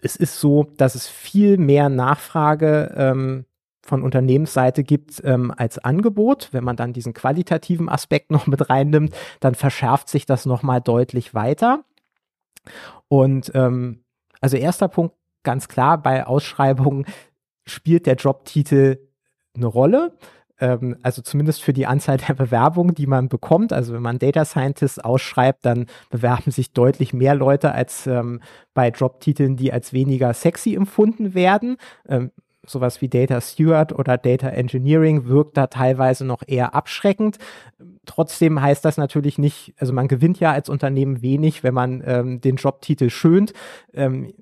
Es 0.00 0.16
ist 0.16 0.40
so, 0.40 0.64
dass 0.76 0.94
es 0.94 1.08
viel 1.08 1.58
mehr 1.58 1.88
Nachfrage 1.88 2.94
ähm, 2.96 3.44
von 3.84 4.02
Unternehmensseite 4.02 4.82
gibt 4.82 5.22
ähm, 5.24 5.52
als 5.56 5.78
Angebot. 5.78 6.48
Wenn 6.52 6.64
man 6.64 6.76
dann 6.76 6.92
diesen 6.92 7.12
qualitativen 7.12 7.88
Aspekt 7.88 8.30
noch 8.30 8.46
mit 8.46 8.70
reinnimmt, 8.70 9.14
dann 9.40 9.54
verschärft 9.54 10.08
sich 10.08 10.26
das 10.26 10.46
nochmal 10.46 10.80
deutlich 10.80 11.34
weiter. 11.34 11.84
Und 13.08 13.52
ähm, 13.54 14.04
also 14.40 14.56
erster 14.56 14.88
Punkt, 14.88 15.14
ganz 15.42 15.68
klar, 15.68 16.00
bei 16.00 16.26
Ausschreibungen 16.26 17.06
spielt 17.66 18.06
der 18.06 18.16
Jobtitel 18.16 18.98
eine 19.54 19.66
Rolle. 19.66 20.16
Ähm, 20.58 20.96
also 21.02 21.22
zumindest 21.22 21.62
für 21.62 21.72
die 21.72 21.86
Anzahl 21.86 22.16
der 22.16 22.34
Bewerbungen, 22.34 22.94
die 22.94 23.06
man 23.06 23.28
bekommt. 23.28 23.72
Also 23.72 23.92
wenn 23.92 24.02
man 24.02 24.18
Data 24.18 24.44
Scientist 24.44 25.04
ausschreibt, 25.04 25.64
dann 25.64 25.86
bewerben 26.10 26.50
sich 26.50 26.72
deutlich 26.72 27.12
mehr 27.12 27.34
Leute 27.34 27.72
als 27.72 28.06
ähm, 28.06 28.40
bei 28.72 28.88
Jobtiteln, 28.88 29.56
die 29.56 29.72
als 29.72 29.92
weniger 29.92 30.32
sexy 30.32 30.74
empfunden 30.74 31.34
werden. 31.34 31.76
Ähm, 32.08 32.30
sowas 32.66 33.00
wie 33.00 33.08
Data 33.08 33.40
Steward 33.40 33.92
oder 33.92 34.18
Data 34.18 34.48
Engineering 34.48 35.26
wirkt 35.26 35.56
da 35.56 35.66
teilweise 35.66 36.24
noch 36.24 36.42
eher 36.46 36.74
abschreckend. 36.74 37.38
Trotzdem 38.06 38.60
heißt 38.60 38.84
das 38.84 38.96
natürlich 38.96 39.38
nicht, 39.38 39.74
also 39.78 39.92
man 39.92 40.08
gewinnt 40.08 40.40
ja 40.40 40.52
als 40.52 40.68
Unternehmen 40.68 41.22
wenig, 41.22 41.62
wenn 41.62 41.74
man 41.74 42.02
ähm, 42.06 42.40
den 42.40 42.56
Jobtitel 42.56 43.10
schönt. 43.10 43.52
Ähm, 43.92 44.34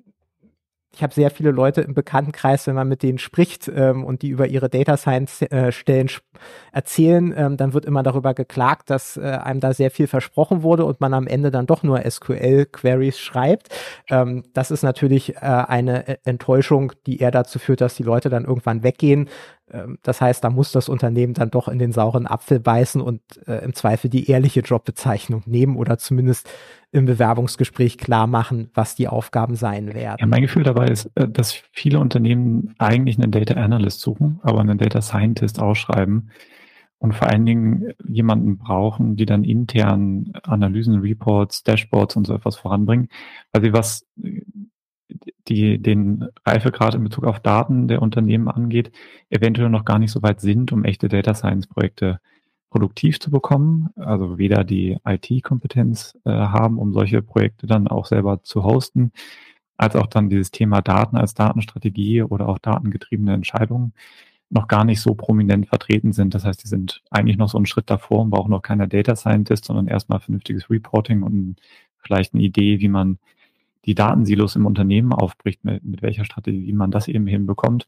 ich 0.95 1.01
habe 1.01 1.13
sehr 1.13 1.31
viele 1.31 1.51
Leute 1.51 1.81
im 1.81 1.95
Bekanntenkreis, 1.95 2.67
wenn 2.67 2.75
man 2.75 2.87
mit 2.87 3.01
denen 3.01 3.17
spricht 3.17 3.71
ähm, 3.73 4.03
und 4.03 4.21
die 4.21 4.29
über 4.29 4.47
ihre 4.47 4.69
Data 4.69 4.95
Science 4.95 5.41
äh, 5.41 5.71
Stellen 5.71 6.09
erzählen, 6.71 7.33
ähm, 7.35 7.57
dann 7.57 7.73
wird 7.73 7.85
immer 7.85 8.03
darüber 8.03 8.33
geklagt, 8.35 8.91
dass 8.91 9.17
äh, 9.17 9.21
einem 9.21 9.59
da 9.59 9.73
sehr 9.73 9.89
viel 9.89 10.05
versprochen 10.05 10.61
wurde 10.61 10.85
und 10.85 11.01
man 11.01 11.13
am 11.15 11.25
Ende 11.25 11.49
dann 11.49 11.65
doch 11.65 11.81
nur 11.81 11.99
SQL 12.09 12.67
Queries 12.67 13.19
schreibt. 13.19 13.69
Ähm, 14.09 14.43
das 14.53 14.69
ist 14.69 14.83
natürlich 14.83 15.35
äh, 15.35 15.39
eine 15.39 16.23
Enttäuschung, 16.25 16.93
die 17.07 17.19
eher 17.19 17.31
dazu 17.31 17.57
führt, 17.57 17.81
dass 17.81 17.95
die 17.95 18.03
Leute 18.03 18.29
dann 18.29 18.45
irgendwann 18.45 18.83
weggehen 18.83 19.29
das 20.03 20.21
heißt, 20.21 20.43
da 20.43 20.49
muss 20.49 20.71
das 20.71 20.87
Unternehmen 20.87 21.33
dann 21.33 21.49
doch 21.49 21.67
in 21.67 21.79
den 21.79 21.91
sauren 21.91 22.27
Apfel 22.27 22.59
beißen 22.59 23.01
und 23.01 23.21
äh, 23.47 23.63
im 23.63 23.73
Zweifel 23.73 24.09
die 24.09 24.29
ehrliche 24.29 24.59
Jobbezeichnung 24.59 25.41
nehmen 25.45 25.77
oder 25.77 25.97
zumindest 25.97 26.49
im 26.91 27.05
Bewerbungsgespräch 27.05 27.97
klar 27.97 28.27
machen, 28.27 28.69
was 28.75 28.95
die 28.95 29.07
Aufgaben 29.07 29.55
sein 29.55 29.93
werden. 29.95 30.17
Ja, 30.19 30.27
mein 30.27 30.43
Gefühl 30.43 30.63
dabei 30.63 30.87
ist, 30.87 31.09
äh, 31.15 31.27
dass 31.27 31.53
viele 31.71 31.99
Unternehmen 31.99 32.75
eigentlich 32.77 33.17
einen 33.17 33.31
Data 33.31 33.55
Analyst 33.55 34.01
suchen, 34.01 34.39
aber 34.43 34.59
einen 34.59 34.77
Data 34.77 35.01
Scientist 35.01 35.59
ausschreiben 35.59 36.29
und 37.03 37.13
vor 37.13 37.27
allen 37.27 37.45
Dingen 37.45 37.91
jemanden 38.07 38.57
brauchen, 38.57 39.17
die 39.17 39.25
dann 39.25 39.43
intern 39.43 40.31
Analysen, 40.43 40.99
Reports, 40.99 41.63
Dashboards 41.63 42.15
und 42.15 42.25
so 42.25 42.33
etwas 42.33 42.55
voranbringen, 42.55 43.09
weil 43.51 43.63
sie 43.63 43.73
was 43.73 44.05
die 45.47 45.79
den 45.79 46.27
Reifegrad 46.45 46.95
in 46.95 47.03
Bezug 47.03 47.25
auf 47.25 47.39
Daten 47.39 47.87
der 47.87 48.01
Unternehmen 48.01 48.47
angeht, 48.47 48.91
eventuell 49.29 49.69
noch 49.69 49.85
gar 49.85 49.99
nicht 49.99 50.11
so 50.11 50.21
weit 50.23 50.41
sind, 50.41 50.71
um 50.71 50.85
echte 50.85 51.07
Data 51.07 51.33
Science 51.33 51.67
Projekte 51.67 52.19
produktiv 52.69 53.19
zu 53.19 53.29
bekommen, 53.29 53.89
also 53.95 54.39
weder 54.39 54.63
die 54.63 54.97
IT-Kompetenz 55.05 56.17
äh, 56.25 56.31
haben, 56.31 56.79
um 56.79 56.91
solche 56.91 57.21
Projekte 57.21 57.67
dann 57.67 57.87
auch 57.87 58.07
selber 58.07 58.41
zu 58.41 58.63
hosten, 58.63 59.11
als 59.77 59.95
auch 59.95 60.07
dann 60.07 60.29
dieses 60.29 60.49
Thema 60.51 60.81
Daten 60.81 61.15
als 61.15 61.35
Datenstrategie 61.35 62.23
oder 62.23 62.49
auch 62.49 62.57
datengetriebene 62.57 63.33
Entscheidungen 63.33 63.93
noch 64.49 64.67
gar 64.67 64.85
nicht 64.85 65.01
so 65.01 65.15
prominent 65.15 65.67
vertreten 65.67 66.13
sind. 66.13 66.33
Das 66.35 66.45
heißt, 66.45 66.63
die 66.63 66.67
sind 66.67 67.01
eigentlich 67.11 67.37
noch 67.37 67.49
so 67.49 67.57
einen 67.57 67.65
Schritt 67.65 67.89
davor 67.89 68.21
und 68.21 68.29
brauchen 68.29 68.51
noch 68.51 68.61
keine 68.61 68.87
Data 68.87 69.15
Scientist, 69.15 69.65
sondern 69.65 69.87
erstmal 69.87 70.19
vernünftiges 70.19 70.69
Reporting 70.69 71.23
und 71.23 71.57
vielleicht 71.97 72.33
eine 72.33 72.43
Idee, 72.43 72.79
wie 72.79 72.89
man 72.89 73.19
die 73.85 73.95
Datensilos 73.95 74.55
im 74.55 74.65
Unternehmen 74.65 75.13
aufbricht, 75.13 75.63
mit, 75.63 75.83
mit 75.83 76.01
welcher 76.01 76.25
Strategie 76.25 76.73
man 76.73 76.91
das 76.91 77.07
eben 77.07 77.27
hinbekommt. 77.27 77.87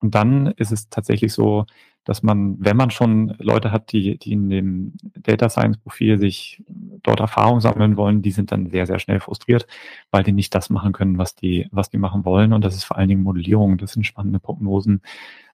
Und 0.00 0.14
dann 0.14 0.48
ist 0.48 0.72
es 0.72 0.88
tatsächlich 0.88 1.32
so, 1.32 1.66
dass 2.04 2.22
man, 2.22 2.56
wenn 2.60 2.76
man 2.76 2.90
schon 2.90 3.34
Leute 3.38 3.72
hat, 3.72 3.90
die, 3.90 4.16
die 4.16 4.32
in 4.32 4.48
dem 4.48 4.92
Data 5.02 5.48
Science 5.48 5.78
Profil 5.78 6.18
sich 6.18 6.62
dort 7.02 7.18
Erfahrung 7.18 7.60
sammeln 7.60 7.96
wollen, 7.96 8.22
die 8.22 8.30
sind 8.30 8.52
dann 8.52 8.70
sehr, 8.70 8.86
sehr 8.86 9.00
schnell 9.00 9.18
frustriert, 9.18 9.66
weil 10.12 10.22
die 10.22 10.32
nicht 10.32 10.54
das 10.54 10.70
machen 10.70 10.92
können, 10.92 11.18
was 11.18 11.34
die, 11.34 11.66
was 11.72 11.90
die 11.90 11.98
machen 11.98 12.24
wollen. 12.24 12.52
Und 12.52 12.64
das 12.64 12.76
ist 12.76 12.84
vor 12.84 12.96
allen 12.96 13.08
Dingen 13.08 13.24
Modellierung, 13.24 13.76
das 13.78 13.92
sind 13.92 14.06
spannende 14.06 14.38
Prognosen, 14.38 15.02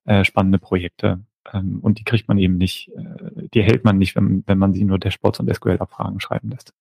äh, 0.04 0.24
spannende 0.24 0.58
Projekte. 0.58 1.20
Ähm, 1.52 1.80
und 1.80 1.98
die 1.98 2.04
kriegt 2.04 2.28
man 2.28 2.38
eben 2.38 2.58
nicht, 2.58 2.90
äh, 2.96 3.48
die 3.54 3.62
hält 3.62 3.84
man 3.84 3.96
nicht, 3.96 4.14
wenn, 4.14 4.44
wenn 4.46 4.58
man 4.58 4.74
sie 4.74 4.84
nur 4.84 4.98
Dashboards 4.98 5.40
und 5.40 5.52
SQL-Abfragen 5.54 6.20
schreiben 6.20 6.50
lässt. 6.50 6.74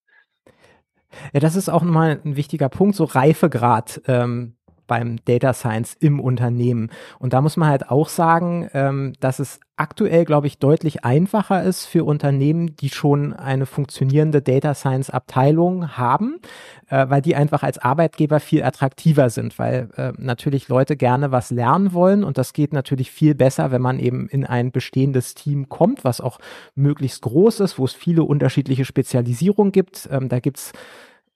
Ja, 1.34 1.39
das 1.39 1.55
ist 1.55 1.70
auch 1.70 1.84
nochmal 1.84 2.20
ein 2.24 2.36
wichtiger 2.36 2.70
Punkt, 2.70 2.95
so 2.95 3.03
Reifegrad 3.03 4.01
ähm, 4.07 4.55
beim 4.92 5.24
Data 5.24 5.54
Science 5.54 5.96
im 6.02 6.20
Unternehmen. 6.20 6.89
Und 7.18 7.32
da 7.32 7.39
muss 7.39 7.56
man 7.56 7.70
halt 7.70 7.89
auch 7.89 8.10
sagen, 8.10 8.70
ähm, 8.74 9.14
dass 9.22 9.39
es 9.39 9.62
aktuell, 9.78 10.26
glaube 10.26 10.48
ich, 10.48 10.58
deutlich 10.58 11.06
einfacher 11.06 11.64
ist 11.64 11.86
für 11.86 12.04
Unternehmen, 12.04 12.76
die 12.76 12.89
schon 12.89 13.32
eine 13.32 13.66
funktionierende 13.66 14.42
Data 14.42 14.74
Science 14.74 15.10
Abteilung 15.10 15.96
haben, 15.96 16.42
äh, 16.89 17.08
weil 17.08 17.22
die 17.22 17.38
einfach 17.38 17.64
als 17.64 17.78
Arbeitgeber 17.78 18.42
viel 18.42 18.64
attraktiver 18.64 19.30
sind, 19.30 19.58
weil 19.58 19.88
äh, 19.96 20.12
natürlich 20.18 20.68
Leute 20.68 20.98
gerne 20.98 21.32
was 21.32 21.52
lernen 21.52 21.94
wollen 21.94 22.26
und 22.26 22.38
das 22.38 22.52
geht 22.52 22.74
natürlich 22.74 23.12
viel 23.12 23.34
besser, 23.34 23.72
wenn 23.72 23.82
man 23.82 23.98
eben 23.98 24.28
in 24.28 24.46
ein 24.46 24.74
bestehendes 24.74 25.36
Team 25.36 25.70
kommt, 25.70 26.04
was 26.04 26.20
auch 26.20 26.38
möglichst 26.76 27.22
groß 27.22 27.62
ist, 27.62 27.80
wo 27.80 27.86
es 27.86 27.94
viele 27.94 28.24
unterschiedliche 28.24 28.84
Spezialisierungen 28.84 29.72
gibt. 29.72 30.10
Ähm, 30.12 30.28
da 30.28 30.42
gibt's 30.42 30.74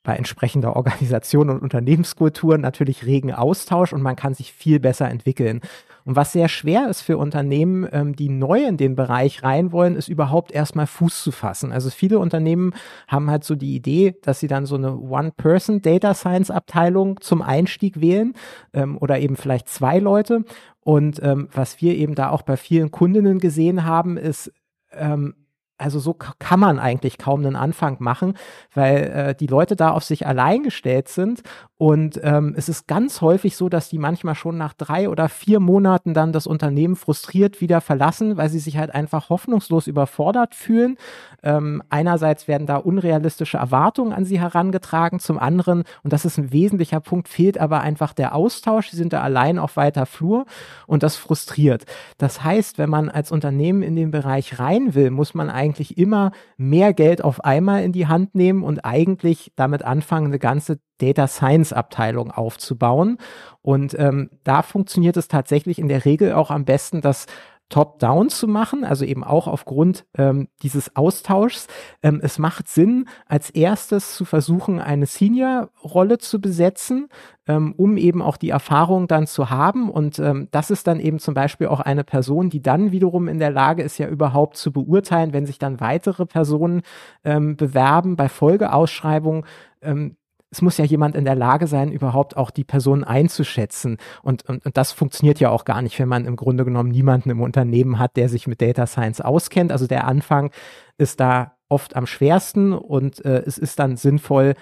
bei 0.05 0.15
entsprechender 0.15 0.75
Organisation 0.77 1.49
und 1.49 1.61
Unternehmenskultur 1.61 2.57
natürlich 2.57 3.05
regen 3.05 3.33
Austausch 3.33 3.91
und 3.91 4.01
man 4.01 4.15
kann 4.15 4.33
sich 4.33 4.53
viel 4.53 4.79
besser 4.79 5.09
entwickeln. 5.09 5.59
Und 6.05 6.15
was 6.15 6.31
sehr 6.31 6.47
schwer 6.47 6.87
ist 6.87 7.01
für 7.01 7.17
Unternehmen, 7.17 7.87
ähm, 7.91 8.15
die 8.15 8.29
neu 8.29 8.63
in 8.63 8.77
den 8.77 8.95
Bereich 8.95 9.41
rein 9.41 9.71
wollen, 9.71 9.95
ist 9.95 10.07
überhaupt 10.07 10.51
erstmal 10.51 10.85
Fuß 10.85 11.23
zu 11.23 11.31
fassen. 11.31 11.71
Also 11.71 11.89
viele 11.89 12.19
Unternehmen 12.19 12.73
haben 13.07 13.29
halt 13.29 13.43
so 13.43 13.55
die 13.55 13.75
Idee, 13.75 14.15
dass 14.21 14.39
sie 14.39 14.47
dann 14.47 14.67
so 14.67 14.75
eine 14.75 14.95
One-Person 14.95 15.81
Data 15.81 16.13
Science 16.13 16.51
Abteilung 16.51 17.19
zum 17.21 17.41
Einstieg 17.41 17.99
wählen 17.99 18.33
ähm, 18.73 18.97
oder 18.99 19.19
eben 19.19 19.35
vielleicht 19.35 19.67
zwei 19.67 19.97
Leute. 19.97 20.45
Und 20.81 21.19
ähm, 21.23 21.49
was 21.51 21.81
wir 21.81 21.95
eben 21.95 22.13
da 22.13 22.29
auch 22.29 22.43
bei 22.43 22.55
vielen 22.55 22.91
Kundinnen 22.91 23.39
gesehen 23.39 23.83
haben, 23.85 24.17
ist, 24.17 24.53
ähm, 24.91 25.33
also 25.77 25.99
so 25.99 26.13
kann 26.13 26.59
man 26.59 26.79
eigentlich 26.79 27.17
kaum 27.17 27.41
einen 27.41 27.55
Anfang 27.55 27.97
machen, 27.99 28.37
weil 28.73 28.95
äh, 28.95 29.35
die 29.35 29.47
Leute 29.47 29.75
da 29.75 29.91
auf 29.91 30.03
sich 30.03 30.25
allein 30.25 30.63
gestellt 30.63 31.09
sind 31.09 31.43
und 31.77 32.21
ähm, 32.23 32.53
es 32.55 32.69
ist 32.69 32.87
ganz 32.87 33.19
häufig 33.19 33.57
so, 33.57 33.67
dass 33.67 33.89
die 33.89 33.99
manchmal 33.99 34.35
schon 34.35 34.57
nach 34.57 34.73
drei 34.73 35.09
oder 35.09 35.27
vier 35.27 35.59
Monaten 35.59 36.13
dann 36.13 36.31
das 36.31 36.47
Unternehmen 36.47 36.95
frustriert 36.95 37.59
wieder 37.59 37.81
verlassen, 37.81 38.37
weil 38.37 38.47
sie 38.47 38.59
sich 38.59 38.77
halt 38.77 38.95
einfach 38.95 39.29
hoffnungslos 39.29 39.87
überfordert 39.87 40.55
fühlen. 40.55 40.97
Ähm, 41.43 41.83
einerseits 41.89 42.47
werden 42.47 42.65
da 42.65 42.77
unrealistische 42.77 43.57
Erwartungen 43.57 44.13
an 44.13 44.23
sie 44.23 44.39
herangetragen, 44.39 45.19
zum 45.19 45.37
anderen, 45.37 45.83
und 46.01 46.13
das 46.13 46.23
ist 46.23 46.37
ein 46.37 46.53
wesentlicher 46.53 47.01
Punkt, 47.01 47.27
fehlt 47.27 47.57
aber 47.57 47.81
einfach 47.81 48.13
der 48.13 48.35
Austausch. 48.35 48.91
Sie 48.91 48.97
sind 48.97 49.11
da 49.11 49.21
allein 49.21 49.59
auf 49.59 49.75
weiter 49.75 50.05
Flur 50.05 50.45
und 50.87 51.03
das 51.03 51.17
frustriert. 51.17 51.83
Das 52.17 52.41
heißt, 52.41 52.77
wenn 52.77 52.89
man 52.89 53.09
als 53.09 53.33
Unternehmen 53.33 53.83
in 53.83 53.97
den 53.97 54.11
Bereich 54.11 54.59
rein 54.59 54.95
will, 54.95 55.11
muss 55.11 55.33
man 55.33 55.49
eigentlich 55.49 55.64
immer 55.97 56.31
mehr 56.57 56.93
Geld 56.93 57.23
auf 57.23 57.43
einmal 57.43 57.83
in 57.83 57.91
die 57.91 58.07
Hand 58.07 58.35
nehmen 58.35 58.63
und 58.63 58.85
eigentlich 58.85 59.51
damit 59.55 59.83
anfangen, 59.83 60.27
eine 60.27 60.39
ganze 60.39 60.79
Data 60.97 61.27
Science 61.27 61.73
Abteilung 61.73 62.31
aufzubauen. 62.31 63.17
Und 63.61 63.97
ähm, 63.97 64.29
da 64.43 64.61
funktioniert 64.61 65.17
es 65.17 65.27
tatsächlich 65.27 65.79
in 65.79 65.87
der 65.87 66.05
Regel 66.05 66.33
auch 66.33 66.51
am 66.51 66.65
besten, 66.65 67.01
das 67.01 67.25
Top-Down 67.69 68.29
zu 68.29 68.47
machen, 68.47 68.83
also 68.83 69.05
eben 69.05 69.23
auch 69.23 69.47
aufgrund 69.47 70.05
ähm, 70.17 70.47
dieses 70.61 70.95
Austauschs. 70.95 71.67
Ähm, 72.03 72.19
es 72.21 72.37
macht 72.37 72.67
Sinn, 72.67 73.07
als 73.27 73.49
erstes 73.49 74.15
zu 74.15 74.23
versuchen, 74.23 74.79
eine 74.79 75.07
Senior-Rolle 75.07 76.19
zu 76.19 76.39
besetzen, 76.39 77.07
ähm, 77.47 77.73
um 77.75 77.97
eben 77.97 78.21
auch 78.21 78.37
die 78.37 78.49
Erfahrung 78.49 79.07
dann 79.07 79.25
zu 79.25 79.49
haben. 79.49 79.89
Und 79.89 80.19
ähm, 80.19 80.47
das 80.51 80.69
ist 80.69 80.85
dann 80.85 80.99
eben 80.99 81.17
zum 81.17 81.33
Beispiel 81.33 81.67
auch 81.67 81.79
eine 81.79 82.03
Person, 82.03 82.51
die 82.51 82.61
dann 82.61 82.91
wiederum 82.91 83.27
in 83.27 83.39
der 83.39 83.51
Lage 83.51 83.81
ist, 83.81 83.97
ja 83.97 84.07
überhaupt 84.07 84.57
zu 84.57 84.71
beurteilen, 84.71 85.33
wenn 85.33 85.47
sich 85.47 85.57
dann 85.57 85.79
weitere 85.79 86.27
Personen 86.27 86.83
ähm, 87.23 87.57
bewerben 87.57 88.15
bei 88.15 88.29
Folgeausschreibungen, 88.29 89.43
ähm, 89.81 90.17
es 90.51 90.61
muss 90.61 90.77
ja 90.77 90.85
jemand 90.85 91.15
in 91.15 91.25
der 91.25 91.35
Lage 91.35 91.67
sein, 91.67 91.91
überhaupt 91.91 92.37
auch 92.37 92.49
die 92.49 92.63
Person 92.63 93.03
einzuschätzen. 93.03 93.97
Und, 94.21 94.47
und, 94.47 94.65
und 94.65 94.77
das 94.77 94.91
funktioniert 94.91 95.39
ja 95.39 95.49
auch 95.49 95.65
gar 95.65 95.81
nicht, 95.81 95.99
wenn 95.99 96.07
man 96.07 96.25
im 96.25 96.35
Grunde 96.35 96.63
genommen 96.65 96.91
niemanden 96.91 97.29
im 97.29 97.41
Unternehmen 97.41 97.99
hat, 97.99 98.15
der 98.15 98.29
sich 98.29 98.47
mit 98.47 98.61
Data 98.61 98.87
Science 98.87 99.21
auskennt. 99.21 99.71
Also 99.71 99.87
der 99.87 100.07
Anfang 100.07 100.51
ist 100.97 101.19
da 101.19 101.55
oft 101.67 101.95
am 101.95 102.05
schwersten 102.05 102.73
und 102.73 103.23
äh, 103.25 103.43
es 103.45 103.57
ist 103.57 103.79
dann 103.79 103.97
sinnvoll, 103.97 104.53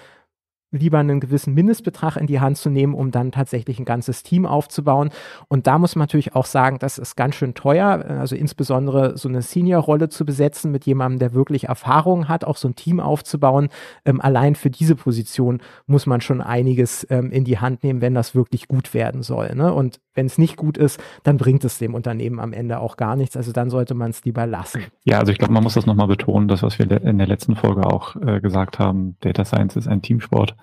lieber 0.73 0.99
einen 0.99 1.19
gewissen 1.19 1.53
Mindestbetrag 1.53 2.17
in 2.17 2.27
die 2.27 2.39
Hand 2.39 2.57
zu 2.57 2.69
nehmen, 2.69 2.93
um 2.93 3.11
dann 3.11 3.31
tatsächlich 3.31 3.79
ein 3.79 3.85
ganzes 3.85 4.23
Team 4.23 4.45
aufzubauen. 4.45 5.11
Und 5.47 5.67
da 5.67 5.77
muss 5.77 5.95
man 5.95 6.03
natürlich 6.03 6.35
auch 6.35 6.45
sagen, 6.45 6.79
das 6.79 6.97
ist 6.97 7.15
ganz 7.15 7.35
schön 7.35 7.53
teuer, 7.53 8.03
also 8.07 8.35
insbesondere 8.35 9.17
so 9.17 9.29
eine 9.29 9.41
Senior-Rolle 9.41 10.09
zu 10.09 10.25
besetzen 10.25 10.71
mit 10.71 10.85
jemandem, 10.85 11.19
der 11.19 11.33
wirklich 11.33 11.65
Erfahrung 11.65 12.27
hat, 12.27 12.43
auch 12.43 12.57
so 12.57 12.67
ein 12.67 12.75
Team 12.75 12.99
aufzubauen. 12.99 13.69
Ähm, 14.05 14.19
allein 14.19 14.55
für 14.55 14.69
diese 14.69 14.95
Position 14.95 15.61
muss 15.85 16.05
man 16.05 16.21
schon 16.21 16.41
einiges 16.41 17.05
ähm, 17.09 17.31
in 17.31 17.43
die 17.43 17.59
Hand 17.59 17.83
nehmen, 17.83 18.01
wenn 18.01 18.15
das 18.15 18.35
wirklich 18.35 18.67
gut 18.67 18.93
werden 18.93 19.21
soll. 19.21 19.55
Ne? 19.55 19.73
Und 19.73 19.99
wenn 20.13 20.25
es 20.25 20.37
nicht 20.37 20.57
gut 20.57 20.77
ist, 20.77 21.01
dann 21.23 21.37
bringt 21.37 21.63
es 21.65 21.77
dem 21.77 21.93
Unternehmen 21.93 22.39
am 22.39 22.53
Ende 22.53 22.79
auch 22.79 22.97
gar 22.97 23.15
nichts. 23.15 23.37
Also 23.37 23.51
dann 23.51 23.69
sollte 23.69 23.93
man 23.93 24.11
es 24.11 24.23
lieber 24.23 24.45
lassen. 24.45 24.83
Ja, 25.03 25.19
also 25.19 25.31
ich 25.31 25.37
glaube, 25.37 25.53
man 25.53 25.63
muss 25.63 25.73
das 25.73 25.85
nochmal 25.85 26.07
betonen, 26.07 26.47
das, 26.47 26.63
was 26.63 26.79
wir 26.79 26.89
in 26.89 27.17
der 27.17 27.27
letzten 27.27 27.55
Folge 27.55 27.85
auch 27.85 28.15
äh, 28.15 28.41
gesagt 28.41 28.79
haben, 28.79 29.17
Data 29.21 29.45
Science 29.45 29.75
ist 29.75 29.87
ein 29.87 30.01
Teamsport. 30.01 30.55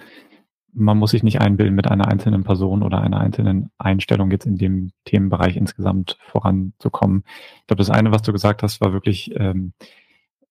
Man 0.72 0.98
muss 0.98 1.11
sich 1.11 1.24
nicht 1.24 1.40
einbilden, 1.40 1.74
mit 1.74 1.90
einer 1.90 2.07
einzelnen 2.07 2.44
Person 2.44 2.82
oder 2.82 3.01
einer 3.01 3.20
einzelnen 3.20 3.70
Einstellung 3.78 4.30
jetzt 4.30 4.46
in 4.46 4.57
dem 4.57 4.92
Themenbereich 5.05 5.57
insgesamt 5.57 6.16
voranzukommen. 6.28 7.24
Ich 7.61 7.66
glaube, 7.66 7.78
das 7.78 7.90
eine, 7.90 8.12
was 8.12 8.22
du 8.22 8.32
gesagt 8.32 8.62
hast, 8.62 8.80
war 8.80 8.92
wirklich 8.92 9.32
ähm, 9.36 9.72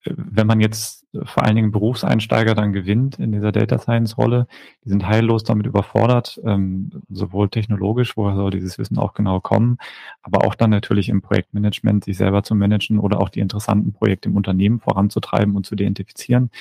wenn 0.05 0.47
man 0.47 0.59
jetzt 0.59 1.05
vor 1.23 1.43
allen 1.43 1.55
Dingen 1.55 1.71
Berufseinsteiger 1.71 2.53
dann 2.53 2.71
gewinnt 2.71 3.17
in 3.17 3.31
dieser 3.31 3.51
Data 3.51 3.79
Science 3.79 4.17
Rolle, 4.17 4.47
die 4.85 4.89
sind 4.89 5.07
heillos 5.07 5.43
damit 5.43 5.65
überfordert, 5.65 6.39
ähm, 6.45 6.91
sowohl 7.09 7.49
technologisch, 7.49 8.15
woher 8.15 8.35
soll 8.35 8.51
dieses 8.51 8.77
Wissen 8.77 8.97
auch 8.99 9.13
genau 9.13 9.39
kommen, 9.39 9.77
aber 10.21 10.45
auch 10.45 10.53
dann 10.53 10.69
natürlich 10.69 11.09
im 11.09 11.21
Projektmanagement 11.21 12.03
sich 12.05 12.17
selber 12.17 12.43
zu 12.43 12.53
managen 12.53 12.99
oder 12.99 13.19
auch 13.19 13.29
die 13.29 13.39
interessanten 13.39 13.91
Projekte 13.91 14.29
im 14.29 14.35
Unternehmen 14.35 14.79
voranzutreiben 14.79 15.55
und 15.55 15.65
zu 15.65 15.73
identifizieren. 15.73 16.51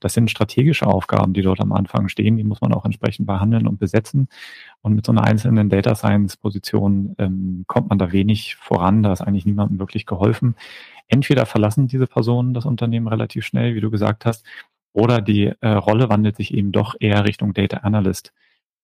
Das 0.00 0.14
sind 0.14 0.30
strategische 0.30 0.86
Aufgaben, 0.86 1.34
die 1.34 1.42
dort 1.42 1.60
am 1.60 1.72
Anfang 1.72 2.08
stehen, 2.08 2.36
die 2.36 2.44
muss 2.44 2.62
man 2.62 2.72
auch 2.72 2.86
entsprechend 2.86 3.26
behandeln 3.26 3.66
und 3.66 3.78
besetzen. 3.78 4.28
Und 4.80 4.94
mit 4.94 5.04
so 5.04 5.12
einer 5.12 5.24
einzelnen 5.24 5.68
Data 5.68 5.94
Science 5.94 6.36
Position 6.36 7.14
ähm, 7.18 7.64
kommt 7.66 7.90
man 7.90 7.98
da 7.98 8.10
wenig 8.10 8.56
voran, 8.56 9.02
da 9.02 9.12
ist 9.12 9.20
eigentlich 9.20 9.44
niemandem 9.44 9.78
wirklich 9.78 10.06
geholfen 10.06 10.54
entweder 11.08 11.46
verlassen 11.46 11.88
diese 11.88 12.06
Personen 12.06 12.54
das 12.54 12.66
Unternehmen 12.66 13.08
relativ 13.08 13.44
schnell, 13.44 13.74
wie 13.74 13.80
du 13.80 13.90
gesagt 13.90 14.24
hast, 14.26 14.44
oder 14.92 15.20
die 15.20 15.52
äh, 15.60 15.68
Rolle 15.68 16.08
wandelt 16.08 16.36
sich 16.36 16.54
eben 16.54 16.72
doch 16.72 16.94
eher 17.00 17.24
Richtung 17.24 17.54
Data 17.54 17.78
Analyst. 17.78 18.32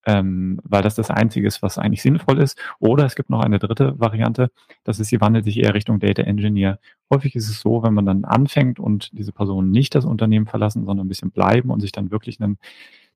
ähm, 0.07 0.61
weil 0.64 0.83
das 0.83 0.95
das 0.95 1.11
Einzige 1.11 1.47
ist, 1.47 1.62
was 1.62 1.79
eigentlich 1.79 2.03
sinnvoll 2.03 2.39
ist. 2.41 2.59
Oder 2.79 3.07
es 3.07 3.14
gibt 3.16 3.31
noch 3.31 3.41
eine 3.41 3.59
dritte 3.59 3.99
Variante, 3.99 4.51
das 4.85 5.01
ist, 5.01 5.09
sie 5.09 5.20
wandelt 5.20 5.45
sich 5.45 5.59
eher 5.59 5.75
Richtung 5.75 5.99
Data 6.01 6.22
Engineer. 6.22 6.79
Häufig 7.12 7.35
ist 7.37 7.49
es 7.49 7.61
so, 7.61 7.83
wenn 7.83 7.95
man 7.95 8.07
dann 8.07 8.25
anfängt 8.25 8.79
und 8.79 9.11
diese 9.12 9.33
Personen 9.33 9.70
nicht 9.70 9.95
das 9.95 10.05
Unternehmen 10.05 10.47
verlassen, 10.47 10.85
sondern 10.85 11.07
ein 11.07 11.09
bisschen 11.09 11.31
bleiben 11.31 11.70
und 11.70 11.81
sich 11.81 11.93
dann 11.93 12.11
wirklich 12.11 12.41
ein 12.41 12.59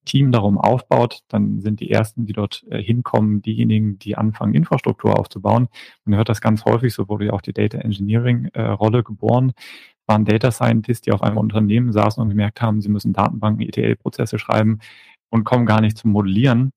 Team 0.08 0.32
darum 0.32 0.58
aufbaut, 0.58 1.20
dann 1.28 1.60
sind 1.60 1.80
die 1.80 1.90
ersten, 1.90 2.26
die 2.26 2.32
dort 2.32 2.64
äh, 2.70 2.82
hinkommen, 2.82 3.42
diejenigen, 3.42 3.98
die 3.98 4.16
anfangen, 4.16 4.54
Infrastruktur 4.54 5.18
aufzubauen. 5.18 5.68
Man 6.04 6.16
hört 6.16 6.28
das 6.28 6.40
ganz 6.40 6.64
häufig, 6.64 6.92
so 6.94 7.08
wurde 7.08 7.26
ja 7.26 7.32
auch 7.32 7.42
die 7.42 7.52
Data 7.52 7.78
Engineering 7.78 8.46
äh, 8.54 8.62
Rolle 8.62 9.04
geboren, 9.04 9.52
waren 10.06 10.24
Data 10.24 10.50
Scientists, 10.50 11.02
die 11.02 11.12
auf 11.12 11.22
einem 11.22 11.36
Unternehmen 11.36 11.92
saßen 11.92 12.22
und 12.22 12.30
gemerkt 12.30 12.60
haben, 12.62 12.80
sie 12.80 12.88
müssen 12.88 13.12
Datenbanken, 13.12 13.68
ETL-Prozesse 13.68 14.38
schreiben 14.38 14.80
und 15.30 15.44
kommen 15.44 15.66
gar 15.66 15.80
nicht 15.80 15.98
zum 15.98 16.10
Modellieren. 16.12 16.72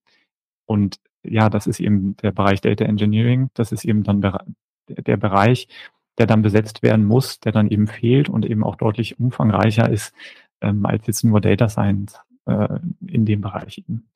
Und 0.66 0.98
ja, 1.24 1.50
das 1.50 1.68
ist 1.68 1.80
eben 1.80 2.16
der 2.18 2.32
Bereich 2.32 2.62
Data 2.62 2.86
Engineering. 2.86 3.50
Das 3.54 3.72
ist 3.72 3.86
eben 3.86 4.04
dann 4.04 4.22
der, 4.22 4.46
der 4.88 5.18
Bereich, 5.18 5.68
der 6.18 6.28
dann 6.28 6.42
besetzt 6.42 6.84
werden 6.84 7.06
muss, 7.06 7.40
der 7.40 7.52
dann 7.52 7.70
eben 7.70 7.88
fehlt 7.88 8.30
und 8.30 8.46
eben 8.46 8.64
auch 8.64 8.76
deutlich 8.76 9.20
umfangreicher 9.20 9.90
ist 9.90 10.14
ähm, 10.62 10.86
als 10.86 11.08
jetzt 11.08 11.24
nur 11.24 11.42
Data 11.42 11.70
Science 11.70 12.20
äh, 12.46 12.80
in 13.08 13.26
dem 13.26 13.42
Bereich. 13.42 13.80
Eben. 13.80 14.10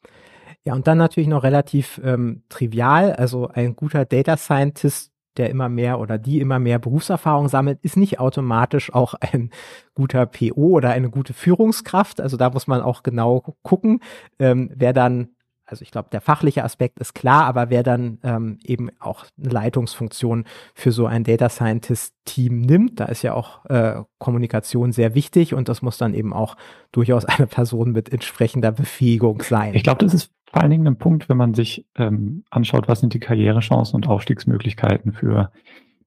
Ja, 0.63 0.73
und 0.73 0.88
dann 0.88 0.97
natürlich 0.97 1.30
noch 1.30 1.43
relativ 1.43 2.01
ähm, 2.03 2.43
trivial. 2.49 3.13
Also 3.13 3.47
ein 3.47 3.76
guter 3.76 4.05
Data 4.05 4.38
Scientist 4.38 5.11
der 5.38 5.49
immer 5.49 5.69
mehr 5.69 5.99
oder 5.99 6.17
die 6.17 6.39
immer 6.39 6.59
mehr 6.59 6.80
Berufserfahrung 6.80 7.49
sammelt, 7.49 7.80
ist 7.82 7.97
nicht 7.97 8.19
automatisch 8.19 8.93
auch 8.93 9.13
ein 9.15 9.49
guter 9.93 10.26
PO 10.26 10.71
oder 10.71 10.91
eine 10.91 11.09
gute 11.09 11.34
Führungskraft. 11.34 12.21
Also 12.21 12.38
da 12.38 12.49
muss 12.49 12.67
man 12.67 12.82
auch 12.82 13.03
genau 13.03 13.41
gucken, 13.63 14.01
ähm, 14.39 14.71
wer 14.73 14.93
dann, 14.93 15.34
also 15.66 15.82
ich 15.82 15.91
glaube, 15.91 16.09
der 16.11 16.22
fachliche 16.22 16.63
Aspekt 16.63 16.99
ist 16.99 17.16
klar, 17.16 17.45
aber 17.45 17.70
wer 17.70 17.84
dann 17.84 18.20
ähm, 18.24 18.59
eben 18.63 18.89
auch 18.99 19.26
eine 19.38 19.49
Leitungsfunktion 19.49 20.45
für 20.74 20.91
so 20.91 21.07
ein 21.07 21.24
Data 21.24 21.49
Scientist 21.49 22.13
Team 22.26 22.61
nimmt, 22.61 22.99
da 22.99 23.05
ist 23.05 23.24
ja 23.24 23.34
auch 23.34 23.66
äh, 23.66 24.03
Kommunikation 24.20 24.91
sehr 24.91 25.16
wichtig 25.16 25.53
und 25.53 25.70
das 25.70 25.82
muss 25.82 25.97
dann 25.97 26.13
eben 26.13 26.34
auch 26.34 26.55
durchaus 26.91 27.26
eine 27.26 27.47
Person 27.47 27.91
mit 27.91 28.11
entsprechender 28.11 28.72
Befähigung 28.72 29.41
sein. 29.41 29.74
Ich 29.74 29.84
glaube, 29.84 30.03
das 30.03 30.13
ist 30.13 30.32
vor 30.51 30.61
allen 30.61 30.72
Dingen 30.72 30.88
ein 30.88 30.97
Punkt, 30.97 31.28
wenn 31.28 31.38
man 31.38 31.53
sich 31.53 31.86
ähm, 31.95 32.43
anschaut, 32.49 32.88
was 32.88 32.99
sind 32.99 33.13
die 33.13 33.20
Karrierechancen 33.20 33.95
und 33.95 34.07
Aufstiegsmöglichkeiten 34.07 35.13
für 35.13 35.51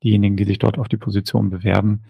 diejenigen, 0.02 0.36
die 0.36 0.44
sich 0.44 0.58
dort 0.58 0.78
auf 0.78 0.88
die 0.88 0.96
Position 0.96 1.50
bewerben. 1.50 2.04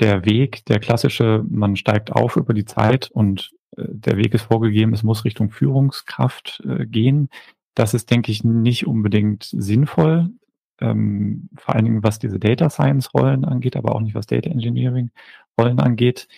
Der 0.00 0.24
Weg, 0.24 0.64
der 0.66 0.80
klassische, 0.80 1.44
man 1.48 1.76
steigt 1.76 2.10
auf 2.10 2.36
über 2.36 2.52
die 2.52 2.64
Zeit 2.64 3.10
und 3.12 3.52
der 3.76 4.16
Weg 4.16 4.34
ist 4.34 4.42
vorgegeben, 4.42 4.92
es 4.92 5.02
muss 5.02 5.24
Richtung 5.24 5.50
Führungskraft 5.50 6.62
äh, 6.66 6.86
gehen. 6.86 7.28
Das 7.74 7.94
ist, 7.94 8.10
denke 8.10 8.30
ich, 8.30 8.44
nicht 8.44 8.86
unbedingt 8.86 9.44
sinnvoll, 9.44 10.30
ähm, 10.80 11.48
vor 11.56 11.74
allen 11.74 11.84
Dingen 11.84 12.02
was 12.02 12.18
diese 12.18 12.38
Data 12.38 12.70
Science 12.70 13.14
Rollen 13.14 13.44
angeht, 13.44 13.76
aber 13.76 13.94
auch 13.94 14.00
nicht 14.00 14.14
was 14.14 14.26
Data 14.26 14.48
Engineering 14.50 15.10
Rollen 15.58 15.80
angeht. 15.80 16.28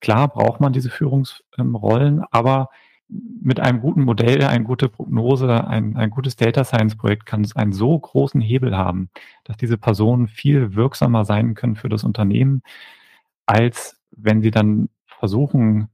Klar 0.00 0.28
braucht 0.28 0.60
man 0.60 0.72
diese 0.72 0.90
Führungsrollen, 0.90 2.18
ähm, 2.18 2.24
aber 2.30 2.70
mit 3.08 3.60
einem 3.60 3.80
guten 3.80 4.02
Modell, 4.02 4.42
eine 4.44 4.64
gute 4.64 4.88
Prognose, 4.88 5.66
ein, 5.66 5.96
ein 5.96 6.10
gutes 6.10 6.36
Data 6.36 6.64
Science 6.64 6.96
Projekt 6.96 7.26
kann 7.26 7.46
einen 7.54 7.72
so 7.72 7.98
großen 7.98 8.40
Hebel 8.40 8.76
haben, 8.76 9.10
dass 9.44 9.56
diese 9.56 9.76
Personen 9.76 10.26
viel 10.26 10.74
wirksamer 10.74 11.24
sein 11.24 11.54
können 11.54 11.76
für 11.76 11.90
das 11.90 12.02
Unternehmen, 12.02 12.62
als 13.46 14.00
wenn 14.10 14.42
sie 14.42 14.50
dann 14.50 14.88
versuchen, 15.06 15.88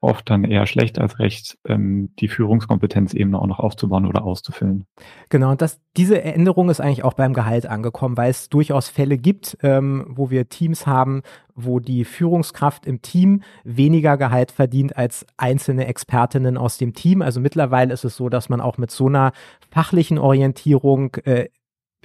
oft 0.00 0.28
dann 0.28 0.44
eher 0.44 0.66
schlecht 0.66 0.98
als 0.98 1.18
recht, 1.18 1.58
ähm, 1.66 2.10
die 2.18 2.28
Führungskompetenz 2.28 3.14
eben 3.14 3.34
auch 3.34 3.46
noch 3.46 3.58
aufzubauen 3.58 4.06
oder 4.06 4.24
auszufüllen. 4.24 4.86
Genau, 5.30 5.50
und 5.50 5.62
das, 5.62 5.80
diese 5.96 6.22
Änderung 6.22 6.68
ist 6.70 6.80
eigentlich 6.80 7.04
auch 7.04 7.14
beim 7.14 7.32
Gehalt 7.32 7.66
angekommen, 7.66 8.16
weil 8.16 8.30
es 8.30 8.48
durchaus 8.48 8.88
Fälle 8.88 9.16
gibt, 9.16 9.56
ähm, 9.62 10.06
wo 10.08 10.30
wir 10.30 10.48
Teams 10.48 10.86
haben, 10.86 11.22
wo 11.54 11.80
die 11.80 12.04
Führungskraft 12.04 12.86
im 12.86 13.02
Team 13.02 13.42
weniger 13.64 14.16
Gehalt 14.16 14.50
verdient 14.50 14.96
als 14.96 15.26
einzelne 15.36 15.86
Expertinnen 15.86 16.56
aus 16.56 16.78
dem 16.78 16.94
Team. 16.94 17.22
Also 17.22 17.40
mittlerweile 17.40 17.92
ist 17.92 18.04
es 18.04 18.16
so, 18.16 18.28
dass 18.28 18.48
man 18.48 18.60
auch 18.60 18.78
mit 18.78 18.90
so 18.90 19.06
einer 19.06 19.32
fachlichen 19.70 20.18
Orientierung 20.18 21.14
äh, 21.24 21.48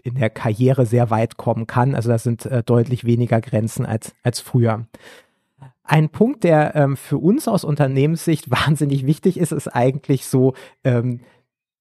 in 0.04 0.16
der 0.16 0.30
Karriere 0.30 0.86
sehr 0.86 1.10
weit 1.10 1.38
kommen 1.38 1.68
kann. 1.68 1.96
Also 1.96 2.10
das 2.10 2.24
sind 2.24 2.46
äh, 2.46 2.64
deutlich 2.64 3.04
weniger 3.04 3.42
Grenzen 3.42 3.86
als, 3.86 4.16
als 4.24 4.40
früher. 4.40 4.86
Ein 5.90 6.10
Punkt, 6.10 6.44
der 6.44 6.76
ähm, 6.76 6.96
für 6.96 7.18
uns 7.18 7.48
aus 7.48 7.64
Unternehmenssicht 7.64 8.52
wahnsinnig 8.52 9.08
wichtig 9.08 9.40
ist, 9.40 9.52
ist 9.52 9.68
eigentlich 9.68 10.28
so 10.28 10.54
ähm, 10.84 11.22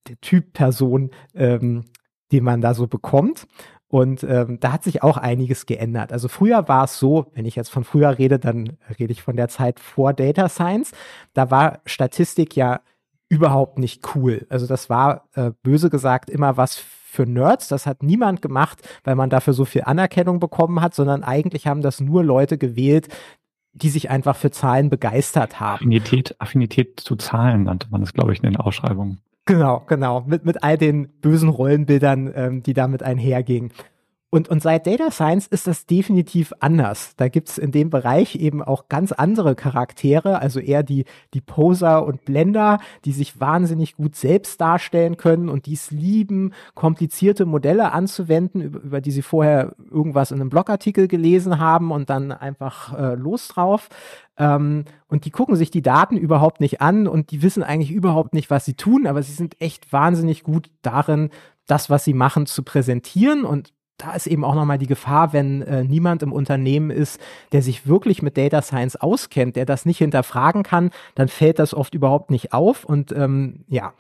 der 0.09 0.19
Typ 0.23 0.55
Person, 0.55 1.11
ähm, 1.35 1.85
den 2.33 2.43
man 2.43 2.63
da 2.63 2.73
so 2.73 2.87
bekommt. 2.87 3.47
Und 3.87 4.23
ähm, 4.23 4.61
da 4.61 4.73
hat 4.73 4.83
sich 4.83 5.03
auch 5.03 5.19
einiges 5.19 5.67
geändert. 5.67 6.13
Also 6.13 6.29
früher 6.29 6.69
war 6.69 6.85
es 6.85 6.99
so, 6.99 7.31
wenn 7.35 7.45
ich 7.45 7.55
jetzt 7.55 7.69
von 7.69 7.85
früher 7.85 8.19
rede, 8.19 8.39
dann 8.39 8.79
rede 8.99 9.13
ich 9.13 9.23
von 9.23 9.37
der 9.37 9.49
Zeit 9.49 9.79
vor 9.79 10.15
Data 10.15 10.49
Science. 10.49 10.93
Da 11.35 11.51
war 11.51 11.81
Statistik 11.85 12.57
ja 12.57 12.81
überhaupt 13.29 13.79
nicht 13.79 14.15
cool. 14.15 14.47
Also 14.49 14.67
das 14.67 14.89
war 14.89 15.29
äh, 15.35 15.51
böse 15.63 15.91
gesagt 15.91 16.31
immer 16.31 16.57
was 16.57 16.77
für 16.77 17.27
Nerds. 17.27 17.69
Das 17.69 17.85
hat 17.85 18.03
niemand 18.03 18.41
gemacht, 18.41 18.87
weil 19.05 19.17
man 19.17 19.29
dafür 19.29 19.53
so 19.53 19.67
viel 19.67 19.83
Anerkennung 19.85 20.41
bekommen 20.41 20.81
hat, 20.81 20.95
sondern 20.95 21.25
eigentlich 21.25 21.67
haben 21.67 21.83
das 21.83 22.01
nur 22.01 22.25
Leute 22.25 22.57
gewählt, 22.57 23.09
die 23.79 23.89
sich 23.89 24.11
einfach 24.11 24.37
für 24.37 24.51
Zahlen 24.51 24.91
begeistert 24.91 25.61
haben. 25.61 25.77
Affinität, 25.77 26.37
Affinität 26.39 27.01
zu 27.01 27.17
Zahlen 27.17 27.65
nannte 27.65 27.89
man 27.91 28.01
das, 28.01 28.13
glaube 28.13 28.33
ich, 28.33 28.43
in 28.43 28.51
den 28.51 28.57
Ausschreibungen. 28.57 29.21
Genau, 29.47 29.83
genau. 29.87 30.25
Mit, 30.27 30.45
mit 30.45 30.63
all 30.63 30.77
den 30.77 31.09
bösen 31.21 31.49
Rollenbildern, 31.49 32.33
ähm, 32.35 32.63
die 32.63 32.75
damit 32.75 33.03
einhergingen. 33.03 33.73
Und, 34.31 34.51
und 34.51 34.63
seit 34.63 34.87
Data 34.87 35.11
Science 35.11 35.47
ist 35.47 35.67
das 35.67 35.87
definitiv 35.87 36.53
anders. 36.61 37.15
Da 37.17 37.29
gibt's 37.29 37.57
in 37.57 37.73
dem 37.73 37.89
Bereich 37.89 38.35
eben 38.35 38.63
auch 38.63 38.91
ganz 38.91 39.13
andere 39.13 39.55
Charaktere, 39.55 40.41
also 40.41 40.61
eher 40.61 40.83
die, 40.83 41.07
die 41.33 41.41
Poser 41.41 42.05
und 42.05 42.27
Blender, 42.27 42.79
die 43.07 43.13
sich 43.13 43.41
wahnsinnig 43.41 43.97
gut 43.97 44.17
selbst 44.17 44.61
darstellen 44.61 45.17
können 45.17 45.49
und 45.49 45.65
dies 45.65 45.91
lieben, 45.91 46.53
komplizierte 46.75 47.47
Modelle 47.47 47.93
anzuwenden, 47.93 48.61
über, 48.61 48.81
über 48.81 49.01
die 49.01 49.13
sie 49.13 49.23
vorher 49.23 49.75
irgendwas 49.91 50.31
in 50.31 50.41
einem 50.43 50.51
Blogartikel 50.51 51.09
gelesen 51.09 51.59
haben 51.59 51.91
und 51.91 52.11
dann 52.11 52.31
einfach 52.31 52.99
äh, 52.99 53.15
los 53.15 53.49
drauf. 53.49 53.89
Ähm, 54.37 54.85
und 55.09 55.25
die 55.25 55.31
gucken 55.31 55.57
sich 55.57 55.71
die 55.71 55.83
Daten 55.83 56.19
überhaupt 56.19 56.61
nicht 56.61 56.83
an 56.83 57.09
und 57.09 57.31
die 57.31 57.41
wissen 57.41 57.63
eigentlich 57.63 57.93
überhaupt 57.93 58.35
nicht, 58.35 58.51
was 58.51 58.67
sie 58.67 58.75
tun, 58.75 59.07
aber 59.07 59.23
sie 59.23 59.33
sind 59.33 59.59
echt 59.59 59.91
wahnsinnig 59.91 60.43
gut 60.43 60.71
darin, 60.83 61.31
das, 61.67 61.89
was 61.89 62.05
sie 62.05 62.15
machen, 62.15 62.47
zu 62.47 62.63
präsentieren 62.63 63.45
und 63.45 63.73
da 63.99 64.13
ist 64.13 64.29
eben 64.29 64.45
auch 64.45 64.55
nochmal 64.55 64.79
die 64.79 64.87
Gefahr, 64.87 65.33
wenn 65.33 65.63
äh, 65.63 65.85
niemand 65.85 66.23
im 66.23 66.33
Unternehmen 66.33 66.91
ist, 66.91 67.21
der 67.53 67.63
sich 67.63 67.87
wirklich 67.87 68.23
mit 68.23 68.39
Data 68.39 68.63
Science 68.63 68.97
auskennt, 68.97 69.57
der 69.57 69.67
das 69.67 69.85
nicht 69.85 69.99
hinterfragen 69.99 70.63
kann, 70.63 70.91
dann 71.17 71.29
fällt 71.29 71.59
das 71.59 71.75
oft 71.75 71.95
überhaupt 71.95 72.31
nicht 72.31 72.53
auf. 72.53 72.85
Und 72.85 73.13
ähm, 73.13 73.65
ja, 73.67 73.93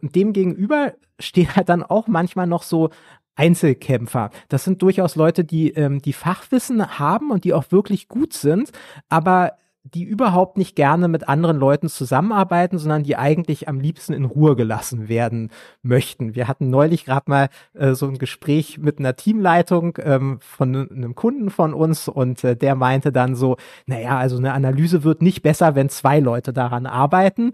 und 0.00 0.14
dem 0.14 0.32
gegenüber 0.32 0.94
stehen 1.18 1.54
halt 1.54 1.68
dann 1.68 1.82
auch 1.82 2.06
manchmal 2.06 2.46
noch 2.46 2.62
so 2.62 2.90
Einzelkämpfer. 3.36 4.30
Das 4.48 4.62
sind 4.62 4.80
durchaus 4.82 5.16
Leute, 5.16 5.44
die 5.44 5.70
ähm, 5.72 6.00
die 6.00 6.12
Fachwissen 6.12 6.98
haben 6.98 7.30
und 7.32 7.42
die 7.42 7.52
auch 7.52 7.72
wirklich 7.72 8.06
gut 8.06 8.32
sind, 8.32 8.70
aber 9.08 9.54
die 9.84 10.02
überhaupt 10.02 10.56
nicht 10.56 10.76
gerne 10.76 11.08
mit 11.08 11.28
anderen 11.28 11.58
Leuten 11.58 11.90
zusammenarbeiten, 11.90 12.78
sondern 12.78 13.02
die 13.02 13.16
eigentlich 13.16 13.68
am 13.68 13.80
liebsten 13.80 14.14
in 14.14 14.24
Ruhe 14.24 14.56
gelassen 14.56 15.08
werden 15.08 15.50
möchten. 15.82 16.34
Wir 16.34 16.48
hatten 16.48 16.70
neulich 16.70 17.04
gerade 17.04 17.30
mal 17.30 17.48
äh, 17.74 17.92
so 17.92 18.06
ein 18.06 18.16
Gespräch 18.16 18.78
mit 18.78 18.98
einer 18.98 19.14
Teamleitung 19.14 19.98
ähm, 20.02 20.38
von 20.40 20.88
einem 20.90 21.14
Kunden 21.14 21.50
von 21.50 21.74
uns 21.74 22.08
und 22.08 22.42
äh, 22.44 22.56
der 22.56 22.76
meinte 22.76 23.12
dann 23.12 23.34
so, 23.34 23.56
naja, 23.84 24.16
also 24.16 24.38
eine 24.38 24.54
Analyse 24.54 25.04
wird 25.04 25.20
nicht 25.20 25.42
besser, 25.42 25.74
wenn 25.74 25.90
zwei 25.90 26.18
Leute 26.18 26.54
daran 26.54 26.86
arbeiten. 26.86 27.52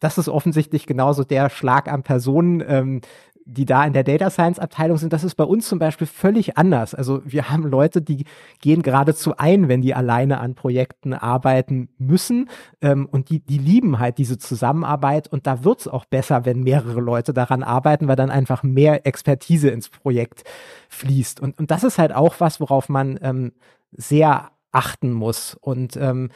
Das 0.00 0.18
ist 0.18 0.28
offensichtlich 0.28 0.86
genauso 0.86 1.22
der 1.22 1.50
Schlag 1.50 1.90
an 1.90 2.02
Personen, 2.02 2.64
ähm, 2.66 3.00
die 3.46 3.66
da 3.66 3.84
in 3.84 3.92
der 3.92 4.04
Data 4.04 4.30
Science 4.30 4.58
Abteilung 4.58 4.96
sind, 4.96 5.12
das 5.12 5.24
ist 5.24 5.34
bei 5.34 5.44
uns 5.44 5.68
zum 5.68 5.78
Beispiel 5.78 6.06
völlig 6.06 6.56
anders. 6.56 6.94
Also 6.94 7.20
wir 7.24 7.50
haben 7.50 7.64
Leute, 7.64 8.00
die 8.00 8.24
gehen 8.60 8.82
geradezu 8.82 9.36
ein, 9.36 9.68
wenn 9.68 9.82
die 9.82 9.94
alleine 9.94 10.40
an 10.40 10.54
Projekten 10.54 11.12
arbeiten 11.12 11.88
müssen 11.98 12.48
ähm, 12.80 13.06
und 13.06 13.30
die, 13.30 13.40
die 13.40 13.58
lieben 13.58 13.98
halt 13.98 14.18
diese 14.18 14.38
Zusammenarbeit 14.38 15.28
und 15.28 15.46
da 15.46 15.64
wird's 15.64 15.86
auch 15.88 16.04
besser, 16.04 16.44
wenn 16.44 16.62
mehrere 16.62 17.00
Leute 17.00 17.34
daran 17.34 17.62
arbeiten, 17.62 18.08
weil 18.08 18.16
dann 18.16 18.30
einfach 18.30 18.62
mehr 18.62 19.06
Expertise 19.06 19.68
ins 19.68 19.88
Projekt 19.88 20.44
fließt. 20.88 21.40
Und, 21.40 21.58
und 21.58 21.70
das 21.70 21.84
ist 21.84 21.98
halt 21.98 22.14
auch 22.14 22.36
was, 22.38 22.60
worauf 22.60 22.88
man 22.88 23.18
ähm, 23.22 23.52
sehr 23.92 24.50
achten 24.72 25.12
muss. 25.12 25.54
Und 25.60 25.96
ähm, 25.96 26.30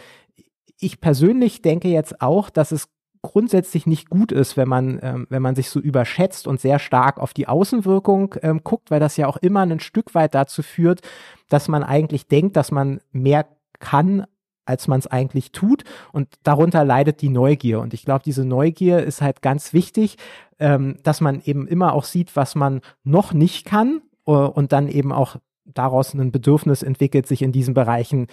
ich 0.79 1.01
persönlich 1.01 1.63
denke 1.63 1.89
jetzt 1.89 2.21
auch, 2.21 2.51
dass 2.51 2.73
es 2.73 2.89
grundsätzlich 3.29 3.87
nicht 3.87 4.09
gut 4.09 4.33
ist, 4.33 4.57
wenn 4.57 4.69
man, 4.69 4.99
ähm, 5.03 5.27
wenn 5.29 5.43
man 5.43 5.55
sich 5.55 5.69
so 5.69 5.81
überschätzt 5.81 6.47
und 6.47 6.61
sehr 6.61 6.79
stark 6.79 7.19
auf 7.19 7.35
die 7.35 7.47
Außenwirkung 7.47 8.37
ähm, 8.43 8.63
guckt, 8.65 8.91
weil 8.91 9.01
das 9.01 9.17
ja 9.17 9.27
auch 9.27 9.37
immer 9.37 9.61
ein 9.61 9.81
Stück 9.81 10.15
weit 10.15 10.35
dazu 10.35 10.63
führt, 10.63 11.03
dass 11.49 11.69
man 11.69 11.85
eigentlich 11.85 12.27
denkt, 12.27 12.57
dass 12.57 12.71
man 12.71 13.01
mehr 13.13 13.47
kann 13.81 14.27
als 14.65 14.87
man 14.87 14.99
es 14.99 15.07
eigentlich 15.07 15.51
tut. 15.51 15.85
Und 16.13 16.29
darunter 16.43 16.85
leidet 16.85 17.23
die 17.23 17.31
Neugier. 17.31 17.81
Und 17.81 17.95
ich 17.95 18.05
glaube, 18.05 18.23
diese 18.23 18.45
Neugier 18.45 19.03
ist 19.03 19.23
halt 19.23 19.41
ganz 19.41 19.73
wichtig, 19.73 20.19
ähm, 20.59 20.99
dass 21.03 21.23
man 21.23 21.41
eben 21.43 21.67
immer 21.67 21.95
auch 21.95 22.05
sieht, 22.05 22.37
was 22.37 22.55
man 22.55 22.83
noch 23.03 23.33
nicht 23.33 23.65
kann 23.65 24.03
äh, 24.27 24.33
und 24.33 24.73
dann 24.73 24.89
eben 24.89 25.11
auch 25.11 25.37
daraus 25.65 26.13
ein 26.13 26.33
Bedürfnis 26.33 26.83
entwickelt, 26.83 27.27
sich 27.27 27.41
in 27.41 27.53
diesen 27.53 27.73
Bereichen 27.73 28.27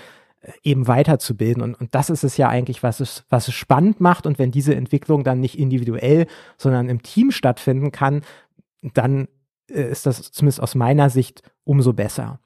eben 0.64 0.88
weiterzubilden. 0.88 1.62
Und, 1.64 1.76
und 1.76 1.96
das 1.96 2.10
ist 2.10 2.24
es 2.24 2.38
ja 2.38 2.50
eigentlich, 2.50 2.84
was 2.84 3.00
es, 3.00 3.24
was 3.30 3.48
es 3.48 3.54
spannend 3.54 4.00
macht. 4.00 4.26
Und 4.26 4.40
wenn 4.40 4.52
diese 4.52 4.76
Entwicklung 4.76 5.24
dann 5.24 5.40
nicht 5.40 5.58
individuell, 5.58 6.28
sondern 6.58 6.90
im 6.90 7.04
Team 7.04 7.32
stattfinden 7.32 7.92
kann, 7.92 8.22
dann 8.82 9.28
äh, 9.70 9.90
ist 9.90 10.06
das 10.06 10.32
zumindest 10.32 10.62
aus 10.62 10.76
meiner 10.76 11.10
Sicht 11.10 11.42
umso 11.64 11.94
besser. 11.94 12.40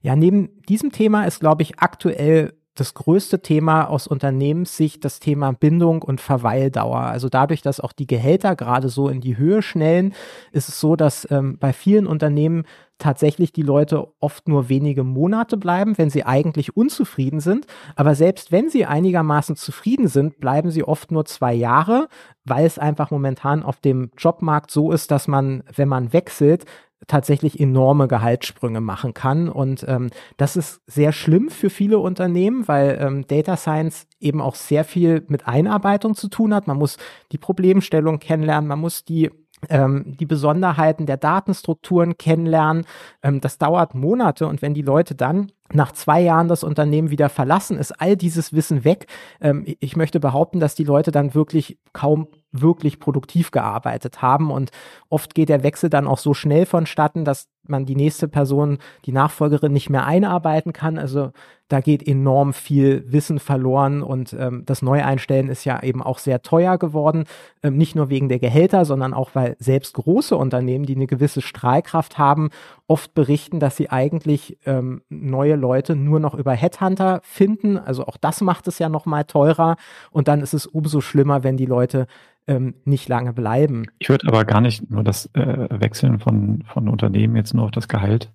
Ja, 0.00 0.16
neben 0.16 0.62
diesem 0.68 0.90
Thema 0.90 1.24
ist, 1.24 1.40
glaube 1.40 1.62
ich, 1.62 1.78
aktuell 1.78 2.54
das 2.74 2.94
größte 2.94 3.42
Thema 3.42 3.84
aus 3.84 4.06
Unternehmenssicht 4.06 5.04
das 5.04 5.20
Thema 5.20 5.52
Bindung 5.52 6.02
und 6.02 6.20
Verweildauer. 6.20 7.00
Also 7.00 7.28
dadurch, 7.28 7.60
dass 7.60 7.80
auch 7.80 7.92
die 7.92 8.06
Gehälter 8.06 8.56
gerade 8.56 8.88
so 8.88 9.08
in 9.08 9.20
die 9.20 9.36
Höhe 9.36 9.62
schnellen, 9.62 10.14
ist 10.52 10.68
es 10.68 10.80
so, 10.80 10.96
dass 10.96 11.30
ähm, 11.30 11.58
bei 11.58 11.72
vielen 11.72 12.06
Unternehmen 12.06 12.64
tatsächlich 13.02 13.52
die 13.52 13.62
Leute 13.62 14.06
oft 14.20 14.48
nur 14.48 14.68
wenige 14.68 15.02
Monate 15.02 15.56
bleiben, 15.56 15.98
wenn 15.98 16.08
sie 16.08 16.24
eigentlich 16.24 16.76
unzufrieden 16.76 17.40
sind. 17.40 17.66
Aber 17.96 18.14
selbst 18.14 18.52
wenn 18.52 18.70
sie 18.70 18.86
einigermaßen 18.86 19.56
zufrieden 19.56 20.06
sind, 20.06 20.38
bleiben 20.38 20.70
sie 20.70 20.84
oft 20.84 21.10
nur 21.10 21.24
zwei 21.24 21.52
Jahre, 21.52 22.08
weil 22.44 22.64
es 22.64 22.78
einfach 22.78 23.10
momentan 23.10 23.64
auf 23.64 23.80
dem 23.80 24.12
Jobmarkt 24.16 24.70
so 24.70 24.92
ist, 24.92 25.10
dass 25.10 25.28
man, 25.28 25.64
wenn 25.74 25.88
man 25.88 26.12
wechselt, 26.12 26.64
tatsächlich 27.06 27.58
enorme 27.58 28.08
Gehaltssprünge 28.08 28.80
machen 28.80 29.14
kann. 29.14 29.48
Und 29.48 29.84
ähm, 29.88 30.10
das 30.36 30.56
ist 30.56 30.80
sehr 30.86 31.12
schlimm 31.12 31.50
für 31.50 31.70
viele 31.70 31.98
Unternehmen, 31.98 32.68
weil 32.68 32.98
ähm, 33.00 33.26
Data 33.26 33.56
Science 33.56 34.06
eben 34.20 34.40
auch 34.40 34.54
sehr 34.54 34.84
viel 34.84 35.24
mit 35.28 35.46
Einarbeitung 35.46 36.14
zu 36.14 36.28
tun 36.28 36.54
hat. 36.54 36.66
Man 36.66 36.78
muss 36.78 36.96
die 37.32 37.38
Problemstellung 37.38 38.18
kennenlernen, 38.18 38.68
man 38.68 38.80
muss 38.80 39.04
die 39.04 39.30
ähm, 39.68 40.16
die 40.18 40.26
Besonderheiten 40.26 41.06
der 41.06 41.16
Datenstrukturen 41.16 42.18
kennenlernen. 42.18 42.84
Ähm, 43.22 43.40
das 43.40 43.58
dauert 43.58 43.94
Monate 43.94 44.46
und 44.46 44.62
wenn 44.62 44.74
die 44.74 44.82
Leute 44.82 45.14
dann 45.14 45.52
nach 45.72 45.92
zwei 45.92 46.20
Jahren 46.20 46.48
das 46.48 46.64
Unternehmen 46.64 47.10
wieder 47.10 47.28
verlassen, 47.28 47.78
ist 47.78 47.92
all 47.92 48.16
dieses 48.16 48.52
Wissen 48.52 48.84
weg. 48.84 49.06
Ähm, 49.40 49.64
ich 49.80 49.96
möchte 49.96 50.20
behaupten, 50.20 50.60
dass 50.60 50.74
die 50.74 50.84
Leute 50.84 51.12
dann 51.12 51.34
wirklich 51.34 51.78
kaum 51.92 52.28
wirklich 52.52 53.00
produktiv 53.00 53.50
gearbeitet 53.50 54.22
haben 54.22 54.50
und 54.50 54.70
oft 55.08 55.34
geht 55.34 55.48
der 55.48 55.62
Wechsel 55.62 55.90
dann 55.90 56.06
auch 56.06 56.18
so 56.18 56.34
schnell 56.34 56.66
vonstatten, 56.66 57.24
dass 57.24 57.48
man 57.66 57.86
die 57.86 57.96
nächste 57.96 58.28
Person, 58.28 58.78
die 59.04 59.12
Nachfolgerin 59.12 59.72
nicht 59.72 59.88
mehr 59.88 60.04
einarbeiten 60.04 60.72
kann. 60.72 60.98
Also 60.98 61.30
da 61.68 61.80
geht 61.80 62.06
enorm 62.06 62.52
viel 62.52 63.04
Wissen 63.10 63.38
verloren 63.38 64.02
und 64.02 64.34
ähm, 64.38 64.64
das 64.66 64.82
Neueinstellen 64.82 65.48
ist 65.48 65.64
ja 65.64 65.82
eben 65.82 66.02
auch 66.02 66.18
sehr 66.18 66.42
teuer 66.42 66.76
geworden. 66.76 67.24
Ähm, 67.62 67.76
nicht 67.76 67.94
nur 67.94 68.10
wegen 68.10 68.28
der 68.28 68.40
Gehälter, 68.40 68.84
sondern 68.84 69.14
auch 69.14 69.30
weil 69.34 69.56
selbst 69.58 69.94
große 69.94 70.36
Unternehmen, 70.36 70.84
die 70.84 70.96
eine 70.96 71.06
gewisse 71.06 71.40
Strahlkraft 71.40 72.18
haben, 72.18 72.50
oft 72.92 73.14
berichten, 73.14 73.58
dass 73.58 73.78
sie 73.78 73.88
eigentlich 73.88 74.58
ähm, 74.66 75.00
neue 75.08 75.56
Leute 75.56 75.96
nur 75.96 76.20
noch 76.20 76.34
über 76.34 76.52
Headhunter 76.52 77.22
finden. 77.24 77.78
Also 77.78 78.04
auch 78.04 78.18
das 78.18 78.42
macht 78.42 78.68
es 78.68 78.78
ja 78.78 78.90
noch 78.90 79.06
mal 79.06 79.24
teurer 79.24 79.76
und 80.10 80.28
dann 80.28 80.42
ist 80.42 80.52
es 80.52 80.66
umso 80.66 81.00
schlimmer, 81.00 81.42
wenn 81.42 81.56
die 81.56 81.64
Leute 81.64 82.06
ähm, 82.46 82.74
nicht 82.84 83.08
lange 83.08 83.32
bleiben. 83.32 83.86
Ich 83.98 84.10
würde 84.10 84.28
aber 84.28 84.44
gar 84.44 84.60
nicht 84.60 84.90
nur 84.90 85.02
das 85.02 85.24
äh, 85.32 85.68
Wechseln 85.70 86.18
von, 86.18 86.64
von 86.70 86.86
Unternehmen 86.90 87.34
jetzt 87.34 87.54
nur 87.54 87.64
auf 87.64 87.70
das 87.70 87.88
Gehalt 87.88 88.30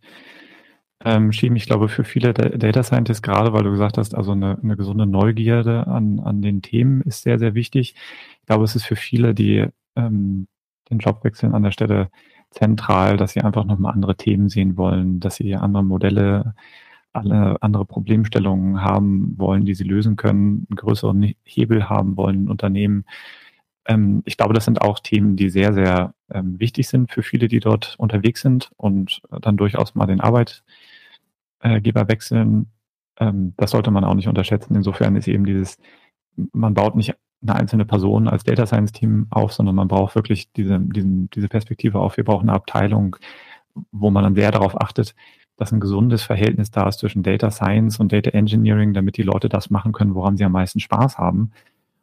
ähm, 1.06 1.32
schieben. 1.32 1.56
Ich 1.56 1.68
glaube, 1.68 1.88
für 1.88 2.04
viele 2.04 2.34
Data 2.34 2.82
Scientists, 2.82 3.22
gerade 3.22 3.54
weil 3.54 3.62
du 3.62 3.70
gesagt 3.70 4.00
hast, 4.00 4.16
also 4.16 4.32
eine, 4.32 4.58
eine 4.64 4.76
gesunde 4.76 5.06
Neugierde 5.06 5.86
an, 5.86 6.20
an 6.20 6.42
den 6.42 6.64
Themen 6.64 7.02
ist 7.02 7.22
sehr, 7.22 7.38
sehr 7.38 7.54
wichtig. 7.54 7.94
Ich 8.40 8.46
glaube, 8.48 8.64
es 8.64 8.76
ist 8.76 8.86
für 8.86 8.96
viele, 8.96 9.36
die 9.36 9.68
ähm, 9.96 10.48
den 10.90 10.98
Job 10.98 11.24
wechseln 11.24 11.54
an 11.54 11.62
der 11.62 11.72
Stelle 11.72 12.10
zentral, 12.52 13.18
dass 13.18 13.34
sie 13.34 13.42
einfach 13.42 13.66
nochmal 13.66 13.94
andere 13.94 14.16
Themen 14.16 14.50
sehen 14.50 14.78
wollen, 14.78 15.20
dass 15.20 15.36
sie 15.36 15.56
andere 15.56 15.84
Modelle, 15.84 16.56
alle 17.14 17.62
andere 17.62 17.86
Problemstellungen 17.86 18.82
haben 18.82 19.38
wollen, 19.38 19.66
die 19.66 19.76
sie 19.76 19.84
lösen 19.84 20.16
können, 20.16 20.68
einen 20.70 20.78
größeren 20.78 21.34
Hebel 21.44 21.90
haben 21.90 22.18
wollen, 22.18 22.50
Unternehmen. 22.50 23.06
Ähm, 23.86 24.24
ich 24.26 24.38
glaube, 24.38 24.54
das 24.54 24.66
sind 24.66 24.82
auch 24.82 25.00
Themen, 25.00 25.36
die 25.36 25.50
sehr, 25.50 25.74
sehr 25.74 26.14
ähm, 26.32 26.60
wichtig 26.60 26.88
sind 26.88 27.12
für 27.12 27.24
viele, 27.24 27.48
die 27.48 27.60
dort 27.60 27.96
unterwegs 27.98 28.42
sind 28.42 28.72
und 28.78 29.22
dann 29.42 29.58
durchaus 29.58 29.96
mal 29.96 30.08
den 30.08 30.22
Arbeitgeber 30.22 32.08
wechseln. 32.08 32.72
Ähm, 33.20 33.54
das 33.58 33.72
sollte 33.72 33.92
man 33.92 34.04
auch 34.04 34.16
nicht 34.16 34.28
unterschätzen. 34.28 34.76
Insofern 34.76 35.16
ist 35.16 35.28
eben 35.28 35.46
dieses, 35.46 35.78
man 36.54 36.74
baut 36.74 36.96
nicht 36.96 37.16
eine 37.42 37.56
einzelne 37.56 37.86
Person 37.86 38.28
als 38.28 38.44
Data 38.44 38.66
Science 38.66 38.92
Team 38.92 39.28
auf, 39.30 39.54
sondern 39.54 39.76
man 39.76 39.88
braucht 39.88 40.16
wirklich 40.16 40.52
diese, 40.54 40.80
diesen, 40.80 41.30
diese 41.30 41.48
Perspektive 41.48 42.00
auf. 42.00 42.18
Wir 42.18 42.24
brauchen 42.24 42.50
eine 42.50 42.58
Abteilung, 42.58 43.18
wo 43.92 44.10
man 44.10 44.24
dann 44.24 44.36
sehr 44.36 44.52
darauf 44.52 44.80
achtet, 44.80 45.16
dass 45.56 45.72
ein 45.72 45.80
gesundes 45.80 46.24
Verhältnis 46.24 46.72
da 46.72 46.88
ist 46.88 47.00
zwischen 47.00 47.24
Data 47.24 47.52
Science 47.52 48.00
und 48.00 48.12
Data 48.12 48.32
Engineering, 48.32 48.94
damit 48.94 49.18
die 49.18 49.24
Leute 49.24 49.50
das 49.50 49.70
machen 49.70 49.92
können, 49.92 50.16
woran 50.16 50.38
sie 50.38 50.46
am 50.46 50.52
meisten 50.52 50.80
Spaß 50.80 51.18
haben. 51.18 51.52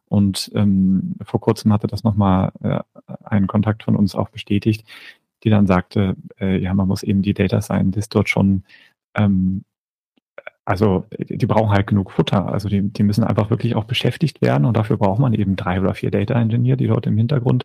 Und 0.08 0.50
ähm, 0.54 1.14
vor 1.22 1.40
kurzem 1.40 1.72
hatte 1.72 1.86
das 1.86 2.04
nochmal 2.04 2.52
äh, 2.62 2.80
ein 3.24 3.46
Kontakt 3.46 3.82
von 3.82 3.96
uns 3.96 4.14
auch 4.14 4.28
bestätigt, 4.28 4.86
die 5.42 5.50
dann 5.50 5.66
sagte, 5.66 6.16
äh, 6.40 6.58
ja, 6.58 6.74
man 6.74 6.88
muss 6.88 7.02
eben 7.02 7.22
die 7.22 7.34
Data 7.34 7.60
Scientist 7.60 8.14
dort 8.14 8.28
schon 8.28 8.64
ähm, 9.14 9.64
also 10.64 11.06
die 11.18 11.46
brauchen 11.46 11.70
halt 11.70 11.86
genug 11.86 12.10
Futter. 12.10 12.46
Also 12.46 12.68
die, 12.68 12.82
die 12.82 13.02
müssen 13.02 13.24
einfach 13.24 13.50
wirklich 13.50 13.74
auch 13.74 13.84
beschäftigt 13.84 14.42
werden 14.42 14.64
und 14.64 14.76
dafür 14.76 14.96
braucht 14.96 15.20
man 15.20 15.34
eben 15.34 15.56
drei 15.56 15.80
oder 15.80 15.94
vier 15.94 16.10
Data 16.10 16.34
Engineer, 16.40 16.76
die 16.76 16.86
dort 16.86 17.06
im 17.06 17.16
Hintergrund 17.16 17.64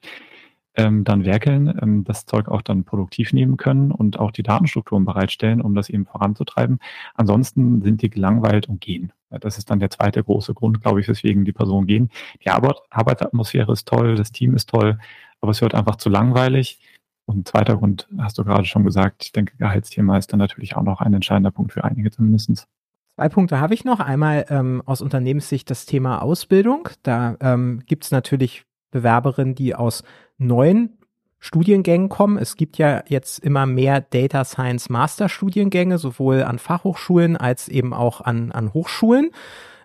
ähm, 0.76 1.04
dann 1.04 1.26
werkeln, 1.26 1.78
ähm, 1.82 2.04
das 2.04 2.26
Zeug 2.26 2.48
auch 2.48 2.62
dann 2.62 2.84
produktiv 2.84 3.34
nehmen 3.34 3.58
können 3.58 3.92
und 3.92 4.20
auch 4.20 4.32
die 4.32 4.44
Datenstrukturen 4.44 5.06
bereitstellen, 5.06 5.62
um 5.62 5.76
das 5.76 5.90
eben 5.90 6.06
voranzutreiben. 6.06 6.80
Ansonsten 7.16 7.82
sind 7.82 8.02
die 8.02 8.10
gelangweilt 8.10 8.70
und 8.70 8.82
gehen. 8.82 9.12
Das 9.30 9.58
ist 9.58 9.70
dann 9.70 9.80
der 9.80 9.92
zweite 9.92 10.24
große 10.24 10.54
Grund, 10.54 10.82
glaube 10.82 11.02
ich, 11.02 11.08
weswegen 11.08 11.46
die 11.46 11.52
Personen 11.52 11.88
gehen. 11.88 12.10
Die 12.44 12.50
Arbeit, 12.50 12.78
Arbeitsatmosphäre 12.90 13.72
ist 13.74 13.88
toll, 13.88 14.16
das 14.16 14.32
Team 14.32 14.56
ist 14.56 14.70
toll, 14.70 14.98
aber 15.42 15.52
es 15.52 15.62
wird 15.62 15.76
einfach 15.76 15.98
zu 15.98 16.10
langweilig. 16.10 16.80
Und 17.26 17.48
zweiter 17.48 17.78
Grund 17.78 18.08
hast 18.18 18.40
du 18.40 18.44
gerade 18.44 18.66
schon 18.66 18.84
gesagt, 18.84 19.24
ich 19.24 19.32
denke, 19.32 19.56
Gehaltsthema 19.58 20.18
ist 20.18 20.32
dann 20.34 20.40
natürlich 20.40 20.76
auch 20.76 20.84
noch 20.84 21.02
ein 21.02 21.14
entscheidender 21.14 21.52
Punkt 21.52 21.74
für 21.74 21.84
einige 21.84 22.10
zumindestens. 22.10 22.68
Zwei 23.16 23.30
Punkte 23.30 23.60
habe 23.60 23.74
ich 23.74 23.84
noch. 23.84 24.00
Einmal 24.00 24.46
ähm, 24.50 24.82
aus 24.86 25.02
Unternehmenssicht 25.02 25.70
das 25.70 25.86
Thema 25.86 26.22
Ausbildung. 26.22 26.90
Da 27.04 27.36
ähm, 27.42 27.82
gibt 27.86 28.06
es 28.06 28.12
natürlich 28.12 28.64
Bewerberinnen, 28.92 29.56
die 29.56 29.76
aus 29.76 30.04
neuen 30.38 30.98
Studiengängen 31.40 32.10
kommen. 32.10 32.38
Es 32.38 32.56
gibt 32.56 32.78
ja 32.78 33.04
jetzt 33.08 33.40
immer 33.40 33.66
mehr 33.66 34.02
Data 34.02 34.44
Science 34.44 34.90
Master 34.90 35.30
Studiengänge, 35.30 35.98
sowohl 35.98 36.44
an 36.44 36.60
Fachhochschulen 36.60 37.38
als 37.38 37.70
eben 37.70 37.94
auch 37.94 38.22
an, 38.22 38.52
an 38.52 38.74
Hochschulen. 38.74 39.32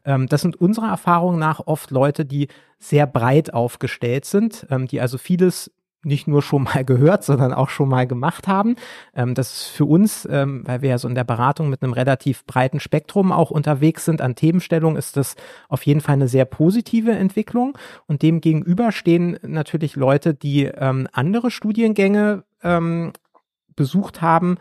Ähm, 0.04 0.26
das 0.26 0.42
sind 0.42 0.56
unserer 0.56 0.88
Erfahrung 0.88 1.38
nach 1.38 1.60
oft 1.66 1.90
Leute, 1.90 2.24
die 2.24 2.48
sehr 2.78 3.06
breit 3.06 3.54
aufgestellt 3.54 4.24
sind, 4.24 4.66
ähm, 4.70 4.86
die 4.86 5.00
also 5.00 5.16
vieles 5.16 5.70
nicht 6.04 6.28
nur 6.28 6.42
schon 6.42 6.64
mal 6.64 6.84
gehört, 6.84 7.24
sondern 7.24 7.52
auch 7.52 7.68
schon 7.68 7.88
mal 7.88 8.06
gemacht 8.06 8.48
haben. 8.48 8.76
Ähm, 9.14 9.34
das 9.34 9.52
ist 9.52 9.66
für 9.68 9.84
uns, 9.84 10.26
ähm, 10.30 10.62
weil 10.66 10.82
wir 10.82 10.90
ja 10.90 10.98
so 10.98 11.08
in 11.08 11.14
der 11.14 11.24
Beratung 11.24 11.68
mit 11.68 11.82
einem 11.82 11.92
relativ 11.92 12.44
breiten 12.46 12.80
Spektrum 12.80 13.32
auch 13.32 13.50
unterwegs 13.50 14.04
sind 14.04 14.20
an 14.20 14.34
Themenstellungen, 14.34 14.96
ist 14.96 15.16
das 15.16 15.36
auf 15.68 15.84
jeden 15.86 16.00
Fall 16.00 16.14
eine 16.14 16.28
sehr 16.28 16.44
positive 16.44 17.12
Entwicklung. 17.12 17.76
Und 18.06 18.22
dem 18.22 18.40
gegenüber 18.40 18.92
stehen 18.92 19.38
natürlich 19.42 19.96
Leute, 19.96 20.34
die 20.34 20.64
ähm, 20.64 21.08
andere 21.12 21.50
Studiengänge 21.50 22.44
ähm, 22.62 23.12
besucht 23.76 24.22
haben 24.22 24.56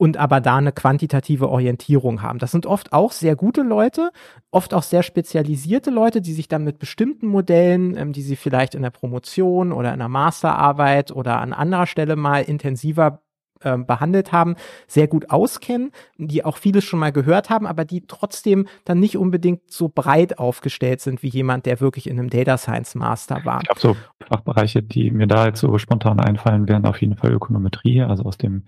und 0.00 0.16
aber 0.16 0.40
da 0.40 0.56
eine 0.56 0.72
quantitative 0.72 1.50
Orientierung 1.50 2.22
haben. 2.22 2.38
Das 2.38 2.52
sind 2.52 2.64
oft 2.64 2.94
auch 2.94 3.12
sehr 3.12 3.36
gute 3.36 3.60
Leute, 3.60 4.12
oft 4.50 4.72
auch 4.72 4.82
sehr 4.82 5.02
spezialisierte 5.02 5.90
Leute, 5.90 6.22
die 6.22 6.32
sich 6.32 6.48
dann 6.48 6.64
mit 6.64 6.78
bestimmten 6.78 7.26
Modellen, 7.26 7.98
ähm, 7.98 8.14
die 8.14 8.22
sie 8.22 8.36
vielleicht 8.36 8.74
in 8.74 8.80
der 8.80 8.88
Promotion 8.88 9.72
oder 9.72 9.92
in 9.92 9.98
der 9.98 10.08
Masterarbeit 10.08 11.12
oder 11.12 11.38
an 11.40 11.52
anderer 11.52 11.86
Stelle 11.86 12.16
mal 12.16 12.40
intensiver 12.40 13.20
äh, 13.62 13.76
behandelt 13.76 14.32
haben, 14.32 14.56
sehr 14.86 15.06
gut 15.06 15.28
auskennen, 15.28 15.90
die 16.16 16.46
auch 16.46 16.56
vieles 16.56 16.84
schon 16.84 16.98
mal 16.98 17.12
gehört 17.12 17.50
haben, 17.50 17.66
aber 17.66 17.84
die 17.84 18.06
trotzdem 18.06 18.68
dann 18.86 19.00
nicht 19.00 19.18
unbedingt 19.18 19.70
so 19.70 19.90
breit 19.90 20.38
aufgestellt 20.38 21.02
sind 21.02 21.22
wie 21.22 21.28
jemand, 21.28 21.66
der 21.66 21.78
wirklich 21.78 22.08
in 22.08 22.18
einem 22.18 22.30
Data 22.30 22.56
Science 22.56 22.94
Master 22.94 23.44
war. 23.44 23.60
Ich 23.60 23.68
glaube, 23.68 23.80
so 23.80 23.96
Fachbereiche, 24.26 24.82
die 24.82 25.10
mir 25.10 25.26
da 25.26 25.44
jetzt 25.44 25.60
so 25.60 25.76
spontan 25.76 26.20
einfallen, 26.20 26.70
wären 26.70 26.86
auf 26.86 27.02
jeden 27.02 27.16
Fall 27.16 27.34
Ökonometrie, 27.34 28.00
also 28.00 28.22
aus 28.22 28.38
dem 28.38 28.62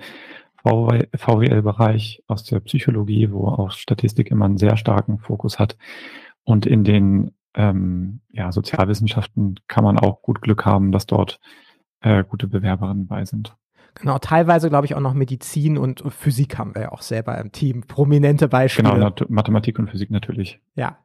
VWL-Bereich, 0.62 2.22
aus 2.26 2.44
der 2.44 2.60
Psychologie, 2.60 3.30
wo 3.30 3.48
auch 3.48 3.70
Statistik 3.70 4.30
immer 4.30 4.44
einen 4.44 4.58
sehr 4.58 4.76
starken 4.76 5.18
Fokus 5.18 5.58
hat. 5.58 5.76
Und 6.44 6.66
in 6.66 6.84
den 6.84 7.32
ähm, 7.54 8.20
ja, 8.30 8.52
Sozialwissenschaften 8.52 9.60
kann 9.68 9.84
man 9.84 9.98
auch 9.98 10.22
gut 10.22 10.40
Glück 10.40 10.64
haben, 10.64 10.92
dass 10.92 11.06
dort 11.06 11.40
äh, 12.00 12.24
gute 12.24 12.48
Bewerberinnen 12.48 13.06
bei 13.06 13.24
sind. 13.24 13.56
Genau, 13.94 14.18
teilweise 14.18 14.70
glaube 14.70 14.86
ich 14.86 14.94
auch 14.94 15.00
noch 15.00 15.12
Medizin 15.12 15.76
und 15.76 16.02
Physik 16.08 16.56
haben 16.58 16.74
wir 16.74 16.82
ja 16.82 16.92
auch 16.92 17.02
selber 17.02 17.36
im 17.38 17.52
Team. 17.52 17.82
Prominente 17.86 18.48
Beispiele. 18.48 18.90
Genau, 18.90 19.12
Mathematik 19.28 19.78
und 19.78 19.90
Physik 19.90 20.10
natürlich. 20.10 20.60
Ja. 20.74 20.98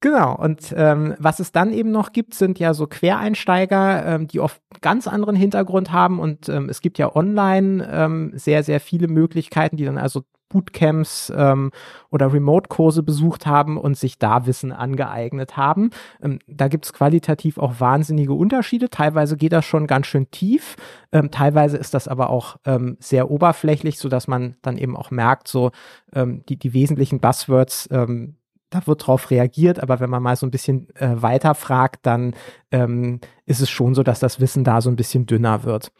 Genau, 0.00 0.36
und 0.36 0.72
ähm, 0.76 1.16
was 1.18 1.40
es 1.40 1.50
dann 1.50 1.72
eben 1.72 1.90
noch 1.90 2.12
gibt, 2.12 2.34
sind 2.34 2.60
ja 2.60 2.72
so 2.72 2.86
Quereinsteiger, 2.86 4.06
ähm, 4.06 4.28
die 4.28 4.38
oft 4.38 4.62
ganz 4.80 5.08
anderen 5.08 5.34
Hintergrund 5.34 5.90
haben 5.90 6.20
und 6.20 6.48
ähm, 6.48 6.68
es 6.68 6.80
gibt 6.80 6.98
ja 6.98 7.16
online 7.16 7.88
ähm, 7.90 8.32
sehr, 8.34 8.62
sehr 8.62 8.78
viele 8.78 9.08
Möglichkeiten, 9.08 9.76
die 9.76 9.84
dann 9.84 9.98
also 9.98 10.22
Bootcamps 10.50 11.32
ähm, 11.36 11.72
oder 12.10 12.32
Remote-Kurse 12.32 13.02
besucht 13.02 13.46
haben 13.46 13.76
und 13.76 13.98
sich 13.98 14.18
da 14.18 14.46
Wissen 14.46 14.72
angeeignet 14.72 15.56
haben. 15.56 15.90
Ähm, 16.22 16.38
da 16.46 16.68
gibt 16.68 16.86
es 16.86 16.92
qualitativ 16.92 17.58
auch 17.58 17.80
wahnsinnige 17.80 18.32
Unterschiede. 18.32 18.90
Teilweise 18.90 19.36
geht 19.36 19.52
das 19.52 19.64
schon 19.64 19.86
ganz 19.86 20.06
schön 20.06 20.30
tief, 20.30 20.76
ähm, 21.12 21.30
teilweise 21.30 21.76
ist 21.76 21.92
das 21.92 22.08
aber 22.08 22.30
auch 22.30 22.56
ähm, 22.64 22.96
sehr 23.00 23.30
oberflächlich, 23.30 23.98
so 23.98 24.08
dass 24.08 24.28
man 24.28 24.56
dann 24.62 24.78
eben 24.78 24.96
auch 24.96 25.10
merkt, 25.10 25.48
so 25.48 25.72
ähm, 26.14 26.44
die, 26.48 26.56
die 26.56 26.72
wesentlichen 26.72 27.20
Buzzwords 27.20 27.88
ähm, 27.90 28.36
da 28.70 28.86
wird 28.86 29.06
drauf 29.06 29.30
reagiert, 29.30 29.80
aber 29.80 30.00
wenn 30.00 30.10
man 30.10 30.22
mal 30.22 30.36
so 30.36 30.46
ein 30.46 30.50
bisschen 30.50 30.88
äh, 30.96 31.20
weiter 31.22 31.54
fragt, 31.54 32.06
dann 32.06 32.34
ähm, 32.70 33.20
ist 33.46 33.60
es 33.60 33.70
schon 33.70 33.94
so, 33.94 34.02
dass 34.02 34.20
das 34.20 34.40
Wissen 34.40 34.64
da 34.64 34.80
so 34.80 34.90
ein 34.90 34.96
bisschen 34.96 35.26
dünner 35.26 35.64
wird. 35.64 35.92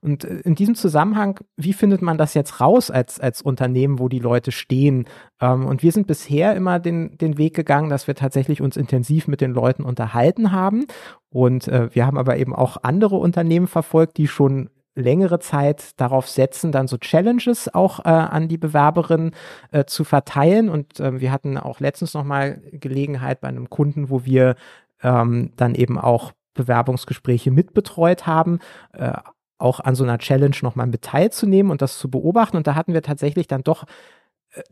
Und 0.00 0.24
äh, 0.24 0.40
in 0.44 0.54
diesem 0.54 0.74
Zusammenhang, 0.74 1.40
wie 1.56 1.72
findet 1.72 2.00
man 2.00 2.16
das 2.16 2.34
jetzt 2.34 2.60
raus 2.60 2.90
als, 2.90 3.20
als 3.20 3.42
Unternehmen, 3.42 3.98
wo 3.98 4.08
die 4.08 4.18
Leute 4.18 4.52
stehen? 4.52 5.06
Ähm, 5.40 5.66
und 5.66 5.82
wir 5.82 5.92
sind 5.92 6.06
bisher 6.06 6.54
immer 6.54 6.78
den, 6.78 7.18
den 7.18 7.38
Weg 7.38 7.54
gegangen, 7.54 7.90
dass 7.90 8.06
wir 8.06 8.14
tatsächlich 8.14 8.60
uns 8.60 8.76
intensiv 8.76 9.28
mit 9.28 9.40
den 9.40 9.52
Leuten 9.52 9.82
unterhalten 9.82 10.52
haben. 10.52 10.86
Und 11.28 11.68
äh, 11.68 11.94
wir 11.94 12.06
haben 12.06 12.18
aber 12.18 12.36
eben 12.36 12.54
auch 12.54 12.78
andere 12.82 13.16
Unternehmen 13.16 13.66
verfolgt, 13.66 14.16
die 14.16 14.28
schon 14.28 14.70
längere 14.96 15.38
Zeit 15.38 16.00
darauf 16.00 16.28
setzen, 16.28 16.72
dann 16.72 16.88
so 16.88 16.96
Challenges 16.96 17.72
auch 17.72 18.00
äh, 18.00 18.08
an 18.08 18.48
die 18.48 18.58
Bewerberin 18.58 19.32
äh, 19.70 19.84
zu 19.84 20.02
verteilen. 20.02 20.68
Und 20.68 20.98
äh, 20.98 21.20
wir 21.20 21.30
hatten 21.30 21.58
auch 21.58 21.78
letztens 21.80 22.14
nochmal 22.14 22.60
Gelegenheit 22.72 23.40
bei 23.40 23.48
einem 23.48 23.70
Kunden, 23.70 24.10
wo 24.10 24.24
wir 24.24 24.56
ähm, 25.02 25.52
dann 25.56 25.74
eben 25.74 25.98
auch 25.98 26.32
Bewerbungsgespräche 26.54 27.50
mitbetreut 27.50 28.26
haben, 28.26 28.58
äh, 28.94 29.12
auch 29.58 29.80
an 29.80 29.94
so 29.94 30.04
einer 30.04 30.18
Challenge 30.18 30.56
nochmal 30.62 30.86
mit 30.86 31.02
teilzunehmen 31.02 31.70
und 31.70 31.82
das 31.82 31.98
zu 31.98 32.10
beobachten. 32.10 32.56
Und 32.56 32.66
da 32.66 32.74
hatten 32.74 32.94
wir 32.94 33.02
tatsächlich 33.02 33.46
dann 33.46 33.62
doch 33.62 33.84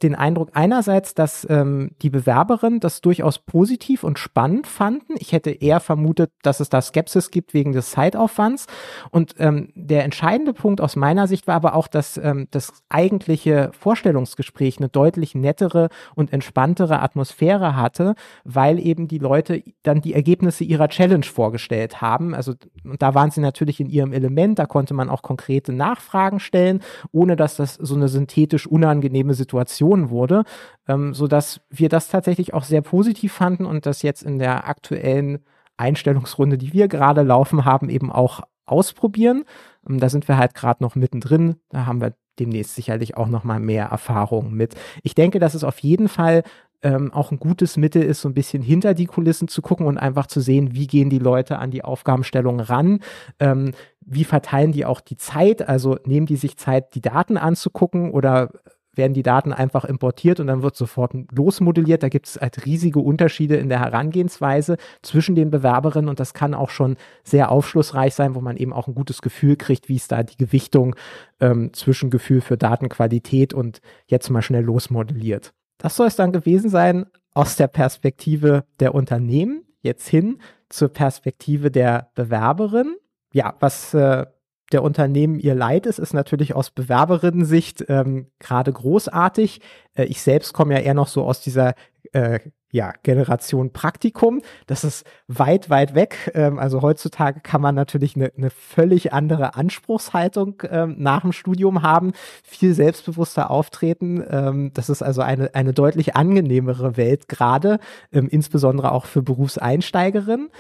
den 0.03 0.14
Eindruck 0.14 0.51
einerseits, 0.55 1.14
dass 1.14 1.47
ähm, 1.51 1.91
die 2.03 2.11
Bewerberin 2.11 2.80
das 2.80 3.01
durchaus 3.01 3.39
positiv 3.39 4.05
und 4.05 4.18
spannend 4.18 4.66
fanden. 4.66 5.14
Ich 5.18 5.32
hätte 5.32 5.51
eher 5.51 5.80
vermutet, 5.80 6.30
dass 6.43 6.61
es 6.61 6.68
da 6.68 6.80
Skepsis 6.80 7.30
gibt 7.30 7.55
wegen 7.55 7.72
des 7.72 7.91
Zeitaufwands. 7.91 8.66
Und 9.11 9.35
ähm, 9.39 9.72
der 9.74 10.05
entscheidende 10.05 10.53
Punkt 10.53 10.80
aus 10.80 10.97
meiner 10.97 11.26
Sicht 11.26 11.47
war 11.47 11.57
aber 11.57 11.74
auch, 11.74 11.89
dass 11.89 12.16
ähm, 12.16 12.49
das 12.51 12.72
eigentliche 12.89 13.70
Vorstellungsgespräch 13.78 14.78
eine 14.78 14.89
deutlich 14.89 15.35
nettere 15.35 15.89
und 16.14 16.32
entspanntere 16.32 17.03
Atmosphäre 17.03 17.76
hatte, 17.76 18.14
weil 18.45 18.78
eben 18.78 19.09
die 19.09 19.18
Leute 19.18 19.62
dann 19.82 20.01
die 20.01 20.14
Ergebnisse 20.14 20.64
ihrer 20.64 20.89
Challenge 20.89 21.24
vorgestellt 21.24 22.01
haben. 22.01 22.35
Also 22.35 22.55
und 22.85 23.03
da 23.03 23.14
waren 23.14 23.30
sie 23.30 23.41
natürlich 23.41 23.80
in 23.80 23.89
ihrem 23.89 24.12
Element, 24.12 24.59
da 24.59 24.66
konnte 24.66 24.95
man 24.95 25.09
auch 25.09 25.22
konkrete 25.22 25.72
Nachfragen 25.72 26.41
stellen, 26.41 26.80
ohne 27.12 27.37
dass 27.37 27.57
das 27.57 27.74
so 27.74 27.95
eine 27.95 28.09
synthetisch 28.09 28.66
unangenehme 28.66 29.35
Situation 29.35 29.74
Situation 29.75 30.11
wurde, 30.11 30.45
ähm, 30.89 31.14
so 31.14 31.27
dass 31.27 31.61
wir 31.70 31.89
das 31.89 32.09
tatsächlich 32.09 32.55
auch 32.55 32.64
sehr 32.64 32.83
positiv 32.83 33.33
fanden 33.33 33.66
und 33.66 33.87
das 33.87 34.03
jetzt 34.03 34.22
in 34.22 34.39
der 34.39 34.68
aktuellen 34.68 35.41
Einstellungsrunde, 35.77 36.57
die 36.59 36.72
wir 36.72 36.89
gerade 36.89 37.22
laufen 37.22 37.64
haben, 37.64 37.89
eben 37.89 38.12
auch 38.12 38.43
ausprobieren. 38.66 39.45
Ähm, 39.89 39.99
da 40.01 40.09
sind 40.09 40.29
wir 40.29 40.39
halt 40.39 40.55
gerade 40.55 40.83
noch 40.83 40.95
mittendrin. 40.95 41.57
Da 41.68 41.87
haben 41.87 42.01
wir 42.01 42.14
demnächst 42.39 42.75
sicherlich 42.75 43.16
auch 43.16 43.29
noch 43.29 43.45
mal 43.45 43.61
mehr 43.61 43.87
Erfahrung 43.87 44.55
mit. 44.55 44.75
Ich 45.03 45.14
denke, 45.14 45.39
dass 45.39 45.55
es 45.55 45.64
auf 45.64 45.79
jeden 45.81 46.09
Fall 46.09 46.43
ähm, 46.83 47.12
auch 47.12 47.31
ein 47.31 47.39
gutes 47.39 47.77
Mittel 47.77 48.03
ist, 48.03 48.20
so 48.20 48.29
ein 48.29 48.35
bisschen 48.35 48.62
hinter 48.62 48.93
die 48.95 49.07
Kulissen 49.07 49.49
zu 49.49 49.62
gucken 49.62 49.87
und 49.87 49.99
einfach 49.99 50.27
zu 50.27 50.41
sehen, 50.41 50.75
wie 50.75 50.87
gehen 50.87 51.11
die 51.11 51.18
Leute 51.18 51.59
an 51.59 51.70
die 51.70 51.83
Aufgabenstellung 51.85 52.61
ran, 52.61 53.01
ähm, 53.39 53.72
wie 54.01 54.25
verteilen 54.25 54.72
die 54.72 54.85
auch 54.85 55.01
die 55.01 55.16
Zeit, 55.16 55.66
also 55.66 55.97
nehmen 56.05 56.27
die 56.27 56.37
sich 56.37 56.59
Zeit, 56.59 56.95
die 56.95 57.01
Daten 57.01 57.39
anzugucken 57.39 58.11
oder 58.11 58.51
werden 58.97 59.14
die 59.14 59.22
Daten 59.22 59.53
einfach 59.53 59.84
importiert 59.84 60.40
und 60.40 60.47
dann 60.47 60.62
wird 60.62 60.76
sofort 60.76 61.12
losmodelliert. 61.32 62.03
Da 62.03 62.09
gibt 62.09 62.26
es 62.26 62.40
halt 62.40 62.64
riesige 62.66 63.01
Unterschiede 63.01 63.57
in 63.57 63.68
der 63.68 63.80
Herangehensweise 63.80 64.76
zwischen 65.03 65.34
den 65.34 65.51
Bewerberinnen 65.51 66.09
und 66.09 66.20
das 66.20 66.34
kann 66.34 66.55
auch 66.55 66.70
schon 66.70 66.97
sehr 67.22 67.51
aufschlussreich 67.51 68.14
sein, 68.14 68.34
wo 68.34 68.40
man 68.40 68.57
eben 68.57 68.72
auch 68.72 68.88
ein 68.88 68.95
gutes 68.95 69.22
Gefühl 69.22 69.57
kriegt, 69.57 69.88
wie 69.88 69.97
ist 69.97 70.12
da 70.12 70.22
die 70.22 70.36
Gewichtung 70.36 70.97
ähm, 71.40 71.72
zwischen 71.72 72.11
Gefühl 72.11 72.40
für 72.40 72.57
Datenqualität 72.57 73.55
und 73.55 73.80
jetzt 74.07 74.30
mal 74.30 74.42
schnell 74.42 74.64
losmodelliert. 74.64 75.53
Das 75.78 75.97
soll 75.97 76.07
es 76.07 76.16
dann 76.16 76.32
gewesen 76.32 76.70
sein 76.70 77.07
aus 77.34 77.57
der 77.57 77.66
Perspektive 77.66 78.64
der 78.80 78.95
Unternehmen, 78.95 79.64
jetzt 79.82 80.09
hin 80.09 80.38
zur 80.68 80.88
Perspektive 80.88 81.70
der 81.70 82.11
Bewerberin. 82.14 82.97
Ja, 83.32 83.55
was 83.59 83.92
äh, 83.95 84.26
der 84.75 84.83
Unternehmen 84.83 85.39
ihr 85.39 85.55
Leid 85.55 85.87
ist, 85.87 85.99
ist 85.99 86.12
natürlich 86.12 86.55
aus 86.55 86.70
Bewerberinnen-Sicht 86.70 87.87
ähm, 87.89 88.27
gerade 88.41 88.72
großartig. 88.72 89.61
Äh, 89.95 90.05
ich 90.05 90.20
selbst 90.20 90.53
komme 90.53 90.75
ja 90.75 90.81
eher 90.81 90.95
noch 90.95 91.09
so 91.09 91.25
aus 91.25 91.41
dieser 91.41 91.75
äh, 92.12 92.41
ja, 92.75 92.93
Generation 93.05 93.72
Praktikum. 93.72 94.43
Das 94.66 94.83
ist 94.83 95.07
weit, 95.29 95.70
weit 95.70 95.95
weg. 95.95 96.33
Ähm, 96.35 96.59
also 96.59 96.83
heutzutage 96.83 97.39
kann 97.41 97.61
man 97.61 97.77
natürlich 97.77 98.16
eine, 98.16 98.33
eine 98.37 98.51
völlig 98.51 99.12
andere 99.12 99.55
Anspruchshaltung 99.55 100.61
ähm, 100.68 100.97
nach 100.99 101.20
dem 101.20 101.31
Studium 101.31 101.83
haben, 101.83 102.12
viel 102.43 102.75
selbstbewusster 102.75 103.49
auftreten. 103.49 104.25
Ähm, 104.29 104.72
das 104.75 104.91
ist 104.91 105.03
also 105.03 105.22
eine, 105.22 105.55
eine 105.55 105.72
deutlich 105.72 106.16
angenehmere 106.16 106.97
Welt 106.97 107.29
gerade, 107.29 107.79
ähm, 108.11 108.27
insbesondere 108.29 108.91
auch 108.91 109.07
für 109.07 109.22
Berufseinsteigerinnen. 109.22 110.51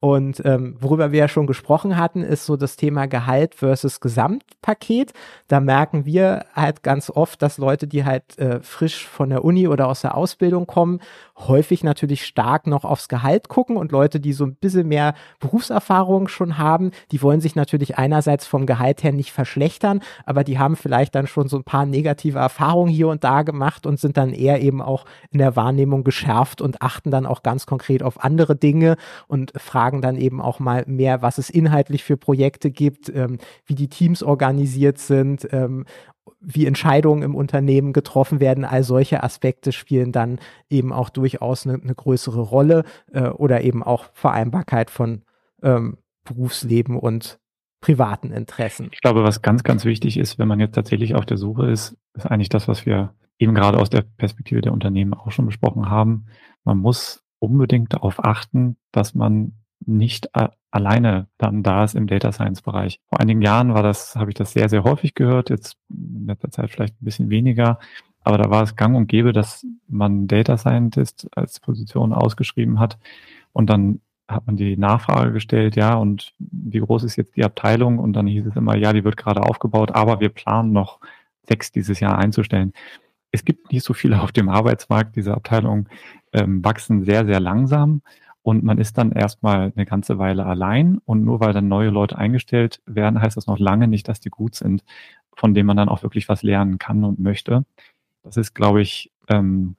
Und 0.00 0.40
ähm, 0.44 0.76
worüber 0.78 1.10
wir 1.10 1.18
ja 1.18 1.28
schon 1.28 1.48
gesprochen 1.48 1.96
hatten, 1.96 2.22
ist 2.22 2.46
so 2.46 2.56
das 2.56 2.76
Thema 2.76 3.06
Gehalt 3.06 3.56
versus 3.56 3.98
Gesamtpaket. 4.00 5.12
Da 5.48 5.58
merken 5.58 6.06
wir 6.06 6.44
halt 6.54 6.84
ganz 6.84 7.10
oft, 7.10 7.42
dass 7.42 7.58
Leute, 7.58 7.88
die 7.88 8.04
halt 8.04 8.38
äh, 8.38 8.60
frisch 8.60 9.06
von 9.06 9.30
der 9.30 9.44
Uni 9.44 9.66
oder 9.66 9.88
aus 9.88 10.02
der 10.02 10.16
Ausbildung 10.16 10.66
kommen, 10.66 11.00
häufig 11.46 11.84
natürlich 11.84 12.24
stark 12.24 12.66
noch 12.66 12.84
aufs 12.84 13.08
Gehalt 13.08 13.48
gucken 13.48 13.76
und 13.76 13.92
Leute, 13.92 14.20
die 14.20 14.32
so 14.32 14.44
ein 14.44 14.56
bisschen 14.56 14.88
mehr 14.88 15.14
Berufserfahrung 15.40 16.28
schon 16.28 16.58
haben, 16.58 16.90
die 17.12 17.22
wollen 17.22 17.40
sich 17.40 17.54
natürlich 17.54 17.98
einerseits 17.98 18.46
vom 18.46 18.66
Gehalt 18.66 19.02
her 19.04 19.12
nicht 19.12 19.32
verschlechtern, 19.32 20.00
aber 20.26 20.44
die 20.44 20.58
haben 20.58 20.76
vielleicht 20.76 21.14
dann 21.14 21.26
schon 21.26 21.48
so 21.48 21.56
ein 21.56 21.64
paar 21.64 21.86
negative 21.86 22.38
Erfahrungen 22.38 22.90
hier 22.90 23.08
und 23.08 23.24
da 23.24 23.42
gemacht 23.42 23.86
und 23.86 24.00
sind 24.00 24.16
dann 24.16 24.32
eher 24.32 24.60
eben 24.60 24.82
auch 24.82 25.04
in 25.30 25.38
der 25.38 25.56
Wahrnehmung 25.56 26.04
geschärft 26.04 26.60
und 26.60 26.82
achten 26.82 27.10
dann 27.10 27.26
auch 27.26 27.42
ganz 27.42 27.66
konkret 27.66 28.02
auf 28.02 28.24
andere 28.24 28.56
Dinge 28.56 28.96
und 29.26 29.52
fragen 29.56 30.02
dann 30.02 30.16
eben 30.16 30.40
auch 30.40 30.58
mal 30.58 30.84
mehr, 30.86 31.22
was 31.22 31.38
es 31.38 31.50
inhaltlich 31.50 32.04
für 32.04 32.16
Projekte 32.16 32.70
gibt, 32.70 33.08
ähm, 33.14 33.38
wie 33.64 33.74
die 33.74 33.88
Teams 33.88 34.22
organisiert 34.22 34.98
sind 34.98 35.48
ähm, 35.52 35.84
wie 36.40 36.66
Entscheidungen 36.66 37.22
im 37.22 37.34
Unternehmen 37.34 37.92
getroffen 37.92 38.40
werden, 38.40 38.64
all 38.64 38.84
solche 38.84 39.22
Aspekte 39.22 39.72
spielen 39.72 40.12
dann 40.12 40.38
eben 40.70 40.92
auch 40.92 41.10
durchaus 41.10 41.66
eine, 41.66 41.80
eine 41.82 41.94
größere 41.94 42.40
Rolle 42.40 42.84
äh, 43.12 43.28
oder 43.28 43.62
eben 43.62 43.82
auch 43.82 44.06
Vereinbarkeit 44.12 44.90
von 44.90 45.22
ähm, 45.62 45.98
Berufsleben 46.24 46.96
und 46.98 47.40
privaten 47.80 48.32
Interessen. 48.32 48.88
Ich 48.92 49.00
glaube, 49.00 49.22
was 49.22 49.42
ganz, 49.42 49.62
ganz 49.62 49.84
wichtig 49.84 50.16
ist, 50.16 50.38
wenn 50.38 50.48
man 50.48 50.60
jetzt 50.60 50.74
tatsächlich 50.74 51.14
auf 51.14 51.26
der 51.26 51.36
Suche 51.36 51.70
ist, 51.70 51.96
ist 52.14 52.26
eigentlich 52.26 52.48
das, 52.48 52.68
was 52.68 52.86
wir 52.86 53.14
eben 53.38 53.54
gerade 53.54 53.78
aus 53.78 53.90
der 53.90 54.02
Perspektive 54.02 54.60
der 54.60 54.72
Unternehmen 54.72 55.14
auch 55.14 55.30
schon 55.30 55.46
besprochen 55.46 55.88
haben. 55.88 56.26
Man 56.64 56.78
muss 56.78 57.24
unbedingt 57.38 57.92
darauf 57.94 58.24
achten, 58.24 58.76
dass 58.90 59.14
man 59.14 59.52
nicht 59.84 60.34
alleine 60.70 61.28
dann 61.38 61.62
da 61.62 61.84
ist 61.84 61.94
im 61.94 62.06
Data 62.06 62.32
Science 62.32 62.62
Bereich. 62.62 63.00
Vor 63.08 63.20
einigen 63.20 63.42
Jahren 63.42 63.74
war 63.74 63.82
das, 63.82 64.16
habe 64.16 64.30
ich 64.30 64.34
das 64.34 64.52
sehr, 64.52 64.68
sehr 64.68 64.84
häufig 64.84 65.14
gehört, 65.14 65.50
jetzt 65.50 65.76
in 65.88 66.26
letzter 66.26 66.50
Zeit 66.50 66.70
vielleicht 66.70 67.00
ein 67.00 67.04
bisschen 67.04 67.30
weniger, 67.30 67.78
aber 68.22 68.38
da 68.38 68.50
war 68.50 68.62
es 68.62 68.76
gang 68.76 68.96
und 68.96 69.06
gäbe, 69.06 69.32
dass 69.32 69.66
man 69.88 70.26
Data 70.26 70.58
Scientist 70.58 71.28
als 71.34 71.60
Position 71.60 72.12
ausgeschrieben 72.12 72.78
hat 72.78 72.98
und 73.52 73.70
dann 73.70 74.00
hat 74.28 74.46
man 74.46 74.56
die 74.56 74.76
Nachfrage 74.76 75.32
gestellt, 75.32 75.74
ja, 75.74 75.94
und 75.94 76.34
wie 76.38 76.80
groß 76.80 77.04
ist 77.04 77.16
jetzt 77.16 77.36
die 77.36 77.44
Abteilung? 77.44 77.98
Und 77.98 78.12
dann 78.12 78.26
hieß 78.26 78.46
es 78.46 78.56
immer, 78.56 78.76
ja, 78.76 78.92
die 78.92 79.04
wird 79.04 79.16
gerade 79.16 79.42
aufgebaut, 79.42 79.92
aber 79.92 80.20
wir 80.20 80.28
planen 80.28 80.72
noch 80.72 81.00
sechs 81.48 81.72
dieses 81.72 81.98
Jahr 82.00 82.18
einzustellen. 82.18 82.74
Es 83.30 83.44
gibt 83.44 83.72
nicht 83.72 83.84
so 83.84 83.94
viele 83.94 84.20
auf 84.20 84.32
dem 84.32 84.50
Arbeitsmarkt. 84.50 85.16
Diese 85.16 85.34
Abteilungen 85.34 85.88
ähm, 86.32 86.62
wachsen 86.62 87.04
sehr, 87.04 87.24
sehr 87.24 87.40
langsam 87.40 88.02
und 88.48 88.64
man 88.64 88.78
ist 88.78 88.96
dann 88.96 89.12
erstmal 89.12 89.74
eine 89.76 89.84
ganze 89.84 90.18
Weile 90.18 90.46
allein 90.46 91.02
und 91.04 91.22
nur 91.22 91.38
weil 91.40 91.52
dann 91.52 91.68
neue 91.68 91.90
Leute 91.90 92.16
eingestellt 92.16 92.80
werden, 92.86 93.20
heißt 93.20 93.36
das 93.36 93.46
noch 93.46 93.58
lange 93.58 93.88
nicht, 93.88 94.08
dass 94.08 94.20
die 94.20 94.30
gut 94.30 94.54
sind, 94.54 94.84
von 95.34 95.52
denen 95.52 95.66
man 95.66 95.76
dann 95.76 95.90
auch 95.90 96.02
wirklich 96.02 96.30
was 96.30 96.42
lernen 96.42 96.78
kann 96.78 97.04
und 97.04 97.18
möchte. 97.18 97.66
Das 98.22 98.38
ist, 98.38 98.54
glaube 98.54 98.80
ich, 98.80 99.12
ähm, 99.28 99.76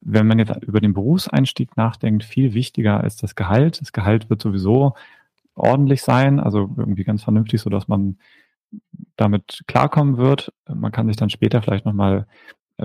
wenn 0.00 0.26
man 0.26 0.40
jetzt 0.40 0.64
über 0.64 0.80
den 0.80 0.94
Berufseinstieg 0.94 1.76
nachdenkt, 1.76 2.24
viel 2.24 2.54
wichtiger 2.54 3.00
als 3.00 3.18
das 3.18 3.36
Gehalt. 3.36 3.80
Das 3.80 3.92
Gehalt 3.92 4.28
wird 4.28 4.42
sowieso 4.42 4.94
ordentlich 5.54 6.02
sein, 6.02 6.40
also 6.40 6.74
irgendwie 6.76 7.04
ganz 7.04 7.22
vernünftig, 7.22 7.60
so 7.60 7.70
dass 7.70 7.86
man 7.86 8.18
damit 9.14 9.62
klarkommen 9.68 10.16
wird. 10.16 10.52
Man 10.66 10.90
kann 10.90 11.06
sich 11.06 11.16
dann 11.16 11.30
später 11.30 11.62
vielleicht 11.62 11.84
nochmal 11.84 12.26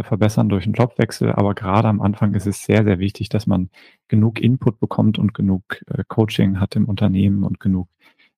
verbessern 0.01 0.49
durch 0.49 0.65
einen 0.65 0.73
Jobwechsel, 0.73 1.31
aber 1.33 1.53
gerade 1.53 1.87
am 1.87 2.01
Anfang 2.01 2.33
ist 2.33 2.47
es 2.47 2.63
sehr, 2.63 2.83
sehr 2.83 2.97
wichtig, 2.97 3.29
dass 3.29 3.45
man 3.45 3.69
genug 4.07 4.39
Input 4.39 4.79
bekommt 4.79 5.19
und 5.19 5.33
genug 5.33 5.81
äh, 5.87 6.03
Coaching 6.07 6.59
hat 6.59 6.75
im 6.75 6.85
Unternehmen 6.85 7.43
und 7.43 7.59
genug 7.59 7.87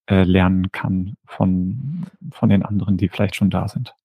äh, 0.08 0.24
lernen 0.24 0.72
kann 0.72 1.16
von, 1.26 2.06
von 2.32 2.49
den 2.49 2.64
anderen, 2.64 2.97
die 2.97 3.10
vielleicht 3.10 3.36
schon 3.36 3.49
da 3.49 3.68
sind. 3.68 3.95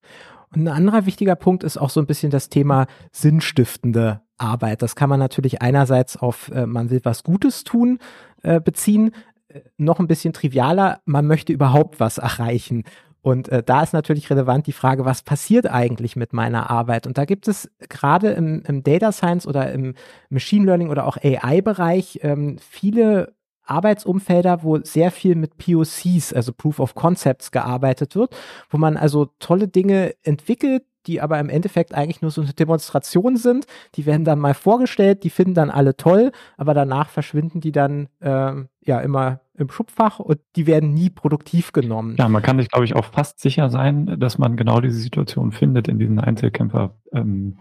Und 0.55 0.63
ein 0.63 0.69
anderer 0.69 1.07
wichtiger 1.07 1.37
Punkt 1.37 1.63
ist 1.63 1.77
auch 1.77 1.91
so 1.91 2.01
ein 2.01 2.07
bisschen 2.07 2.31
das 2.31 2.49
Thema 2.49 2.87
sinnstiftende 3.13 4.21
Arbeit. 4.37 4.83
Das 4.83 4.97
kann 4.97 5.11
man 5.11 5.21
natürlich 5.21 5.63
einerseits 5.63 6.17
auf, 6.17 6.51
äh, 6.51 6.67
man 6.67 6.91
will 6.91 7.01
was 7.05 7.23
Gutes 7.23 7.65
tun, 7.65 7.99
äh, 8.43 8.61
beziehen. 8.61 9.13
Äh, 9.49 9.61
noch 9.77 10.01
ein 10.01 10.09
bisschen 10.09 10.33
trivialer, 10.33 11.01
man 11.05 11.27
möchte 11.27 11.53
überhaupt 11.53 12.01
was 12.01 12.19
erreichen. 12.19 12.85
Und 13.23 13.49
äh, 13.51 13.63
da 13.63 13.83
ist 13.83 13.93
natürlich 13.93 14.31
relevant 14.31 14.67
die 14.67 14.73
Frage, 14.73 15.05
was 15.05 15.23
passiert 15.23 15.71
eigentlich 15.71 16.17
mit 16.17 16.33
meiner 16.33 16.71
Arbeit? 16.71 17.07
Und 17.07 17.19
da 17.19 17.25
gibt 17.25 17.49
es 17.49 17.71
gerade 17.89 18.31
im, 18.31 18.63
im 18.67 18.83
Data 18.83 19.13
Science 19.13 19.47
oder 19.47 19.73
im 19.73 19.95
Machine 20.31 20.65
Learning 20.65 20.89
oder 20.89 21.07
auch 21.07 21.17
AI-Bereich 21.17 22.21
ähm, 22.23 22.57
viele 22.59 23.35
Arbeitsumfelder, 23.65 24.63
wo 24.63 24.79
sehr 24.79 25.11
viel 25.11 25.37
mit 25.37 25.57
POCs, 25.57 26.33
also 26.33 26.53
Proof 26.53 26.81
of 26.81 26.95
Concepts, 26.95 27.53
gearbeitet 27.53 28.17
wird, 28.17 28.35
wo 28.69 28.79
man 28.79 28.97
also 28.97 29.29
tolle 29.39 29.69
Dinge 29.69 30.15
entwickelt, 30.23 30.83
die 31.07 31.21
aber 31.21 31.39
im 31.39 31.49
Endeffekt 31.49 31.95
eigentlich 31.95 32.23
nur 32.23 32.31
so 32.31 32.43
eine 32.43 32.53
Demonstration 32.53 33.37
sind. 33.37 33.67
Die 33.95 34.07
werden 34.07 34.25
dann 34.25 34.39
mal 34.39 34.55
vorgestellt, 34.55 35.25
die 35.25 35.31
finden 35.31 35.55
dann 35.55 35.71
alle 35.71 35.97
toll, 35.97 36.33
aber 36.57 36.75
danach 36.75 37.09
verschwinden 37.09 37.61
die 37.61 37.73
dann 37.73 38.09
äh, 38.21 38.53
ja 38.83 39.01
immer 39.01 39.41
im 39.55 39.71
Schubfach 39.71 40.19
und 40.19 40.41
die 40.57 40.67
werden 40.67 40.95
nie 40.95 41.11
produktiv 41.11 41.73
genommen. 41.73 42.17
Ja, 42.19 42.29
man 42.29 42.43
kann 42.43 42.59
sich, 42.59 42.71
glaube 42.71 42.85
ich, 42.85 42.97
auch 42.97 43.05
fast 43.05 43.41
sicher 43.41 43.69
sein, 43.71 44.19
dass 44.19 44.39
man 44.39 44.57
genau 44.57 44.81
diese 44.81 44.99
Situation 44.99 45.53
findet 45.53 45.89
in 45.89 45.99
diesen 45.99 46.19
Einzelkämpfer. 46.19 46.97
Ähm, 47.13 47.59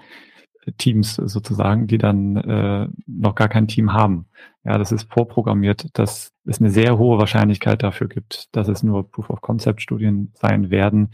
Teams 0.78 1.16
sozusagen, 1.16 1.88
die 1.88 1.98
dann 1.98 2.36
äh, 2.36 2.88
noch 3.08 3.36
gar 3.36 3.48
kein 3.48 3.68
Team 3.68 3.94
haben. 3.94 4.28
Ja, 4.64 4.78
das 4.78 4.92
ist 4.92 5.12
vorprogrammiert, 5.12 5.88
dass 5.98 6.32
es 6.46 6.60
eine 6.60 6.70
sehr 6.70 6.98
hohe 6.98 7.18
Wahrscheinlichkeit 7.18 7.82
dafür 7.82 8.08
gibt, 8.08 8.56
dass 8.56 8.68
es 8.68 8.84
nur 8.84 9.10
Proof-of-Concept-Studien 9.10 10.32
sein 10.36 10.70
werden, 10.70 11.12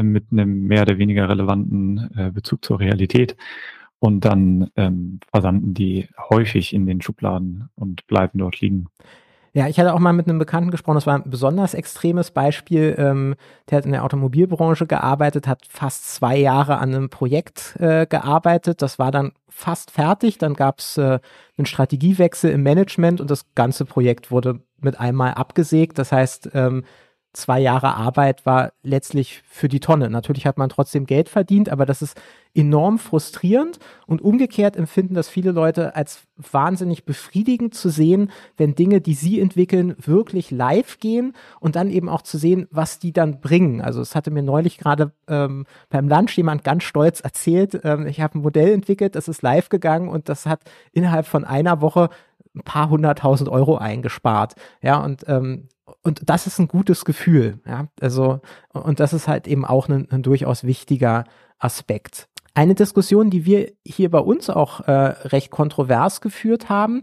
mit 0.00 0.26
einem 0.32 0.66
mehr 0.66 0.82
oder 0.82 0.98
weniger 0.98 1.28
relevanten 1.28 2.10
äh, 2.16 2.30
Bezug 2.30 2.64
zur 2.64 2.80
Realität. 2.80 3.36
Und 3.98 4.24
dann 4.24 4.70
ähm, 4.76 5.20
versanden 5.30 5.72
die 5.72 6.08
häufig 6.28 6.74
in 6.74 6.86
den 6.86 7.00
Schubladen 7.00 7.70
und 7.74 8.06
bleiben 8.06 8.38
dort 8.38 8.60
liegen. 8.60 8.86
Ja, 9.56 9.68
ich 9.68 9.78
hatte 9.78 9.94
auch 9.94 10.00
mal 10.00 10.12
mit 10.12 10.28
einem 10.28 10.40
Bekannten 10.40 10.72
gesprochen, 10.72 10.96
das 10.96 11.06
war 11.06 11.14
ein 11.14 11.30
besonders 11.30 11.74
extremes 11.74 12.32
Beispiel. 12.32 12.96
Ähm, 12.98 13.36
der 13.70 13.78
hat 13.78 13.86
in 13.86 13.92
der 13.92 14.02
Automobilbranche 14.02 14.86
gearbeitet, 14.88 15.46
hat 15.46 15.62
fast 15.68 16.12
zwei 16.12 16.36
Jahre 16.36 16.78
an 16.78 16.92
einem 16.92 17.08
Projekt 17.08 17.76
äh, 17.78 18.04
gearbeitet. 18.06 18.82
Das 18.82 18.98
war 18.98 19.12
dann 19.12 19.30
fast 19.48 19.92
fertig. 19.92 20.38
Dann 20.38 20.54
gab 20.54 20.80
es 20.80 20.98
äh, 20.98 21.20
einen 21.56 21.66
Strategiewechsel 21.66 22.50
im 22.50 22.64
Management 22.64 23.20
und 23.20 23.30
das 23.30 23.46
ganze 23.54 23.84
Projekt 23.84 24.32
wurde 24.32 24.58
mit 24.80 24.98
einmal 24.98 25.34
abgesägt. 25.34 25.98
Das 25.98 26.10
heißt, 26.10 26.50
ähm, 26.54 26.84
zwei 27.34 27.60
Jahre 27.60 27.94
Arbeit 27.96 28.46
war 28.46 28.72
letztlich 28.82 29.42
für 29.44 29.68
die 29.68 29.80
Tonne. 29.80 30.08
Natürlich 30.08 30.46
hat 30.46 30.56
man 30.56 30.68
trotzdem 30.68 31.04
Geld 31.04 31.28
verdient, 31.28 31.68
aber 31.68 31.84
das 31.84 32.00
ist 32.00 32.20
enorm 32.54 32.98
frustrierend 32.98 33.80
und 34.06 34.22
umgekehrt 34.22 34.76
empfinden 34.76 35.14
das 35.14 35.28
viele 35.28 35.50
Leute 35.50 35.96
als 35.96 36.22
wahnsinnig 36.36 37.04
befriedigend 37.04 37.74
zu 37.74 37.88
sehen, 37.88 38.30
wenn 38.56 38.76
Dinge, 38.76 39.00
die 39.00 39.14
sie 39.14 39.40
entwickeln, 39.40 39.96
wirklich 39.98 40.52
live 40.52 41.00
gehen 41.00 41.34
und 41.58 41.74
dann 41.74 41.90
eben 41.90 42.08
auch 42.08 42.22
zu 42.22 42.38
sehen, 42.38 42.68
was 42.70 43.00
die 43.00 43.12
dann 43.12 43.40
bringen. 43.40 43.80
Also 43.80 44.00
es 44.00 44.14
hatte 44.14 44.30
mir 44.30 44.42
neulich 44.42 44.78
gerade 44.78 45.12
ähm, 45.26 45.66
beim 45.90 46.08
Lunch 46.08 46.36
jemand 46.36 46.62
ganz 46.62 46.84
stolz 46.84 47.20
erzählt, 47.20 47.80
ähm, 47.82 48.06
ich 48.06 48.20
habe 48.20 48.38
ein 48.38 48.42
Modell 48.42 48.72
entwickelt, 48.72 49.16
das 49.16 49.26
ist 49.26 49.42
live 49.42 49.68
gegangen 49.68 50.08
und 50.08 50.28
das 50.28 50.46
hat 50.46 50.60
innerhalb 50.92 51.26
von 51.26 51.44
einer 51.44 51.80
Woche 51.80 52.10
ein 52.54 52.62
paar 52.62 52.88
hunderttausend 52.88 53.50
Euro 53.50 53.76
eingespart. 53.76 54.54
Ja, 54.80 55.02
und 55.02 55.24
ähm, 55.26 55.68
und 56.02 56.28
das 56.28 56.46
ist 56.46 56.58
ein 56.58 56.68
gutes 56.68 57.04
Gefühl, 57.04 57.60
ja. 57.66 57.88
Also, 58.00 58.40
und 58.72 59.00
das 59.00 59.12
ist 59.12 59.28
halt 59.28 59.46
eben 59.46 59.64
auch 59.64 59.88
ein, 59.88 60.10
ein 60.10 60.22
durchaus 60.22 60.64
wichtiger 60.64 61.24
Aspekt. 61.58 62.28
Eine 62.54 62.74
Diskussion, 62.74 63.30
die 63.30 63.44
wir 63.44 63.72
hier 63.84 64.10
bei 64.10 64.20
uns 64.20 64.48
auch 64.48 64.80
äh, 64.80 64.92
recht 64.92 65.50
kontrovers 65.50 66.20
geführt 66.20 66.68
haben, 66.68 67.02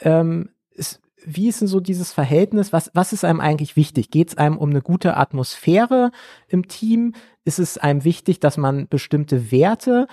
ähm, 0.00 0.50
ist, 0.70 1.00
wie 1.24 1.48
ist 1.48 1.60
denn 1.60 1.68
so 1.68 1.80
dieses 1.80 2.12
Verhältnis? 2.12 2.72
Was, 2.72 2.90
was 2.94 3.12
ist 3.12 3.24
einem 3.24 3.40
eigentlich 3.40 3.76
wichtig? 3.76 4.10
Geht 4.10 4.28
es 4.28 4.38
einem 4.38 4.58
um 4.58 4.70
eine 4.70 4.82
gute 4.82 5.16
Atmosphäre 5.16 6.10
im 6.48 6.68
Team? 6.68 7.14
Ist 7.44 7.58
es 7.58 7.78
einem 7.78 8.04
wichtig, 8.04 8.40
dass 8.40 8.56
man 8.56 8.88
bestimmte 8.88 9.50
Werte 9.50 10.06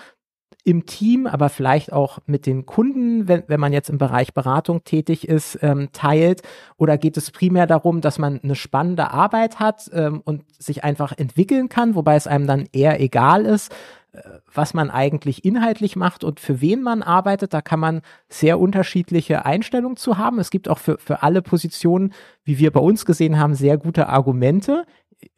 im 0.63 0.85
Team, 0.85 1.25
aber 1.25 1.49
vielleicht 1.49 1.93
auch 1.93 2.19
mit 2.25 2.45
den 2.45 2.65
Kunden, 2.65 3.27
wenn, 3.27 3.43
wenn 3.47 3.59
man 3.59 3.73
jetzt 3.73 3.89
im 3.89 3.97
Bereich 3.97 4.33
Beratung 4.33 4.83
tätig 4.83 5.27
ist, 5.27 5.57
ähm, 5.61 5.89
teilt? 5.93 6.41
Oder 6.77 6.97
geht 6.97 7.17
es 7.17 7.31
primär 7.31 7.65
darum, 7.65 8.01
dass 8.01 8.19
man 8.19 8.39
eine 8.43 8.55
spannende 8.55 9.11
Arbeit 9.11 9.59
hat 9.59 9.89
ähm, 9.93 10.21
und 10.25 10.43
sich 10.61 10.83
einfach 10.83 11.13
entwickeln 11.17 11.69
kann, 11.69 11.95
wobei 11.95 12.15
es 12.15 12.27
einem 12.27 12.45
dann 12.45 12.67
eher 12.73 12.99
egal 12.99 13.45
ist, 13.45 13.73
äh, 14.11 14.21
was 14.53 14.73
man 14.73 14.91
eigentlich 14.91 15.45
inhaltlich 15.45 15.95
macht 15.95 16.23
und 16.23 16.39
für 16.39 16.59
wen 16.59 16.81
man 16.81 17.03
arbeitet. 17.03 17.53
Da 17.53 17.61
kann 17.61 17.79
man 17.79 18.01
sehr 18.27 18.59
unterschiedliche 18.59 19.45
Einstellungen 19.45 19.97
zu 19.97 20.17
haben. 20.17 20.39
Es 20.39 20.49
gibt 20.49 20.67
auch 20.67 20.79
für, 20.79 20.97
für 20.97 21.23
alle 21.23 21.41
Positionen, 21.41 22.13
wie 22.43 22.59
wir 22.59 22.71
bei 22.71 22.81
uns 22.81 23.05
gesehen 23.05 23.39
haben, 23.39 23.55
sehr 23.55 23.77
gute 23.77 24.09
Argumente. 24.09 24.85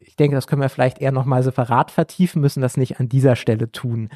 Ich 0.00 0.16
denke, 0.16 0.34
das 0.34 0.46
können 0.46 0.62
wir 0.62 0.68
vielleicht 0.68 1.00
eher 1.00 1.12
nochmal 1.12 1.42
separat 1.42 1.90
vertiefen, 1.90 2.42
müssen 2.42 2.60
das 2.60 2.76
nicht 2.76 2.98
an 2.98 3.08
dieser 3.08 3.36
Stelle 3.36 3.70
tun. 3.70 4.10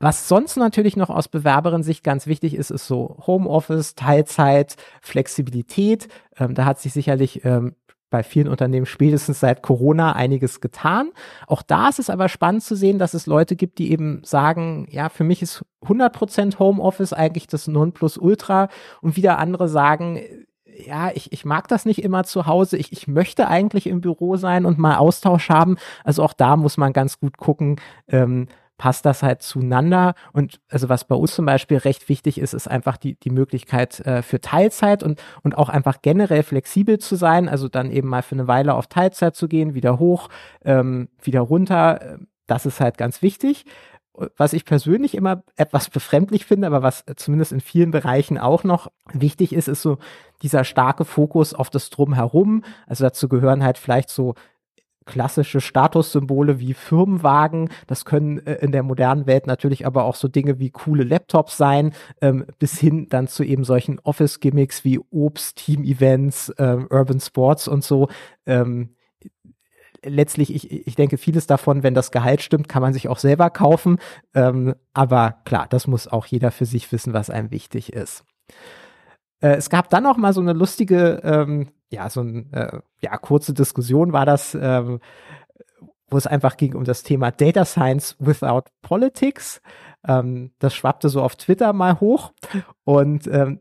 Was 0.00 0.28
sonst 0.28 0.56
natürlich 0.56 0.96
noch 0.96 1.10
aus 1.10 1.28
Bewerberin-Sicht 1.28 2.04
ganz 2.04 2.26
wichtig 2.28 2.54
ist, 2.54 2.70
ist 2.70 2.86
so 2.86 3.16
Homeoffice, 3.26 3.96
Teilzeit, 3.96 4.76
Flexibilität. 5.00 6.08
Ähm, 6.36 6.54
da 6.54 6.64
hat 6.64 6.78
sich 6.78 6.92
sicherlich 6.92 7.44
ähm, 7.44 7.74
bei 8.10 8.22
vielen 8.22 8.48
Unternehmen 8.48 8.86
spätestens 8.86 9.40
seit 9.40 9.62
Corona 9.62 10.12
einiges 10.12 10.60
getan. 10.60 11.10
Auch 11.46 11.62
da 11.62 11.88
ist 11.88 11.98
es 11.98 12.10
aber 12.10 12.28
spannend 12.28 12.62
zu 12.62 12.74
sehen, 12.76 12.98
dass 12.98 13.12
es 13.12 13.26
Leute 13.26 13.56
gibt, 13.56 13.78
die 13.78 13.90
eben 13.90 14.22
sagen, 14.24 14.86
ja, 14.90 15.08
für 15.08 15.24
mich 15.24 15.42
ist 15.42 15.64
100% 15.84 16.58
Homeoffice 16.58 17.12
eigentlich 17.12 17.48
das 17.48 17.66
Nonplusultra 17.66 18.68
und 19.02 19.16
wieder 19.16 19.38
andere 19.38 19.68
sagen, 19.68 20.20
ja, 20.86 21.10
ich, 21.12 21.32
ich 21.32 21.44
mag 21.44 21.66
das 21.68 21.84
nicht 21.84 22.02
immer 22.02 22.22
zu 22.22 22.46
Hause. 22.46 22.76
Ich, 22.76 22.92
ich 22.92 23.08
möchte 23.08 23.48
eigentlich 23.48 23.88
im 23.88 24.00
Büro 24.00 24.36
sein 24.36 24.64
und 24.64 24.78
mal 24.78 24.96
Austausch 24.96 25.50
haben. 25.50 25.76
Also 26.04 26.22
auch 26.22 26.32
da 26.32 26.56
muss 26.56 26.76
man 26.76 26.92
ganz 26.92 27.18
gut 27.18 27.36
gucken, 27.36 27.80
ähm, 28.06 28.46
passt 28.78 29.04
das 29.04 29.22
halt 29.22 29.42
zueinander. 29.42 30.14
Und 30.32 30.60
also 30.70 30.88
was 30.88 31.04
bei 31.04 31.16
uns 31.16 31.34
zum 31.34 31.44
Beispiel 31.44 31.76
recht 31.76 32.08
wichtig 32.08 32.38
ist, 32.38 32.54
ist 32.54 32.68
einfach 32.68 32.96
die, 32.96 33.16
die 33.16 33.30
Möglichkeit 33.30 34.00
äh, 34.06 34.22
für 34.22 34.40
Teilzeit 34.40 35.02
und, 35.02 35.20
und 35.42 35.58
auch 35.58 35.68
einfach 35.68 36.00
generell 36.00 36.44
flexibel 36.44 36.98
zu 36.98 37.16
sein. 37.16 37.48
Also 37.48 37.68
dann 37.68 37.90
eben 37.90 38.08
mal 38.08 38.22
für 38.22 38.36
eine 38.36 38.48
Weile 38.48 38.74
auf 38.74 38.86
Teilzeit 38.86 39.36
zu 39.36 39.48
gehen, 39.48 39.74
wieder 39.74 39.98
hoch, 39.98 40.28
ähm, 40.64 41.08
wieder 41.20 41.40
runter. 41.40 42.18
Das 42.46 42.64
ist 42.64 42.80
halt 42.80 42.96
ganz 42.96 43.20
wichtig. 43.20 43.66
Was 44.36 44.52
ich 44.52 44.64
persönlich 44.64 45.14
immer 45.14 45.44
etwas 45.56 45.90
befremdlich 45.90 46.44
finde, 46.44 46.66
aber 46.66 46.82
was 46.82 47.04
zumindest 47.16 47.52
in 47.52 47.60
vielen 47.60 47.92
Bereichen 47.92 48.36
auch 48.36 48.64
noch 48.64 48.90
wichtig 49.12 49.52
ist, 49.52 49.68
ist 49.68 49.82
so 49.82 49.98
dieser 50.42 50.64
starke 50.64 51.04
Fokus 51.04 51.54
auf 51.54 51.70
das 51.70 51.90
Drumherum. 51.90 52.64
Also 52.86 53.04
dazu 53.04 53.28
gehören 53.28 53.62
halt 53.62 53.78
vielleicht 53.78 54.10
so 54.10 54.34
klassische 55.08 55.60
Statussymbole 55.60 56.60
wie 56.60 56.74
Firmenwagen. 56.74 57.70
Das 57.88 58.04
können 58.04 58.46
äh, 58.46 58.54
in 58.56 58.70
der 58.70 58.84
modernen 58.84 59.26
Welt 59.26 59.48
natürlich 59.48 59.86
aber 59.86 60.04
auch 60.04 60.14
so 60.14 60.28
Dinge 60.28 60.60
wie 60.60 60.70
coole 60.70 61.02
Laptops 61.02 61.56
sein, 61.56 61.92
ähm, 62.20 62.44
bis 62.60 62.78
hin 62.78 63.08
dann 63.08 63.26
zu 63.26 63.42
eben 63.42 63.64
solchen 63.64 63.98
Office-Gimmicks 63.98 64.84
wie 64.84 65.00
Obst, 65.10 65.56
Team-Events, 65.56 66.52
ähm, 66.58 66.86
Urban 66.90 67.18
Sports 67.18 67.66
und 67.66 67.82
so. 67.82 68.08
Ähm, 68.46 68.90
letztlich, 70.04 70.54
ich, 70.54 70.86
ich 70.86 70.94
denke, 70.94 71.16
vieles 71.16 71.46
davon, 71.46 71.82
wenn 71.82 71.94
das 71.94 72.12
Gehalt 72.12 72.42
stimmt, 72.42 72.68
kann 72.68 72.82
man 72.82 72.92
sich 72.92 73.08
auch 73.08 73.18
selber 73.18 73.50
kaufen. 73.50 73.98
Ähm, 74.34 74.74
aber 74.92 75.38
klar, 75.44 75.66
das 75.68 75.86
muss 75.86 76.06
auch 76.06 76.26
jeder 76.26 76.50
für 76.50 76.66
sich 76.66 76.92
wissen, 76.92 77.14
was 77.14 77.30
einem 77.30 77.50
wichtig 77.50 77.92
ist. 77.92 78.24
Äh, 79.40 79.56
es 79.56 79.70
gab 79.70 79.88
dann 79.88 80.06
auch 80.06 80.16
mal 80.16 80.32
so 80.32 80.40
eine 80.40 80.52
lustige 80.52 81.20
ähm, 81.24 81.68
ja, 81.90 82.10
so 82.10 82.20
ein, 82.22 82.52
äh, 82.52 82.80
ja, 83.00 83.16
kurze 83.16 83.54
Diskussion 83.54 84.12
war 84.12 84.26
das, 84.26 84.54
ähm, 84.54 85.00
wo 86.10 86.16
es 86.16 86.26
einfach 86.26 86.56
ging 86.56 86.74
um 86.74 86.84
das 86.84 87.02
Thema 87.02 87.30
Data 87.30 87.64
Science 87.64 88.16
without 88.18 88.64
Politics. 88.82 89.60
Ähm, 90.06 90.52
das 90.58 90.74
schwappte 90.74 91.08
so 91.08 91.22
auf 91.22 91.36
Twitter 91.36 91.72
mal 91.72 92.00
hoch 92.00 92.32
und 92.84 93.26
ähm, 93.26 93.60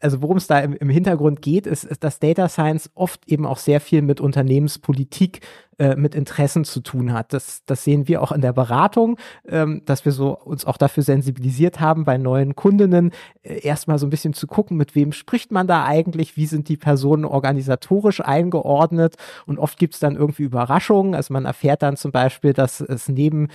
also 0.00 0.22
worum 0.22 0.36
es 0.36 0.46
da 0.46 0.60
im, 0.60 0.74
im 0.74 0.88
Hintergrund 0.88 1.42
geht, 1.42 1.66
ist, 1.66 1.84
ist, 1.84 2.04
dass 2.04 2.18
Data 2.18 2.48
Science 2.48 2.90
oft 2.94 3.28
eben 3.28 3.46
auch 3.46 3.58
sehr 3.58 3.80
viel 3.80 4.02
mit 4.02 4.20
Unternehmenspolitik, 4.20 5.40
äh, 5.78 5.96
mit 5.96 6.14
Interessen 6.14 6.64
zu 6.64 6.80
tun 6.80 7.12
hat. 7.12 7.32
Das, 7.32 7.64
das 7.66 7.82
sehen 7.82 8.06
wir 8.06 8.22
auch 8.22 8.30
in 8.30 8.40
der 8.40 8.52
Beratung, 8.52 9.18
ähm, 9.48 9.82
dass 9.84 10.04
wir 10.04 10.12
so 10.12 10.38
uns 10.38 10.64
auch 10.64 10.76
dafür 10.76 11.02
sensibilisiert 11.02 11.80
haben, 11.80 12.04
bei 12.04 12.16
neuen 12.16 12.54
Kundinnen 12.54 13.10
äh, 13.42 13.58
erstmal 13.58 13.98
so 13.98 14.06
ein 14.06 14.10
bisschen 14.10 14.34
zu 14.34 14.46
gucken, 14.46 14.76
mit 14.76 14.94
wem 14.94 15.12
spricht 15.12 15.50
man 15.50 15.66
da 15.66 15.84
eigentlich, 15.84 16.36
wie 16.36 16.46
sind 16.46 16.68
die 16.68 16.76
Personen 16.76 17.24
organisatorisch 17.24 18.20
eingeordnet 18.20 19.16
und 19.46 19.58
oft 19.58 19.78
gibt 19.78 19.94
es 19.94 20.00
dann 20.00 20.14
irgendwie 20.14 20.44
Überraschungen. 20.44 21.14
Also 21.14 21.32
man 21.32 21.44
erfährt 21.44 21.82
dann 21.82 21.96
zum 21.96 22.12
Beispiel, 22.12 22.52
dass 22.52 22.80
es 22.80 23.08
neben 23.08 23.48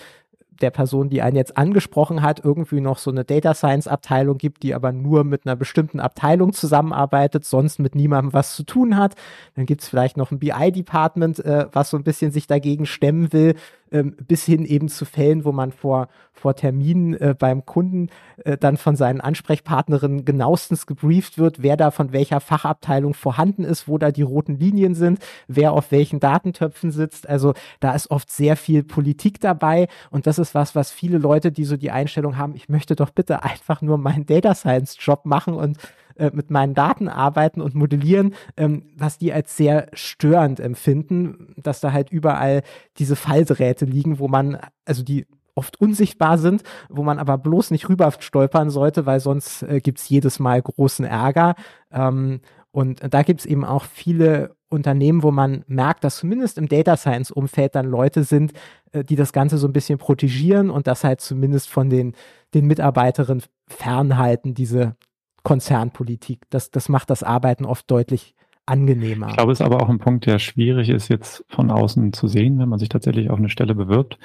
der 0.62 0.72
Person, 0.72 1.10
die 1.10 1.22
einen 1.22 1.36
jetzt 1.36 1.58
angesprochen 1.58 2.22
hat, 2.22 2.44
irgendwie 2.44 2.82
noch 2.82 2.98
so 2.98 3.12
eine 3.12 3.26
Data 3.26 3.54
Science 3.54 3.88
Abteilung 3.88 4.38
gibt, 4.38 4.64
die 4.64 4.76
aber 4.76 4.92
nur 4.92 5.24
mit 5.24 5.46
einer 5.46 5.56
bestimmten 5.56 6.00
Abteilung 6.00 6.54
zusammenarbeitet, 6.54 7.46
sonst 7.46 7.80
mit 7.80 7.96
niemandem 7.96 8.34
was 8.34 8.56
zu 8.56 8.64
tun 8.64 8.98
hat. 8.98 9.16
Dann 9.56 9.66
gibt 9.66 9.82
es 9.82 9.90
vielleicht 9.90 10.18
noch 10.18 10.32
ein 10.32 10.40
BI-Department, 10.40 11.40
äh, 11.46 11.68
was 11.72 11.90
so 11.90 11.98
ein 11.98 12.04
bisschen 12.04 12.32
sich 12.32 12.48
dagegen 12.48 12.86
stemmen 12.86 13.34
will 13.34 13.56
ähm, 13.92 14.16
bis 14.28 14.46
hin 14.46 14.66
eben 14.66 14.90
zu 14.90 15.06
Fällen, 15.06 15.46
wo 15.46 15.52
man 15.52 15.72
vor, 15.72 16.08
vor 16.34 16.56
Terminen 16.56 17.14
äh, 17.16 17.36
beim 17.38 17.66
Kunden 17.66 18.10
äh, 18.46 18.58
dann 18.58 18.78
von 18.78 18.96
seinen 18.96 19.22
Ansprechpartnerinnen 19.22 20.26
genauestens 20.26 20.86
gebrieft 20.86 21.38
wird, 21.38 21.62
wer 21.62 21.78
da 21.78 21.92
von 21.92 22.12
welcher 22.12 22.40
Fachabteilung 22.40 23.14
vorhanden 23.14 23.64
ist, 23.64 23.88
wo 23.88 23.98
da 23.98 24.12
die 24.12 24.22
roten 24.22 24.58
Linien 24.58 24.96
sind, 24.96 25.20
wer 25.48 25.74
auf 25.74 25.92
welchen 25.92 26.20
Datentöpfen 26.20 26.92
sitzt. 26.92 27.28
Also 27.28 27.54
da 27.80 27.94
ist 27.94 28.12
oft 28.12 28.32
sehr 28.32 28.56
viel 28.56 28.84
Politik 28.84 29.40
dabei 29.40 29.88
und 30.10 30.28
das 30.28 30.40
ist 30.40 30.56
was, 30.56 30.76
was 30.76 30.92
viele 30.92 31.18
Leute, 31.18 31.52
die 31.52 31.66
so 31.66 31.78
die 31.78 31.92
Einstellung 31.92 32.38
haben, 32.38 32.56
ich 32.56 32.70
möchte 32.70 32.96
doch 32.96 33.10
bitte 33.10 33.44
einfach 33.50 33.82
nur 33.82 33.98
meinen 33.98 34.26
Data 34.26 34.56
Science 34.56 34.98
Job 35.00 35.26
machen 35.26 35.54
und 35.54 35.78
äh, 36.20 36.32
mit 36.34 36.52
meinen 36.52 36.74
Daten 36.74 37.08
arbeiten 37.08 37.62
und 37.62 37.76
modellieren, 37.76 38.36
ähm, 38.58 38.84
was 38.96 39.18
die 39.18 39.34
als 39.34 39.56
sehr 39.56 39.88
störend 39.94 40.60
empfinden, 40.60 41.56
dass 41.58 41.80
da 41.80 41.94
halt 41.94 42.12
überall 42.12 42.62
diese 42.98 43.16
Falldrähte 43.16 43.86
liegen, 43.86 44.20
wo 44.20 44.28
man, 44.28 44.58
also 44.86 45.02
die 45.04 45.26
oft 45.56 45.80
unsichtbar 45.80 46.38
sind, 46.38 46.64
wo 46.90 47.04
man 47.04 47.20
aber 47.20 47.38
bloß 47.38 47.72
nicht 47.72 47.90
rüber 47.90 48.12
stolpern 48.20 48.70
sollte, 48.70 49.06
weil 49.06 49.20
sonst 49.20 49.64
äh, 49.64 49.80
gibt 49.82 50.00
es 50.00 50.10
jedes 50.10 50.40
Mal 50.40 50.62
großen 50.62 51.06
Ärger. 51.06 51.56
Ähm, 51.92 52.42
und 52.72 53.02
da 53.14 53.24
gibt 53.24 53.40
es 53.42 53.46
eben 53.46 53.66
auch 53.66 53.86
viele 53.86 54.56
Unternehmen, 54.70 55.24
wo 55.24 55.32
man 55.32 55.64
merkt, 55.68 56.04
dass 56.04 56.18
zumindest 56.18 56.58
im 56.58 56.68
Data 56.68 56.96
Science 56.96 57.32
Umfeld 57.32 57.76
dann 57.76 57.88
Leute 57.88 58.24
sind, 58.24 58.54
äh, 58.92 59.04
die 59.04 59.16
das 59.16 59.34
Ganze 59.34 59.58
so 59.58 59.68
ein 59.68 59.74
bisschen 59.74 59.98
protegieren 59.98 60.70
und 60.70 60.88
das 60.88 61.04
halt 61.04 61.22
zumindest 61.22 61.70
von 61.70 61.90
den, 61.90 62.14
den 62.54 62.68
Mitarbeiterinnen 62.68 63.44
fernhalten, 63.68 64.54
diese 64.54 64.96
Konzernpolitik. 65.44 66.42
Das, 66.50 66.72
das 66.72 66.90
macht 66.90 67.10
das 67.10 67.24
Arbeiten 67.24 67.66
oft 67.66 67.90
deutlich 67.90 68.36
angenehmer. 68.66 69.30
Ich 69.30 69.36
glaube, 69.36 69.52
es 69.52 69.60
ist 69.60 69.66
aber 69.66 69.82
auch 69.82 69.90
ein 69.90 70.00
Punkt, 70.00 70.26
der 70.26 70.40
schwierig 70.40 70.90
ist, 70.90 71.08
jetzt 71.10 71.44
von 71.50 71.72
außen 71.72 72.14
zu 72.14 72.28
sehen, 72.28 72.60
wenn 72.60 72.70
man 72.70 72.80
sich 72.80 72.90
tatsächlich 72.90 73.30
auf 73.30 73.40
eine 73.40 73.50
Stelle 73.50 73.76
bewirbt. 73.76 74.20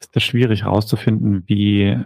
Ist 0.00 0.16
es 0.16 0.22
schwierig 0.22 0.64
herauszufinden, 0.64 1.44
wie, 1.46 1.98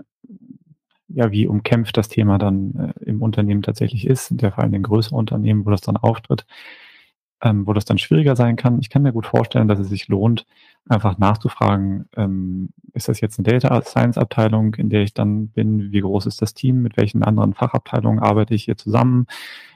ja, 1.09 1.30
wie 1.30 1.46
umkämpft 1.46 1.96
das 1.96 2.09
Thema 2.09 2.38
dann 2.38 2.94
äh, 2.99 3.05
im 3.05 3.22
Unternehmen 3.22 3.62
tatsächlich 3.62 4.07
ist, 4.07 4.26
sind 4.26 4.42
ja 4.42 4.51
vor 4.51 4.64
allem 4.64 4.74
in 4.74 4.82
größeren 4.82 5.16
Unternehmen, 5.16 5.64
wo 5.64 5.70
das 5.70 5.80
dann 5.80 5.96
auftritt, 5.96 6.44
ähm, 7.43 7.66
wo 7.66 7.72
das 7.72 7.84
dann 7.84 7.99
schwieriger 7.99 8.36
sein 8.36 8.57
kann. 8.57 8.80
Ich 8.80 8.91
kann 8.91 9.03
mir 9.03 9.12
gut 9.12 9.26
vorstellen, 9.26 9.68
dass 9.68 9.78
es 9.78 9.89
sich 9.89 10.09
lohnt, 10.09 10.47
einfach 10.89 11.18
nachzufragen, 11.18 12.09
ähm, 12.16 12.70
ist 12.95 13.09
das 13.09 13.20
jetzt 13.20 13.39
eine 13.39 13.49
Data 13.49 13.82
Science 13.82 14.18
Abteilung, 14.18 14.74
in 14.74 14.91
der 14.91 15.03
ich 15.03 15.14
dann 15.14 15.49
bin? 15.49 15.93
Wie 15.93 16.01
groß 16.01 16.26
ist 16.26 16.43
das 16.43 16.55
Team? 16.55 16.82
Mit 16.82 16.97
welchen 16.97 17.22
anderen 17.22 17.55
Fachabteilungen 17.55 18.20
arbeite 18.20 18.55
ich 18.55 18.64
hier 18.64 18.76
zusammen? 18.76 19.26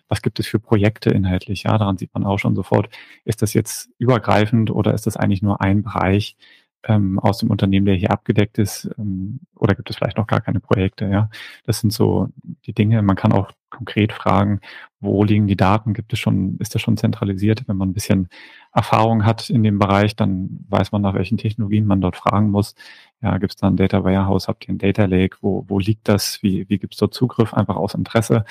Was 0.09 0.23
gibt 0.23 0.41
es 0.41 0.47
für 0.47 0.59
Projekte 0.59 1.11
inhaltlich? 1.11 1.65
Ja, 1.65 1.79
daran 1.79 1.99
sieht 1.99 2.13
man 2.15 2.25
auch 2.25 2.39
schon 2.39 2.55
sofort, 2.55 2.89
ist 3.25 3.43
das 3.43 3.55
jetzt 3.55 3.91
übergreifend 3.99 4.71
oder 4.71 4.95
ist 4.95 5.07
das 5.07 5.17
eigentlich 5.17 5.43
nur 5.43 5.61
ein 5.61 5.83
Bereich? 5.83 6.37
ähm, 6.85 7.19
aus 7.19 7.39
dem 7.39 7.51
Unternehmen, 7.51 7.87
der 7.87 7.95
hier 7.95 8.11
abgedeckt 8.11 8.59
ist, 8.59 8.91
ähm, 8.99 9.41
oder 9.57 9.75
gibt 9.75 9.91
es 9.91 9.97
vielleicht 9.97 10.17
noch 10.17 10.27
gar 10.27 10.41
keine 10.41 10.61
Projekte, 10.61 11.07
ja. 11.07 11.31
Das 11.65 11.81
sind 11.81 11.93
so 11.93 12.29
die 12.67 12.75
Dinge. 12.75 13.03
Man 13.03 13.17
kann 13.17 13.33
auch 13.33 13.53
konkret 13.73 14.13
fragen, 14.13 14.61
wo 15.01 15.25
liegen 15.25 15.47
die 15.47 15.57
Daten? 15.57 15.95
Gibt 15.95 16.13
es 16.13 16.19
schon, 16.19 16.57
ist 16.59 16.75
das 16.75 16.83
schon 16.83 16.97
zentralisiert? 16.97 17.67
Wenn 17.67 17.77
man 17.77 17.91
ein 17.91 17.93
bisschen 17.93 18.29
Erfahrung 18.73 19.25
hat 19.25 19.51
in 19.51 19.63
dem 19.63 19.79
Bereich, 19.79 20.15
dann 20.15 20.65
weiß 20.69 20.93
man, 20.93 21.03
nach 21.03 21.15
welchen 21.15 21.39
Technologien 21.39 21.87
man 21.87 22.01
dort 22.01 22.17
fragen 22.17 22.51
muss. 22.51 22.75
Ja, 23.21 23.39
gibt 23.39 23.53
es 23.53 23.57
da 23.57 23.69
ein 23.69 23.77
Data 23.77 24.05
Warehouse? 24.05 24.49
Habt 24.49 24.69
ihr 24.69 24.75
ein 24.75 24.79
Data 24.79 25.05
Lake? 25.07 25.39
Wo, 25.41 25.65
wo 25.69 25.79
liegt 25.79 26.09
das? 26.09 26.43
Wie, 26.43 26.69
wie 26.69 26.79
gibt 26.79 26.95
es 26.95 26.99
dort 27.01 27.15
Zugriff? 27.15 27.55
Einfach 27.55 27.77
aus 27.77 27.95
Interesse. 27.95 28.45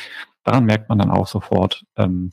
Daran 0.44 0.66
merkt 0.66 0.90
man 0.90 1.00
dann 1.00 1.12
auch 1.12 1.28
sofort, 1.28 1.86
ähm, 1.96 2.32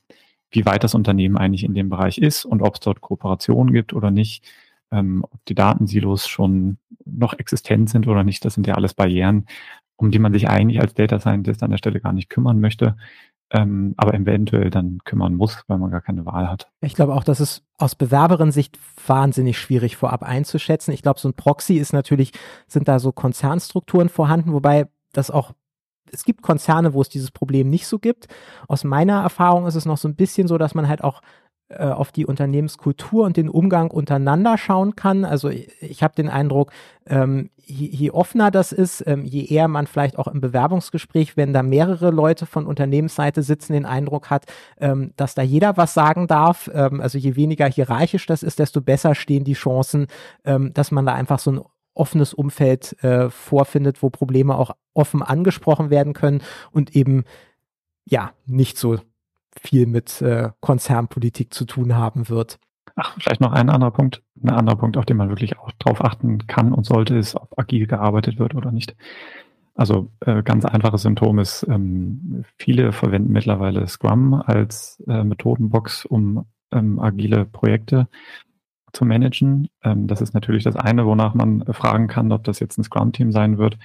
wie 0.50 0.66
weit 0.66 0.82
das 0.82 0.94
Unternehmen 0.94 1.36
eigentlich 1.36 1.64
in 1.64 1.74
dem 1.74 1.88
Bereich 1.90 2.18
ist 2.18 2.44
und 2.44 2.62
ob 2.62 2.74
es 2.74 2.80
dort 2.80 3.00
Kooperationen 3.00 3.72
gibt 3.72 3.92
oder 3.92 4.10
nicht 4.10 4.44
ähm, 4.90 5.24
ob 5.30 5.44
die 5.46 5.54
Datensilos 5.54 6.26
schon 6.26 6.78
noch 7.04 7.38
existent 7.38 7.90
sind 7.90 8.06
oder 8.06 8.24
nicht. 8.24 8.44
Das 8.44 8.54
sind 8.54 8.66
ja 8.66 8.74
alles 8.74 8.94
Barrieren, 8.94 9.46
um 9.98 10.10
die 10.10 10.18
man 10.18 10.32
sich 10.32 10.48
eigentlich 10.48 10.80
als 10.80 10.94
Data 10.94 11.20
Scientist 11.20 11.62
an 11.62 11.70
der 11.70 11.78
Stelle 11.78 12.00
gar 12.00 12.12
nicht 12.12 12.30
kümmern 12.30 12.60
möchte, 12.60 12.96
ähm, 13.50 13.94
aber 13.96 14.14
eventuell 14.14 14.70
dann 14.70 14.98
kümmern 15.04 15.34
muss, 15.34 15.64
weil 15.66 15.78
man 15.78 15.90
gar 15.90 16.00
keine 16.00 16.24
Wahl 16.24 16.48
hat. 16.48 16.70
Ich 16.80 16.94
glaube 16.94 17.14
auch, 17.14 17.24
dass 17.24 17.40
es 17.40 17.62
aus 17.78 17.94
Bewerberin-Sicht 17.94 18.78
wahnsinnig 19.06 19.58
schwierig 19.58 19.96
vorab 19.96 20.22
einzuschätzen. 20.22 20.92
Ich 20.92 21.02
glaube, 21.02 21.18
so 21.20 21.28
ein 21.28 21.34
Proxy 21.34 21.74
ist 21.74 21.92
natürlich, 21.92 22.32
sind 22.66 22.88
da 22.88 22.98
so 22.98 23.12
Konzernstrukturen 23.12 24.08
vorhanden, 24.08 24.52
wobei 24.52 24.88
das 25.12 25.30
auch 25.30 25.52
es 26.10 26.24
gibt 26.24 26.40
Konzerne, 26.40 26.94
wo 26.94 27.02
es 27.02 27.10
dieses 27.10 27.30
Problem 27.30 27.68
nicht 27.68 27.86
so 27.86 27.98
gibt. 27.98 28.28
Aus 28.66 28.82
meiner 28.82 29.20
Erfahrung 29.20 29.66
ist 29.66 29.74
es 29.74 29.84
noch 29.84 29.98
so 29.98 30.08
ein 30.08 30.16
bisschen 30.16 30.48
so, 30.48 30.56
dass 30.56 30.74
man 30.74 30.88
halt 30.88 31.04
auch 31.04 31.20
auf 31.76 32.12
die 32.12 32.24
Unternehmenskultur 32.24 33.26
und 33.26 33.36
den 33.36 33.50
Umgang 33.50 33.90
untereinander 33.90 34.56
schauen 34.56 34.96
kann. 34.96 35.26
Also 35.26 35.50
ich, 35.50 35.70
ich 35.82 36.02
habe 36.02 36.14
den 36.14 36.30
Eindruck, 36.30 36.72
ähm, 37.06 37.50
je, 37.56 37.86
je, 37.86 38.10
offener 38.10 38.50
das 38.50 38.72
ist, 38.72 39.04
ähm, 39.06 39.24
je 39.24 39.44
eher 39.44 39.68
man 39.68 39.86
vielleicht 39.86 40.18
auch 40.18 40.28
im 40.28 40.40
Bewerbungsgespräch, 40.40 41.36
wenn 41.36 41.52
da 41.52 41.62
mehrere 41.62 42.10
Leute 42.10 42.46
von 42.46 42.66
Unternehmensseite 42.66 43.42
sitzen, 43.42 43.74
den 43.74 43.84
Eindruck 43.84 44.30
hat, 44.30 44.46
ähm, 44.80 45.12
dass 45.16 45.34
da 45.34 45.42
jeder 45.42 45.76
was 45.76 45.92
sagen 45.92 46.26
darf. 46.26 46.70
Ähm, 46.72 47.02
also 47.02 47.18
je 47.18 47.36
weniger 47.36 47.66
hierarchisch 47.66 48.26
das 48.26 48.42
ist, 48.42 48.58
desto 48.58 48.80
besser 48.80 49.14
stehen 49.14 49.44
die 49.44 49.52
Chancen, 49.52 50.06
ähm, 50.44 50.72
dass 50.72 50.90
man 50.90 51.04
da 51.04 51.14
einfach 51.14 51.38
so 51.38 51.52
ein 51.52 51.60
offenes 51.92 52.32
Umfeld 52.32 53.02
äh, 53.02 53.28
vorfindet, 53.28 54.02
wo 54.02 54.08
Probleme 54.08 54.56
auch 54.56 54.70
offen 54.94 55.22
angesprochen 55.22 55.90
werden 55.90 56.14
können 56.14 56.42
und 56.70 56.96
eben 56.96 57.24
ja 58.06 58.32
nicht 58.46 58.78
so 58.78 58.98
viel 59.62 59.86
mit 59.86 60.20
äh, 60.22 60.50
Konzernpolitik 60.60 61.52
zu 61.52 61.64
tun 61.64 61.96
haben 61.96 62.28
wird. 62.28 62.58
Ach, 62.96 63.16
vielleicht 63.20 63.40
noch 63.40 63.52
ein 63.52 63.70
anderer 63.70 63.92
Punkt. 63.92 64.22
Ein 64.42 64.50
anderer 64.50 64.76
Punkt, 64.76 64.96
auf 64.96 65.04
den 65.04 65.16
man 65.16 65.28
wirklich 65.28 65.58
auch 65.58 65.70
drauf 65.72 66.04
achten 66.04 66.46
kann 66.46 66.72
und 66.72 66.84
sollte, 66.84 67.16
ist, 67.16 67.36
ob 67.36 67.58
agil 67.58 67.86
gearbeitet 67.86 68.38
wird 68.38 68.54
oder 68.54 68.72
nicht. 68.72 68.96
Also 69.74 70.10
äh, 70.26 70.42
ganz 70.42 70.64
einfaches 70.64 71.02
Symptom 71.02 71.38
ist, 71.38 71.64
ähm, 71.68 72.44
viele 72.56 72.90
verwenden 72.90 73.32
mittlerweile 73.32 73.86
Scrum 73.86 74.34
als 74.34 75.00
äh, 75.06 75.22
Methodenbox, 75.22 76.04
um 76.04 76.46
ähm, 76.72 76.98
agile 76.98 77.44
Projekte 77.44 78.08
zu 78.92 79.04
managen. 79.04 79.68
Ähm, 79.84 80.08
das 80.08 80.20
ist 80.20 80.34
natürlich 80.34 80.64
das 80.64 80.74
eine, 80.74 81.06
wonach 81.06 81.34
man 81.34 81.64
fragen 81.72 82.08
kann, 82.08 82.32
ob 82.32 82.42
das 82.42 82.58
jetzt 82.58 82.78
ein 82.78 82.82
Scrum-Team 82.84 83.30
sein 83.30 83.58
wird. 83.58 83.78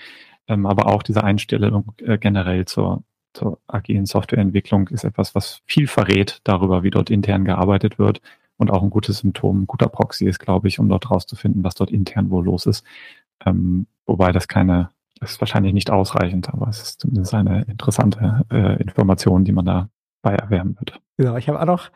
Ähm, 0.47 0.65
aber 0.65 0.87
auch 0.87 1.03
diese 1.03 1.23
Einstellung 1.23 1.93
äh, 1.99 2.17
generell 2.17 2.65
zur 2.65 3.03
zur 3.33 3.59
agilen 3.67 4.05
Softwareentwicklung 4.05 4.87
ist 4.89 5.03
etwas, 5.03 5.35
was 5.35 5.61
viel 5.65 5.87
verrät 5.87 6.39
darüber, 6.43 6.83
wie 6.83 6.91
dort 6.91 7.09
intern 7.09 7.45
gearbeitet 7.45 7.99
wird 7.99 8.21
und 8.57 8.71
auch 8.71 8.83
ein 8.83 8.89
gutes 8.89 9.19
Symptom, 9.19 9.63
ein 9.63 9.67
guter 9.67 9.87
Proxy 9.87 10.25
ist, 10.25 10.39
glaube 10.39 10.67
ich, 10.67 10.79
um 10.79 10.89
dort 10.89 11.09
rauszufinden, 11.09 11.63
was 11.63 11.75
dort 11.75 11.91
intern 11.91 12.29
wohl 12.29 12.45
los 12.45 12.65
ist. 12.65 12.85
Ähm, 13.45 13.87
wobei 14.05 14.31
das 14.31 14.47
keine, 14.47 14.89
das 15.19 15.31
ist 15.31 15.41
wahrscheinlich 15.41 15.73
nicht 15.73 15.91
ausreichend, 15.91 16.49
aber 16.49 16.67
es 16.67 16.81
ist 16.81 17.01
zumindest 17.01 17.33
eine 17.33 17.63
interessante 17.63 18.45
äh, 18.51 18.81
Information, 18.81 19.43
die 19.43 19.51
man 19.51 19.65
dabei 19.65 20.35
erwärmen 20.35 20.77
wird. 20.79 20.99
Genau, 21.17 21.35
ich 21.37 21.49
habe 21.49 21.59
auch 21.59 21.65
noch 21.65 21.89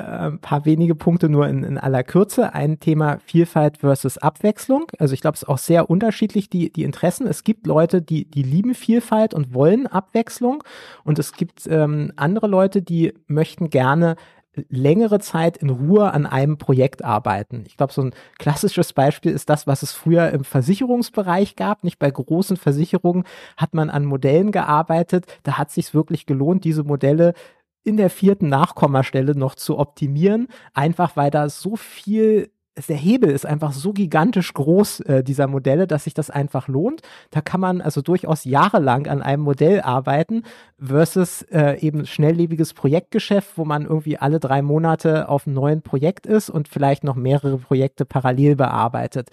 ein 0.00 0.38
paar 0.38 0.64
wenige 0.64 0.94
Punkte 0.94 1.28
nur 1.28 1.48
in, 1.48 1.64
in 1.64 1.78
aller 1.78 2.02
Kürze. 2.02 2.54
Ein 2.54 2.80
Thema 2.80 3.18
Vielfalt 3.24 3.78
versus 3.78 4.18
Abwechslung. 4.18 4.86
Also 4.98 5.14
ich 5.14 5.20
glaube, 5.20 5.34
es 5.34 5.42
ist 5.42 5.48
auch 5.48 5.58
sehr 5.58 5.90
unterschiedlich, 5.90 6.50
die, 6.50 6.72
die 6.72 6.84
Interessen. 6.84 7.26
Es 7.26 7.44
gibt 7.44 7.66
Leute, 7.66 8.02
die, 8.02 8.24
die 8.24 8.42
lieben 8.42 8.74
Vielfalt 8.74 9.34
und 9.34 9.54
wollen 9.54 9.86
Abwechslung. 9.86 10.64
Und 11.04 11.18
es 11.18 11.32
gibt 11.32 11.66
ähm, 11.68 12.12
andere 12.16 12.46
Leute, 12.46 12.82
die 12.82 13.14
möchten 13.26 13.70
gerne 13.70 14.16
längere 14.68 15.20
Zeit 15.20 15.56
in 15.58 15.70
Ruhe 15.70 16.12
an 16.12 16.26
einem 16.26 16.58
Projekt 16.58 17.04
arbeiten. 17.04 17.64
Ich 17.66 17.76
glaube, 17.76 17.92
so 17.92 18.02
ein 18.02 18.14
klassisches 18.38 18.92
Beispiel 18.92 19.32
ist 19.32 19.48
das, 19.48 19.66
was 19.66 19.82
es 19.82 19.92
früher 19.92 20.30
im 20.30 20.44
Versicherungsbereich 20.44 21.56
gab. 21.56 21.84
Nicht 21.84 21.98
bei 21.98 22.10
großen 22.10 22.56
Versicherungen 22.56 23.24
hat 23.56 23.74
man 23.74 23.90
an 23.90 24.04
Modellen 24.04 24.50
gearbeitet. 24.50 25.26
Da 25.44 25.56
hat 25.56 25.68
es 25.68 25.74
sich 25.74 25.94
wirklich 25.94 26.26
gelohnt, 26.26 26.64
diese 26.64 26.82
Modelle 26.82 27.34
in 27.82 27.96
der 27.96 28.10
vierten 28.10 28.48
Nachkommastelle 28.48 29.36
noch 29.36 29.54
zu 29.54 29.78
optimieren, 29.78 30.48
einfach 30.74 31.16
weil 31.16 31.30
da 31.30 31.48
so 31.48 31.76
viel 31.76 32.50
der 32.88 32.96
Hebel 32.96 33.30
ist 33.30 33.46
einfach 33.46 33.72
so 33.72 33.92
gigantisch 33.92 34.52
groß 34.54 35.00
äh, 35.00 35.24
dieser 35.24 35.46
Modelle, 35.46 35.86
dass 35.86 36.04
sich 36.04 36.14
das 36.14 36.30
einfach 36.30 36.68
lohnt. 36.68 37.02
Da 37.30 37.40
kann 37.40 37.60
man 37.60 37.80
also 37.80 38.00
durchaus 38.00 38.44
jahrelang 38.44 39.06
an 39.06 39.22
einem 39.22 39.42
Modell 39.42 39.80
arbeiten 39.80 40.44
versus 40.78 41.42
äh, 41.50 41.78
eben 41.80 42.06
schnelllebiges 42.06 42.74
Projektgeschäft, 42.74 43.58
wo 43.58 43.64
man 43.64 43.82
irgendwie 43.82 44.18
alle 44.18 44.40
drei 44.40 44.62
Monate 44.62 45.28
auf 45.28 45.46
einem 45.46 45.54
neuen 45.54 45.82
Projekt 45.82 46.26
ist 46.26 46.48
und 46.48 46.68
vielleicht 46.68 47.04
noch 47.04 47.16
mehrere 47.16 47.58
Projekte 47.58 48.04
parallel 48.04 48.56
bearbeitet. 48.56 49.30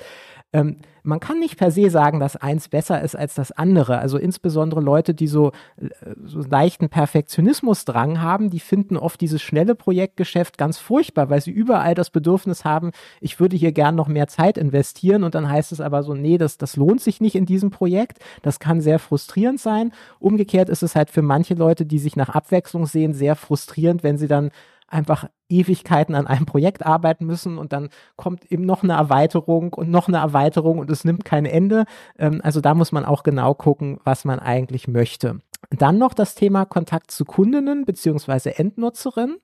Ähm, 0.54 0.78
man 1.04 1.20
kann 1.20 1.40
nicht 1.40 1.58
per 1.58 1.72
se 1.72 1.90
sagen, 1.90 2.20
dass 2.20 2.36
eins 2.38 2.70
besser 2.70 3.02
ist 3.02 3.16
als 3.16 3.36
das 3.36 3.52
andere. 3.52 4.00
Also 4.00 4.18
insbesondere 4.18 4.82
Leute, 4.82 5.14
die 5.14 5.28
so, 5.28 5.52
äh, 5.78 5.90
so 6.24 6.42
leichten 6.42 6.90
Perfektionismusdrang 6.90 8.22
haben, 8.22 8.50
die 8.50 8.60
finden 8.60 8.98
oft 8.98 9.20
dieses 9.20 9.42
schnelle 9.42 9.76
Projektgeschäft 9.76 10.58
ganz 10.58 10.78
furchtbar, 10.78 11.30
weil 11.30 11.42
sie 11.42 11.52
überall 11.52 11.96
das 11.96 12.10
Bedürfnis 12.10 12.64
haben, 12.64 12.92
ich 13.20 13.40
würde 13.40 13.58
hier 13.58 13.74
gern 13.74 13.96
noch 13.96 14.08
mehr 14.08 14.28
Zeit 14.28 14.58
investieren 14.58 15.24
und 15.24 15.36
dann 15.36 15.50
heißt 15.50 15.72
es 15.72 15.82
aber 15.82 16.04
so, 16.04 16.14
nee, 16.14 16.38
das, 16.38 16.58
das 16.58 16.78
lohnt 16.78 17.02
sich 17.02 17.20
nicht 17.20 17.36
in 17.36 17.46
diesem 17.46 17.70
Projekt. 17.70 18.20
Das 18.42 18.60
kann 18.60 18.80
sehr 18.80 19.00
frustrierend 19.00 19.60
sein. 19.60 19.92
Umgekehrt 20.20 20.70
ist 20.70 20.84
es 20.84 20.96
halt 20.96 21.10
für 21.10 21.22
manche 21.22 21.56
Leute, 21.56 21.86
die 21.86 22.00
sich 22.00 22.16
nach 22.16 22.30
Abwechslung 22.30 22.86
sehen, 22.86 23.14
sehr 23.14 23.36
frustrierend, 23.36 24.04
wenn 24.04 24.18
sie 24.18 24.28
dann 24.28 24.52
einfach 24.88 25.30
Ewigkeiten 25.50 26.16
an 26.16 26.28
einem 26.28 26.46
Projekt 26.46 26.86
arbeiten 26.86 27.26
müssen 27.26 27.58
und 27.58 27.74
dann 27.74 27.90
kommt 28.16 28.46
eben 28.52 28.66
noch 28.66 28.84
eine 28.84 28.94
Erweiterung 28.94 29.74
und 29.74 29.90
noch 29.90 30.08
eine 30.08 30.18
Erweiterung 30.18 30.80
und 30.80 30.90
es 30.90 31.04
nimmt 31.04 31.26
kein 31.26 31.46
Ende. 31.46 31.86
Ähm, 32.18 32.42
also 32.44 32.62
da 32.62 32.74
muss 32.74 32.92
man 32.92 33.06
auch 33.06 33.24
genau 33.24 33.54
gucken, 33.54 34.00
was 34.04 34.26
man 34.26 34.40
eigentlich 34.40 34.88
möchte. 34.88 35.40
Dann 35.70 35.98
noch 35.98 36.14
das 36.14 36.36
Thema 36.36 36.66
Kontakt 36.66 37.12
zu 37.12 37.26
Kundinnen 37.26 37.86
beziehungsweise 37.86 38.58
Endnutzerinnen. 38.58 39.38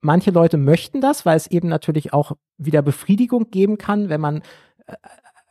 Manche 0.00 0.30
Leute 0.30 0.56
möchten 0.56 1.00
das, 1.00 1.24
weil 1.24 1.36
es 1.36 1.46
eben 1.46 1.68
natürlich 1.68 2.12
auch 2.12 2.32
wieder 2.58 2.82
Befriedigung 2.82 3.50
geben 3.50 3.78
kann, 3.78 4.08
wenn 4.08 4.20
man 4.20 4.42
äh, 4.86 4.96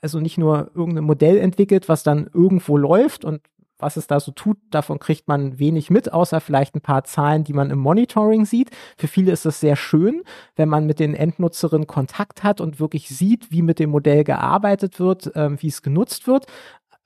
also 0.01 0.19
nicht 0.19 0.37
nur 0.37 0.71
irgendein 0.73 1.03
Modell 1.03 1.37
entwickelt, 1.37 1.87
was 1.87 2.03
dann 2.03 2.27
irgendwo 2.33 2.75
läuft 2.75 3.23
und 3.23 3.41
was 3.81 3.97
es 3.97 4.07
da 4.07 4.19
so 4.19 4.31
tut, 4.31 4.57
davon 4.69 4.99
kriegt 4.99 5.27
man 5.27 5.59
wenig 5.59 5.89
mit, 5.89 6.11
außer 6.11 6.41
vielleicht 6.41 6.75
ein 6.75 6.81
paar 6.81 7.03
Zahlen, 7.03 7.43
die 7.43 7.53
man 7.53 7.69
im 7.69 7.79
Monitoring 7.79 8.45
sieht. 8.45 8.71
Für 8.97 9.07
viele 9.07 9.31
ist 9.31 9.45
es 9.45 9.59
sehr 9.59 9.75
schön, 9.75 10.23
wenn 10.55 10.69
man 10.69 10.85
mit 10.85 10.99
den 10.99 11.13
Endnutzerinnen 11.13 11.87
Kontakt 11.87 12.43
hat 12.43 12.61
und 12.61 12.79
wirklich 12.79 13.09
sieht, 13.09 13.51
wie 13.51 13.61
mit 13.61 13.79
dem 13.79 13.89
Modell 13.89 14.23
gearbeitet 14.23 14.99
wird, 14.99 15.35
äh, 15.35 15.61
wie 15.61 15.67
es 15.67 15.81
genutzt 15.81 16.27
wird. 16.27 16.45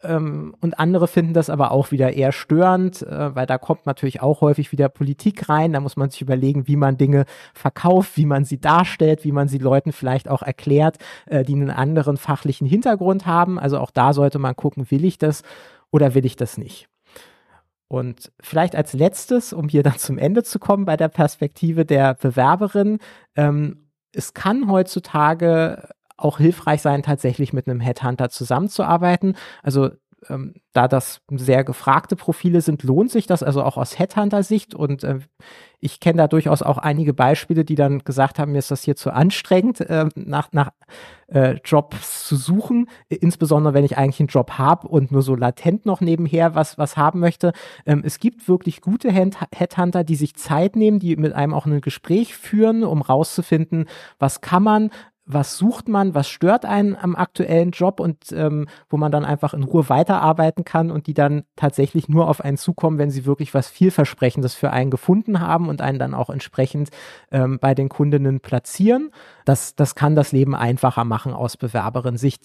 Ähm, 0.06 0.56
und 0.62 0.80
andere 0.80 1.08
finden 1.08 1.34
das 1.34 1.50
aber 1.50 1.72
auch 1.72 1.92
wieder 1.92 2.14
eher 2.14 2.32
störend, 2.32 3.02
äh, 3.02 3.36
weil 3.36 3.46
da 3.46 3.58
kommt 3.58 3.86
natürlich 3.86 4.22
auch 4.22 4.42
häufig 4.42 4.72
wieder 4.72 4.90
Politik 4.90 5.50
rein. 5.50 5.74
Da 5.74 5.80
muss 5.80 5.98
man 5.98 6.10
sich 6.10 6.22
überlegen, 6.22 6.68
wie 6.68 6.76
man 6.76 6.98
Dinge 6.98 7.26
verkauft, 7.54 8.18
wie 8.18 8.26
man 8.26 8.46
sie 8.46 8.60
darstellt, 8.60 9.24
wie 9.24 9.32
man 9.32 9.48
sie 9.48 9.58
Leuten 9.58 9.92
vielleicht 9.92 10.30
auch 10.30 10.44
erklärt, 10.44 10.98
äh, 11.26 11.44
die 11.44 11.54
einen 11.54 11.72
anderen 11.72 12.18
fachlichen 12.18 12.68
Hintergrund 12.68 13.26
haben. 13.26 13.60
Also 13.60 13.80
auch 13.80 13.92
da 13.92 14.14
sollte 14.14 14.40
man 14.40 14.56
gucken, 14.56 14.92
will 14.92 15.06
ich 15.06 15.18
das 15.18 15.44
oder 15.96 16.14
will 16.14 16.26
ich 16.26 16.36
das 16.36 16.58
nicht? 16.58 16.90
Und 17.88 18.34
vielleicht 18.42 18.76
als 18.76 18.92
letztes, 18.92 19.54
um 19.54 19.70
hier 19.70 19.82
dann 19.82 19.98
zum 19.98 20.18
Ende 20.18 20.44
zu 20.44 20.60
kommen 20.60 20.84
bei 20.84 20.98
der 20.98 21.08
Perspektive 21.08 21.86
der 21.86 22.16
Bewerberin, 22.16 23.00
ähm, 23.38 23.90
es 24.12 24.34
kann 24.34 24.70
heutzutage 24.70 25.88
auch 26.18 26.38
hilfreich 26.38 26.82
sein, 26.82 27.02
tatsächlich 27.02 27.54
mit 27.54 27.68
einem 27.68 27.80
Headhunter 27.80 28.30
zusammenzuarbeiten. 28.30 29.38
Also 29.64 29.92
ähm, 30.30 30.56
da 30.74 30.88
das 30.88 31.22
sehr 31.30 31.64
gefragte 31.64 32.16
Profile 32.16 32.62
sind, 32.62 32.84
lohnt 32.84 33.12
sich 33.12 33.28
das 33.28 33.44
also 33.44 33.64
auch 33.64 33.78
aus 33.78 33.98
Headhunter-Sicht. 33.98 34.76
Und 34.76 35.04
äh, 35.04 35.20
ich 35.80 36.00
kenne 36.00 36.18
da 36.18 36.28
durchaus 36.28 36.62
auch 36.62 36.78
einige 36.78 37.14
Beispiele, 37.14 37.64
die 37.64 37.76
dann 37.76 38.00
gesagt 38.00 38.40
haben, 38.40 38.52
mir 38.52 38.60
ist 38.60 38.72
das 38.72 38.84
hier 38.84 38.96
zu 38.96 39.12
anstrengend, 39.12 39.82
äh, 39.82 40.08
nach, 40.16 40.50
nach 40.52 40.72
äh, 41.28 41.58
Jobs 41.64 42.28
zu 42.28 42.36
suchen, 42.36 42.90
insbesondere 43.10 43.74
wenn 43.74 43.86
ich 43.86 43.98
eigentlich 43.98 44.20
einen 44.20 44.28
Job 44.28 44.52
habe 44.52 44.88
und 44.88 45.12
nur 45.12 45.22
so 45.22 45.36
latent 45.36 45.86
noch 45.86 46.02
nebenher 46.02 46.56
was, 46.56 46.78
was 46.78 46.98
haben 46.98 47.20
möchte. 47.20 47.54
Ähm, 47.86 48.02
es 48.06 48.20
gibt 48.20 48.48
wirklich 48.48 48.82
gute 48.82 49.12
Headhunter, 49.12 50.04
die 50.04 50.16
sich 50.16 50.36
Zeit 50.36 50.76
nehmen, 50.76 51.00
die 51.00 51.16
mit 51.16 51.34
einem 51.34 51.54
auch 51.54 51.66
ein 51.66 51.82
Gespräch 51.82 52.36
führen, 52.36 52.84
um 52.84 53.02
rauszufinden, 53.02 53.86
was 54.20 54.42
kann 54.42 54.64
man, 54.64 54.90
was 55.26 55.58
sucht 55.58 55.88
man, 55.88 56.14
was 56.14 56.28
stört 56.28 56.66
einen 56.66 56.96
am 56.96 57.16
aktuellen 57.16 57.72
Job 57.72 58.00
und 58.00 58.32
ähm, 58.32 58.68
wo 58.90 58.98
man 58.98 59.12
dann 59.12 59.26
einfach 59.26 59.54
in 59.54 59.64
Ruhe 59.64 59.90
weiterarbeiten 59.90 60.64
kann 60.66 60.92
und 60.92 61.08
die 61.08 61.16
dann 61.16 61.44
tatsächlich 61.56 62.08
nur 62.08 62.30
auf 62.30 62.42
einen 62.42 62.58
zukommen, 62.58 63.00
wenn 63.00 63.10
sie 63.10 63.26
wirklich 63.26 63.54
was 63.54 63.68
vielversprechendes 63.68 64.54
für 64.54 64.70
einen 64.70 64.92
gefunden 64.92 65.40
haben 65.40 65.68
und 65.68 65.82
einen 65.82 65.98
dann 65.98 66.14
auch 66.14 66.30
entsprechend 66.30 66.90
ähm, 67.32 67.58
bei 67.60 67.74
den 67.74 67.90
Kundinnen 67.90 68.40
platzieren. 68.40 69.10
Das, 69.46 69.76
das 69.76 69.96
kann 69.96 70.16
das 70.16 70.32
Leben 70.32 70.56
einfacher 70.56 71.06
machen 71.06 71.34
aus 71.34 71.58
Bewerberin-Sicht. 71.58 72.44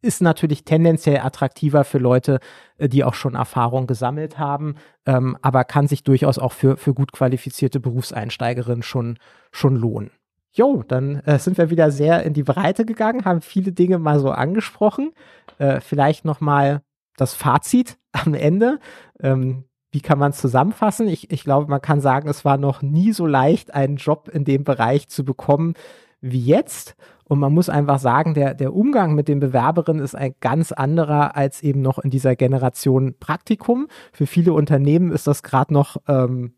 Ist 0.00 0.22
natürlich 0.22 0.64
tendenziell 0.64 1.18
attraktiver 1.18 1.84
für 1.84 1.98
Leute, 1.98 2.40
äh, 2.78 2.88
die 2.88 3.04
auch 3.04 3.14
schon 3.14 3.34
Erfahrung 3.34 3.86
gesammelt 3.86 4.38
haben, 4.38 4.76
ähm, 5.04 5.36
aber 5.42 5.64
kann 5.64 5.88
sich 5.88 6.04
durchaus 6.04 6.38
auch 6.38 6.52
für, 6.52 6.78
für 6.78 6.94
gut 6.94 7.12
qualifizierte 7.12 7.80
Berufseinsteigerinnen 7.80 8.82
schon, 8.82 9.18
schon 9.52 9.76
lohnen. 9.76 10.10
Jo, 10.56 10.84
dann 10.86 11.16
äh, 11.20 11.40
sind 11.40 11.58
wir 11.58 11.68
wieder 11.68 11.90
sehr 11.90 12.22
in 12.22 12.32
die 12.32 12.44
Breite 12.44 12.84
gegangen, 12.84 13.24
haben 13.24 13.40
viele 13.40 13.72
Dinge 13.72 13.98
mal 13.98 14.20
so 14.20 14.30
angesprochen. 14.30 15.10
Äh, 15.58 15.80
vielleicht 15.80 16.24
noch 16.24 16.40
mal 16.40 16.82
das 17.16 17.34
Fazit 17.34 17.98
am 18.12 18.34
Ende. 18.34 18.78
Ähm, 19.20 19.64
wie 19.90 20.00
kann 20.00 20.18
man 20.18 20.30
es 20.30 20.38
zusammenfassen? 20.38 21.08
Ich, 21.08 21.30
ich 21.30 21.44
glaube, 21.44 21.68
man 21.68 21.82
kann 21.82 22.00
sagen, 22.00 22.28
es 22.28 22.44
war 22.44 22.56
noch 22.56 22.82
nie 22.82 23.12
so 23.12 23.26
leicht, 23.26 23.74
einen 23.74 23.96
Job 23.96 24.28
in 24.28 24.44
dem 24.44 24.64
Bereich 24.64 25.08
zu 25.08 25.24
bekommen 25.24 25.74
wie 26.20 26.40
jetzt. 26.40 26.96
Und 27.24 27.38
man 27.38 27.52
muss 27.52 27.68
einfach 27.68 27.98
sagen, 27.98 28.34
der, 28.34 28.54
der 28.54 28.74
Umgang 28.74 29.14
mit 29.14 29.28
den 29.28 29.40
Bewerberinnen 29.40 30.02
ist 30.02 30.14
ein 30.14 30.34
ganz 30.40 30.72
anderer 30.72 31.36
als 31.36 31.62
eben 31.62 31.80
noch 31.80 31.98
in 31.98 32.10
dieser 32.10 32.36
Generation 32.36 33.14
Praktikum. 33.18 33.88
Für 34.12 34.26
viele 34.26 34.52
Unternehmen 34.52 35.12
ist 35.12 35.26
das 35.26 35.42
gerade 35.42 35.72
noch 35.72 35.96
ähm, 36.06 36.54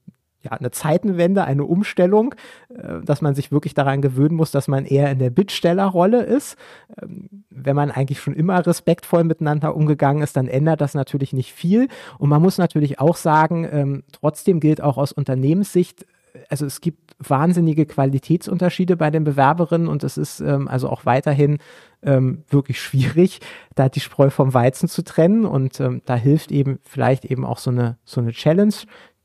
ja, 0.46 0.52
eine 0.52 0.70
Zeitenwende, 0.70 1.44
eine 1.44 1.64
Umstellung, 1.64 2.34
äh, 2.68 3.00
dass 3.04 3.20
man 3.20 3.34
sich 3.34 3.50
wirklich 3.50 3.74
daran 3.74 4.00
gewöhnen 4.00 4.36
muss, 4.36 4.52
dass 4.52 4.68
man 4.68 4.84
eher 4.84 5.10
in 5.10 5.18
der 5.18 5.30
Bittstellerrolle 5.30 6.22
ist. 6.22 6.56
Ähm, 7.02 7.44
wenn 7.50 7.74
man 7.74 7.90
eigentlich 7.90 8.20
schon 8.20 8.34
immer 8.34 8.64
respektvoll 8.64 9.24
miteinander 9.24 9.74
umgegangen 9.74 10.22
ist, 10.22 10.36
dann 10.36 10.46
ändert 10.46 10.80
das 10.80 10.94
natürlich 10.94 11.32
nicht 11.32 11.52
viel. 11.52 11.88
Und 12.18 12.28
man 12.28 12.42
muss 12.42 12.58
natürlich 12.58 13.00
auch 13.00 13.16
sagen, 13.16 13.66
ähm, 13.70 14.02
trotzdem 14.12 14.60
gilt 14.60 14.80
auch 14.80 14.98
aus 14.98 15.12
Unternehmenssicht, 15.12 16.06
also 16.50 16.66
es 16.66 16.82
gibt 16.82 17.16
wahnsinnige 17.18 17.86
Qualitätsunterschiede 17.86 18.96
bei 18.96 19.10
den 19.10 19.24
Bewerberinnen 19.24 19.88
und 19.88 20.04
es 20.04 20.18
ist 20.18 20.40
ähm, 20.40 20.68
also 20.68 20.90
auch 20.90 21.06
weiterhin 21.06 21.58
wirklich 22.02 22.80
schwierig, 22.80 23.40
da 23.74 23.88
die 23.88 23.98
Spreu 23.98 24.30
vom 24.30 24.54
Weizen 24.54 24.88
zu 24.88 25.02
trennen 25.02 25.44
und 25.44 25.80
ähm, 25.80 26.02
da 26.04 26.14
hilft 26.14 26.52
eben 26.52 26.78
vielleicht 26.84 27.24
eben 27.24 27.44
auch 27.44 27.58
so 27.58 27.70
eine 27.70 27.96
so 28.04 28.20
eine 28.20 28.30
Challenge, 28.30 28.74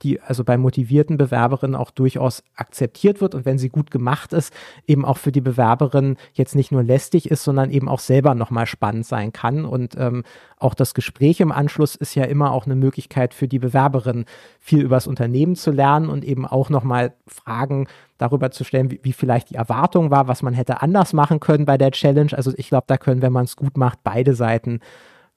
die 0.03 0.21
also 0.21 0.43
bei 0.43 0.57
motivierten 0.57 1.17
Bewerberinnen 1.17 1.75
auch 1.75 1.91
durchaus 1.91 2.43
akzeptiert 2.55 3.21
wird 3.21 3.35
und 3.35 3.45
wenn 3.45 3.57
sie 3.57 3.69
gut 3.69 3.91
gemacht 3.91 4.33
ist, 4.33 4.53
eben 4.87 5.05
auch 5.05 5.17
für 5.17 5.31
die 5.31 5.41
Bewerberin 5.41 6.17
jetzt 6.33 6.55
nicht 6.55 6.71
nur 6.71 6.83
lästig 6.83 7.29
ist, 7.29 7.43
sondern 7.43 7.69
eben 7.71 7.87
auch 7.87 7.99
selber 7.99 8.35
nochmal 8.35 8.65
spannend 8.65 9.05
sein 9.05 9.31
kann. 9.31 9.65
Und 9.65 9.95
ähm, 9.97 10.23
auch 10.57 10.73
das 10.73 10.93
Gespräch 10.93 11.39
im 11.39 11.51
Anschluss 11.51 11.95
ist 11.95 12.15
ja 12.15 12.23
immer 12.23 12.51
auch 12.51 12.65
eine 12.65 12.75
Möglichkeit 12.75 13.33
für 13.33 13.47
die 13.47 13.59
Bewerberin, 13.59 14.25
viel 14.59 14.81
über 14.81 14.95
das 14.95 15.07
Unternehmen 15.07 15.55
zu 15.55 15.71
lernen 15.71 16.09
und 16.09 16.23
eben 16.23 16.45
auch 16.45 16.69
nochmal 16.69 17.13
Fragen 17.27 17.87
darüber 18.17 18.51
zu 18.51 18.63
stellen, 18.63 18.91
wie, 18.91 18.99
wie 19.03 19.13
vielleicht 19.13 19.49
die 19.49 19.55
Erwartung 19.55 20.11
war, 20.11 20.27
was 20.27 20.41
man 20.41 20.53
hätte 20.53 20.81
anders 20.81 21.13
machen 21.13 21.39
können 21.39 21.65
bei 21.65 21.77
der 21.77 21.91
Challenge. 21.91 22.31
Also 22.33 22.51
ich 22.55 22.69
glaube, 22.69 22.85
da 22.87 22.97
können, 22.97 23.21
wenn 23.21 23.33
man 23.33 23.45
es 23.45 23.55
gut 23.55 23.77
macht, 23.77 23.99
beide 24.03 24.35
Seiten 24.35 24.79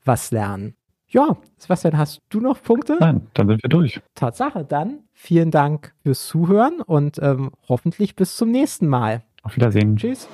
was 0.05 0.31
lernen. 0.31 0.77
Ja, 1.15 1.37
Sebastian, 1.59 1.97
hast 1.97 2.23
du 2.29 2.41
noch 2.41 2.61
Punkte? 2.61 2.97
Nein, 2.99 3.29
dann 3.35 3.47
sind 3.47 3.63
wir 3.63 3.69
durch. 3.69 4.01
Tatsache, 4.17 4.65
dann 4.65 5.05
vielen 5.13 5.53
Dank 5.53 5.95
fürs 6.03 6.27
Zuhören 6.27 6.81
und 6.81 7.21
ähm, 7.23 7.53
hoffentlich 7.69 8.17
bis 8.17 8.37
zum 8.37 8.51
nächsten 8.51 8.89
Mal. 8.89 9.23
Auf 9.45 9.55
Wiedersehen. 9.55 9.97
Tschüss. 9.97 10.29